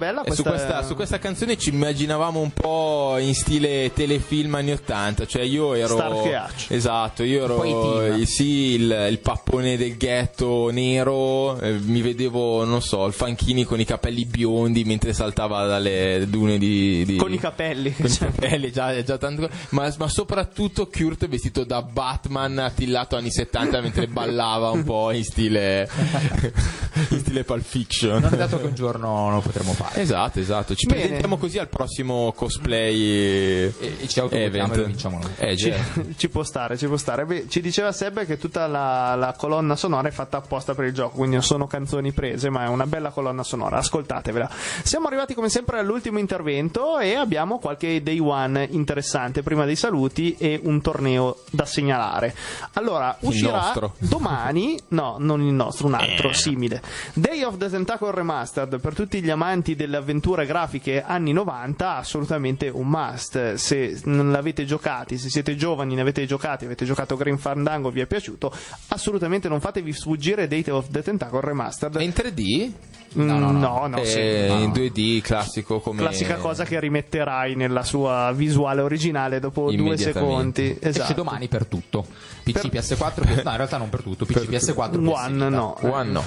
Bella 0.00 0.22
E 0.22 0.32
su, 0.32 0.42
questa, 0.42 0.66
questa, 0.66 0.86
su 0.86 0.94
questa 0.94 1.18
canzone 1.18 1.58
ci 1.58 1.68
immaginavamo 1.68 2.40
un 2.40 2.50
po' 2.52 3.18
in 3.18 3.34
stile 3.34 3.92
telefilm 3.92 4.54
anni 4.54 4.72
80, 4.72 5.26
cioè 5.26 5.42
io 5.42 5.74
ero 5.74 5.96
Hutch. 5.96 6.70
Esatto, 6.70 7.22
io 7.22 7.42
i 7.62 8.10
ero 8.14 8.24
sì, 8.24 8.74
il, 8.74 9.06
il 9.10 9.18
pappone 9.18 9.76
del 9.76 9.98
ghetto 9.98 10.70
nero, 10.70 11.60
eh, 11.60 11.72
mi 11.72 12.00
vedevo, 12.00 12.64
non 12.64 12.80
so, 12.80 13.04
il 13.06 13.12
Fanchini 13.12 13.64
con 13.64 13.78
i 13.78 13.84
capelli 13.84 14.24
biondi 14.24 14.84
mentre 14.84 15.12
saltava 15.12 15.66
dalle 15.66 16.24
dune 16.28 16.56
di, 16.56 17.04
di- 17.04 17.16
con 17.16 17.32
i 17.32 17.38
capelli. 17.38 17.92
con 17.92 18.06
i 18.06 18.10
cioè, 18.10 18.30
capelli, 18.30 18.72
già, 18.72 19.02
già 19.02 19.18
tanto. 19.18 19.50
Ma, 19.70 19.92
ma 19.98 20.08
soprattutto 20.08 20.88
Kurt 20.88 21.28
vestito 21.28 21.64
da 21.64 21.82
Batman 21.82 22.58
attillato 22.58 23.16
anni 23.16 23.30
70 23.30 23.80
mentre 23.82 24.06
ballava 24.06 24.70
un 24.70 24.82
po' 24.82 25.10
in 25.10 25.24
stile, 25.24 25.88
in 27.10 27.18
stile 27.18 27.44
Pulp 27.44 27.64
Fiction. 27.64 28.20
Non 28.20 28.32
è 28.32 28.36
dato 28.36 28.58
che 28.58 28.66
un 28.66 28.74
giorno 28.74 29.30
lo 29.30 29.40
potremo 29.40 29.72
fare. 29.72 29.89
Esatto, 29.94 30.38
esatto. 30.38 30.74
Ci 30.74 30.86
Bene. 30.86 31.00
presentiamo 31.00 31.36
così 31.36 31.58
al 31.58 31.68
prossimo 31.68 32.32
cosplay 32.34 32.98
E, 33.00 33.74
e 34.00 34.08
ci 34.08 34.20
event. 34.20 34.76
e 34.76 34.84
vinciamo 34.84 35.18
noi. 35.18 35.30
Eh, 35.36 35.56
ci, 35.56 35.72
ci 36.16 36.28
può 36.28 36.42
stare, 36.42 36.76
ci 36.76 36.86
può 36.86 36.96
stare. 36.96 37.24
Beh, 37.24 37.46
ci 37.48 37.60
diceva 37.60 37.92
Seb 37.92 38.24
che 38.24 38.38
tutta 38.38 38.66
la, 38.66 39.14
la 39.16 39.34
colonna 39.36 39.76
sonora 39.76 40.08
è 40.08 40.10
fatta 40.10 40.36
apposta 40.38 40.74
per 40.74 40.86
il 40.86 40.92
gioco, 40.92 41.16
quindi 41.16 41.34
non 41.36 41.44
sono 41.44 41.66
canzoni 41.66 42.12
prese, 42.12 42.50
ma 42.50 42.64
è 42.64 42.68
una 42.68 42.86
bella 42.86 43.10
colonna 43.10 43.42
sonora. 43.42 43.78
Ascoltatevela. 43.78 44.48
Siamo 44.82 45.06
arrivati 45.06 45.34
come 45.34 45.48
sempre 45.48 45.78
all'ultimo 45.78 46.18
intervento 46.18 46.98
e 46.98 47.14
abbiamo 47.14 47.58
qualche 47.58 48.02
day 48.02 48.18
one 48.18 48.66
interessante 48.70 49.42
prima 49.42 49.64
dei 49.64 49.76
saluti 49.76 50.36
e 50.38 50.60
un 50.62 50.80
torneo 50.80 51.42
da 51.50 51.64
segnalare. 51.64 52.34
Allora, 52.74 53.16
uscirà 53.20 53.72
domani, 53.98 54.78
no, 54.88 55.16
non 55.18 55.40
il 55.42 55.52
nostro, 55.52 55.86
un 55.86 55.94
altro 55.94 56.32
simile. 56.32 56.80
Day 57.14 57.42
of 57.42 57.56
the 57.56 57.68
Tentacle 57.68 58.10
Remastered 58.12 58.78
per 58.80 58.94
tutti 58.94 59.20
gli 59.22 59.30
amanti 59.30 59.74
delle 59.80 59.96
avventure 59.96 60.44
grafiche 60.44 61.02
anni 61.02 61.32
90, 61.32 61.96
assolutamente 61.96 62.68
un 62.68 62.86
must. 62.88 63.54
Se 63.54 63.98
non 64.04 64.30
l'avete 64.30 64.66
giocati, 64.66 65.16
se 65.16 65.30
siete 65.30 65.56
giovani, 65.56 65.94
ne 65.94 66.02
avete 66.02 66.26
giocati, 66.26 66.66
avete 66.66 66.84
giocato 66.84 67.16
Green 67.16 67.38
Fandango, 67.38 67.90
vi 67.90 68.00
è 68.00 68.06
piaciuto, 68.06 68.52
assolutamente 68.88 69.48
non 69.48 69.60
fatevi 69.60 69.92
sfuggire 69.92 70.46
Day 70.48 70.64
of 70.68 70.88
the 70.90 71.02
Tentacle 71.02 71.40
Remastered. 71.40 71.96
È 71.96 72.02
in 72.02 72.10
3D? 72.14 72.70
Mm, 73.18 73.22
no, 73.26 73.38
no. 73.40 73.50
no, 73.50 73.86
no, 73.88 73.96
Eh, 73.98 74.04
sì. 74.04 74.20
in 74.20 74.70
2D 74.70 75.20
classico 75.20 75.80
come 75.80 75.98
Classica 75.98 76.36
cosa 76.36 76.64
che 76.64 76.78
rimetterai 76.78 77.56
nella 77.56 77.82
sua 77.82 78.30
visuale 78.32 78.82
originale 78.82 79.40
dopo 79.40 79.72
due 79.72 79.96
secondi. 79.96 80.76
Esatto. 80.78 81.02
Esce 81.02 81.14
domani 81.14 81.48
per 81.48 81.66
tutto. 81.66 82.06
PC, 82.44 82.66
PS4, 82.66 83.20
PS... 83.22 83.42
no 83.42 83.50
in 83.50 83.56
realtà 83.56 83.78
non 83.78 83.88
per 83.88 84.02
tutto, 84.02 84.24
PC, 84.26 84.48
PS4, 84.48 84.50
PS 84.50 84.72
One 84.76 85.32
Vita. 85.32 85.48
no. 85.48 85.76
One 85.80 86.10
no. 86.10 86.24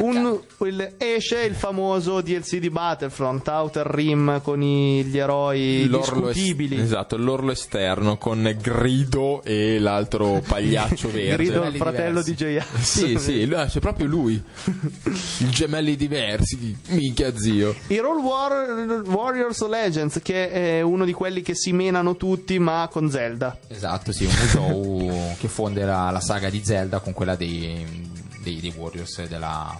Un- 0.00 0.40
il- 0.66 0.94
esce 0.98 1.40
il 1.42 1.54
famoso 1.54 2.20
DLC 2.20 2.56
di 2.56 2.67
Battlefront 2.70 3.46
Outer 3.48 3.86
Rim 3.86 4.40
con 4.42 4.62
i- 4.62 5.04
gli 5.04 5.18
eroi 5.18 5.86
L'orlo 5.88 6.28
es- 6.28 6.34
discutibili. 6.34 6.80
esatto, 6.80 7.16
l'orlo 7.16 7.52
esterno 7.52 8.16
con 8.18 8.56
Grido 8.60 9.42
e 9.42 9.78
l'altro 9.78 10.42
pagliaccio 10.46 11.08
verde. 11.12 11.36
Grido 11.36 11.62
il 11.64 11.76
fratello 11.76 12.22
diversi. 12.22 12.34
di 12.46 12.58
J.R. 12.58 12.80
Sì, 12.82 13.18
sì, 13.18 13.46
lui- 13.46 13.64
c'è 13.66 13.80
proprio 13.80 14.06
lui. 14.06 14.34
I 15.38 15.48
gemelli 15.50 15.96
diversi, 15.96 16.76
minchia 16.88 17.36
zio. 17.36 17.74
I 17.88 17.98
Roll 17.98 18.18
War- 18.20 19.02
Warriors 19.06 19.66
Legends, 19.66 20.20
che 20.22 20.50
è 20.50 20.80
uno 20.80 21.04
di 21.04 21.12
quelli 21.12 21.42
che 21.42 21.54
si 21.54 21.72
menano 21.72 22.16
tutti, 22.16 22.58
ma 22.58 22.88
con 22.90 23.10
Zelda. 23.10 23.56
Esatto, 23.68 24.12
sì, 24.12 24.24
un 24.24 24.34
musou 24.38 25.34
che 25.38 25.48
fonde 25.48 25.84
la, 25.84 26.10
la 26.10 26.20
saga 26.20 26.50
di 26.50 26.60
Zelda 26.64 27.00
con 27.00 27.12
quella 27.12 27.34
dei, 27.36 27.84
dei, 28.42 28.60
dei 28.60 28.72
Warriors 28.76 29.26
della 29.26 29.76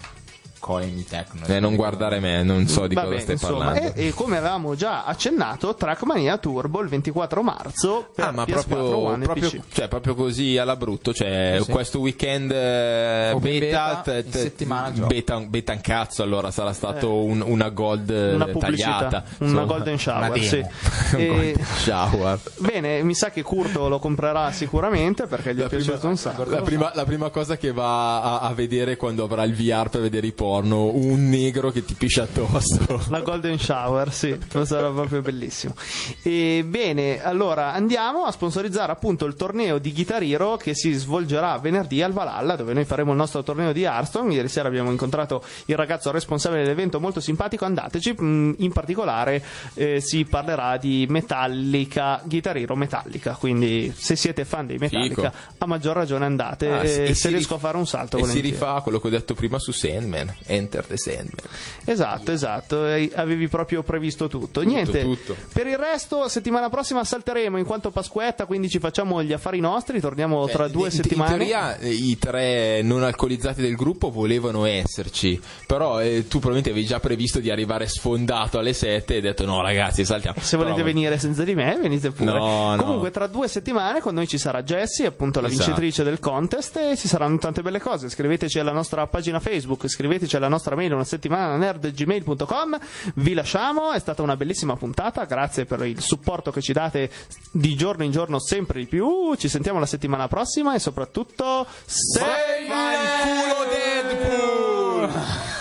Koei 0.59 1.05
Tecno. 1.09 1.47
Eh, 1.47 1.61
non 1.61 1.77
guardare 1.77 2.19
me, 2.21 2.43
non 2.43 2.67
so 2.67 2.87
di 2.87 2.95
Vabbè, 2.95 3.07
cosa 3.09 3.21
stai 3.21 3.35
insomma, 3.35 3.65
parlando. 3.67 3.95
E, 3.95 4.07
e 4.09 4.11
come 4.15 4.37
avevamo 4.39 4.75
già 4.75 5.05
accennato, 5.05 5.75
Trackmania 5.75 6.37
Turbo 6.39 6.81
il 6.81 6.89
24 6.89 7.43
marzo 7.43 8.09
per 8.15 8.27
Ah, 8.27 8.31
ma 8.33 8.43
PS4 8.45 8.67
proprio, 8.69 8.97
One 8.99 9.25
proprio, 9.25 9.49
PC. 9.51 9.61
cioè, 9.73 9.89
proprio 9.89 10.15
così 10.15 10.57
alla 10.59 10.77
brutto. 10.77 11.13
Cioè, 11.15 11.59
Sì. 11.63 11.71
questo 11.71 12.01
weekend 12.01 12.51
eh, 12.53 13.37
beta, 13.39 14.03
beta, 14.05 14.39
settimana 14.39 14.93
gioco. 14.93 15.07
beta, 15.07 15.39
beta 15.41 15.73
un 15.73 15.81
cazzo. 15.81 16.23
Allora 16.23 16.51
sarà 16.51 16.73
stato 16.73 17.23
un- 17.23 17.43
una 17.45 17.69
gold 17.71 18.11
eh, 18.11 18.35
Una 18.35 18.47
tagliata. 18.47 19.25
una 19.39 19.47
insomma. 19.51 19.65
golden 19.65 19.99
shower. 19.99 20.31
Una 20.31 20.43
sì. 20.43 20.57
Un 21.15 21.21
E- 21.21 21.27
golden 21.27 21.65
shower. 21.65 22.39
Bene, 22.59 23.03
mi 23.03 23.15
sa 23.15 23.31
che 23.31 23.43
Curto 23.43 23.89
lo 23.89 23.99
comprerà 23.99 24.51
sicuramente 24.53 25.27
perché 25.27 25.55
gli 25.55 25.59
è 25.59 25.63
La 25.63 25.69
piaciuto 25.69 25.93
prima, 25.97 26.09
un 26.11 26.17
sacco. 26.17 26.45
la 26.45 26.63
prima- 26.63 26.91
la 26.95 27.05
prima 27.05 27.31
cosa 27.31 27.57
che 27.57 27.73
va 27.73 28.23
a, 28.23 28.41
a 28.41 28.53
vedere 28.55 28.97
quando 28.97 29.25
avrà 29.25 29.45
il 29.45 29.55
VR 29.55 29.89
per 29.89 30.01
vedere 30.01 30.27
i 30.27 30.33
intorno, 30.49 30.95
un 30.95 31.29
negro 31.29 31.71
che 31.71 31.85
ti 31.85 31.95
piscia 31.95 32.23
addosso. 32.23 33.03
La 33.11 33.21
Golden 33.21 33.59
Shower, 33.59 34.13
sì, 34.13 34.37
sarà 34.65 34.91
proprio 34.91 35.21
bellissimo. 35.21 35.75
E 36.23 36.65
bene, 36.67 37.23
allora 37.23 37.73
andiamo 37.73 38.25
a 38.25 38.33
sponsorizzare 38.33 38.91
appunto 38.93 39.27
il 39.27 39.35
torneo 39.35 39.79
di 39.79 39.93
Guitar 39.93 40.23
Hero 40.23 40.57
che 40.57 40.75
si 40.75 40.93
svolgerà 40.93 41.59
venerdì 41.59 42.03
al 42.03 42.13
Valhalla, 42.13 42.57
dove 42.57 42.73
noi 42.73 42.85
faremo 42.85 43.11
il 43.11 43.19
nostro 43.19 43.43
torneo 43.43 43.73
di 43.73 43.83
Hearthstone. 43.83 44.33
Ieri 44.35 44.49
sera 44.49 44.69
abbiamo 44.69 44.91
incontrato 44.91 45.43
il 45.67 45.77
ragazzo 45.77 46.11
responsabile 46.11 46.63
dell'evento, 46.63 46.99
molto 47.01 47.21
simpatico. 47.21 47.65
Andateci, 47.67 48.17
mm, 48.21 48.53
in 48.59 48.73
particolare 48.73 49.45
eh, 49.75 50.01
si 50.01 50.25
parlerà 50.25 50.77
di 50.79 51.07
Metallica, 51.09 52.23
Guitar 52.25 52.57
Hero 52.57 52.75
Metallica. 52.75 53.35
Quindi, 53.35 53.93
se 53.95 54.17
siete 54.17 54.45
fan 54.45 54.67
dei 54.67 54.79
Metallica, 54.79 55.31
Fico. 55.31 55.55
a 55.59 55.67
maggior 55.67 55.95
ragione 55.97 56.25
andate. 56.25 56.73
Ah, 56.73 56.87
sì, 56.87 57.03
e 57.03 57.07
se 57.09 57.15
si 57.15 57.29
riesco 57.29 57.55
rif- 57.55 57.65
a 57.65 57.67
fare 57.67 57.77
un 57.77 57.87
salto, 57.87 58.17
E 58.17 58.21
si 58.21 58.27
volentieri. 58.27 58.51
rifà 58.51 58.75
a 58.75 58.81
quello 58.81 58.99
che 59.01 59.07
ho 59.09 59.11
detto 59.11 59.35
prima 59.35 59.59
su 59.59 59.73
Sandman, 59.73 60.35
Enter 60.47 60.85
the 60.87 60.97
Sandman. 60.97 61.45
Esatto, 61.85 62.33
esatto, 62.33 62.83
avevi 63.15 63.49
proprio 63.49 63.83
previsto 63.83 64.29
tutto. 64.29 64.61
Niente, 64.63 65.03
tutto. 65.03 65.37
per 65.53 65.67
il 65.67 65.77
resto 65.79 66.29
settimana 66.29 66.69
prossima 66.69 67.05
salteremo 67.05 67.57
in 67.59 67.65
quanto 67.65 67.91
Pasquetta, 67.91 68.47
quindi 68.47 68.69
ci 68.69 68.79
facciamo 68.79 69.23
gli 69.23 69.33
affari 69.33 69.61
nostri, 69.61 70.01
torniamo 70.01 70.47
tra 70.49 70.67
Eh, 70.67 70.71
due 70.71 70.87
in- 70.87 70.93
settimane. 70.93 71.33
In 71.33 71.39
teoria 71.39 71.77
eh, 71.79 71.89
i 71.91 72.19
tre 72.19 72.83
non 72.83 73.03
alcolizzati 73.03 73.61
del 73.61 73.75
gruppo 73.77 74.11
volevano 74.11 74.65
esserci, 74.67 75.41
però 75.67 76.01
eh, 76.01 76.23
tu 76.29 76.39
probabilmente 76.39 76.71
avevi 76.71 76.87
già 76.87 77.01
previsto 77.01 77.41
di 77.41 77.51
arrivare 77.51 77.87
sfondato 77.89 78.59
alle 78.59 78.73
7 78.73 79.13
e 79.13 79.17
hai 79.17 79.23
detto 79.23 79.45
no 79.45 79.61
ragazzi 79.63 80.05
saltiamo. 80.05 80.39
Se 80.41 80.57
volete 80.57 80.75
Però- 80.77 80.87
venire 80.87 81.19
senza 81.19 81.45
di 81.45 81.55
me, 81.55 81.79
venite 81.81 82.11
pure. 82.11 82.33
No, 82.33 82.75
no. 82.75 82.83
Comunque, 82.83 83.11
tra 83.11 83.27
due 83.27 83.49
settimane 83.49 84.01
con 84.01 84.15
noi 84.15 84.27
ci 84.27 84.39
sarà 84.39 84.63
Jessie, 84.63 85.07
appunto 85.07 85.41
la 85.41 85.49
Esatto. 85.49 85.65
vincitrice 85.65 86.03
del 86.05 86.19
contest, 86.19 86.77
e 86.77 86.97
ci 86.97 87.09
saranno 87.09 87.39
tante 87.39 87.63
belle 87.63 87.81
cose. 87.81 88.09
Scriveteci 88.09 88.59
alla 88.59 88.73
nostra 88.73 89.07
pagina 89.07 89.41
Facebook, 89.41 89.89
scriveteci 89.89 90.28
c'è 90.29 90.39
la 90.39 90.47
nostra 90.49 90.77
mail 90.77 90.93
una 90.93 91.05
settimana 91.05 91.57
nerd.gmail.com. 91.57 92.79
Vi 93.15 93.35
lasciamo, 93.35 93.93
è 93.93 93.99
stata 93.99 94.23
una 94.23 94.37
bellissima 94.37 94.77
puntata, 94.77 95.25
grazie 95.25 95.65
per 95.65 95.85
il 95.85 96.01
supporto 96.01 96.53
che 96.53 96.61
ci 96.61 96.73
date 96.73 97.11
di 97.51 97.75
giorno 97.75 98.05
in 98.05 98.13
giorno 98.13 98.39
sempre 98.39 98.79
di 98.79 98.87
più. 98.87 99.35
Ci 99.35 99.49
sentiamo 99.49 99.81
la 99.81 99.87
settimana 99.87 100.29
prossima 100.29 100.75
e 100.75 100.79
soprattutto 100.79 101.67
sei, 101.85 102.23
sei 102.23 102.65
il 102.65 103.11
culo 103.23 103.65
Deadpool! 103.71 105.58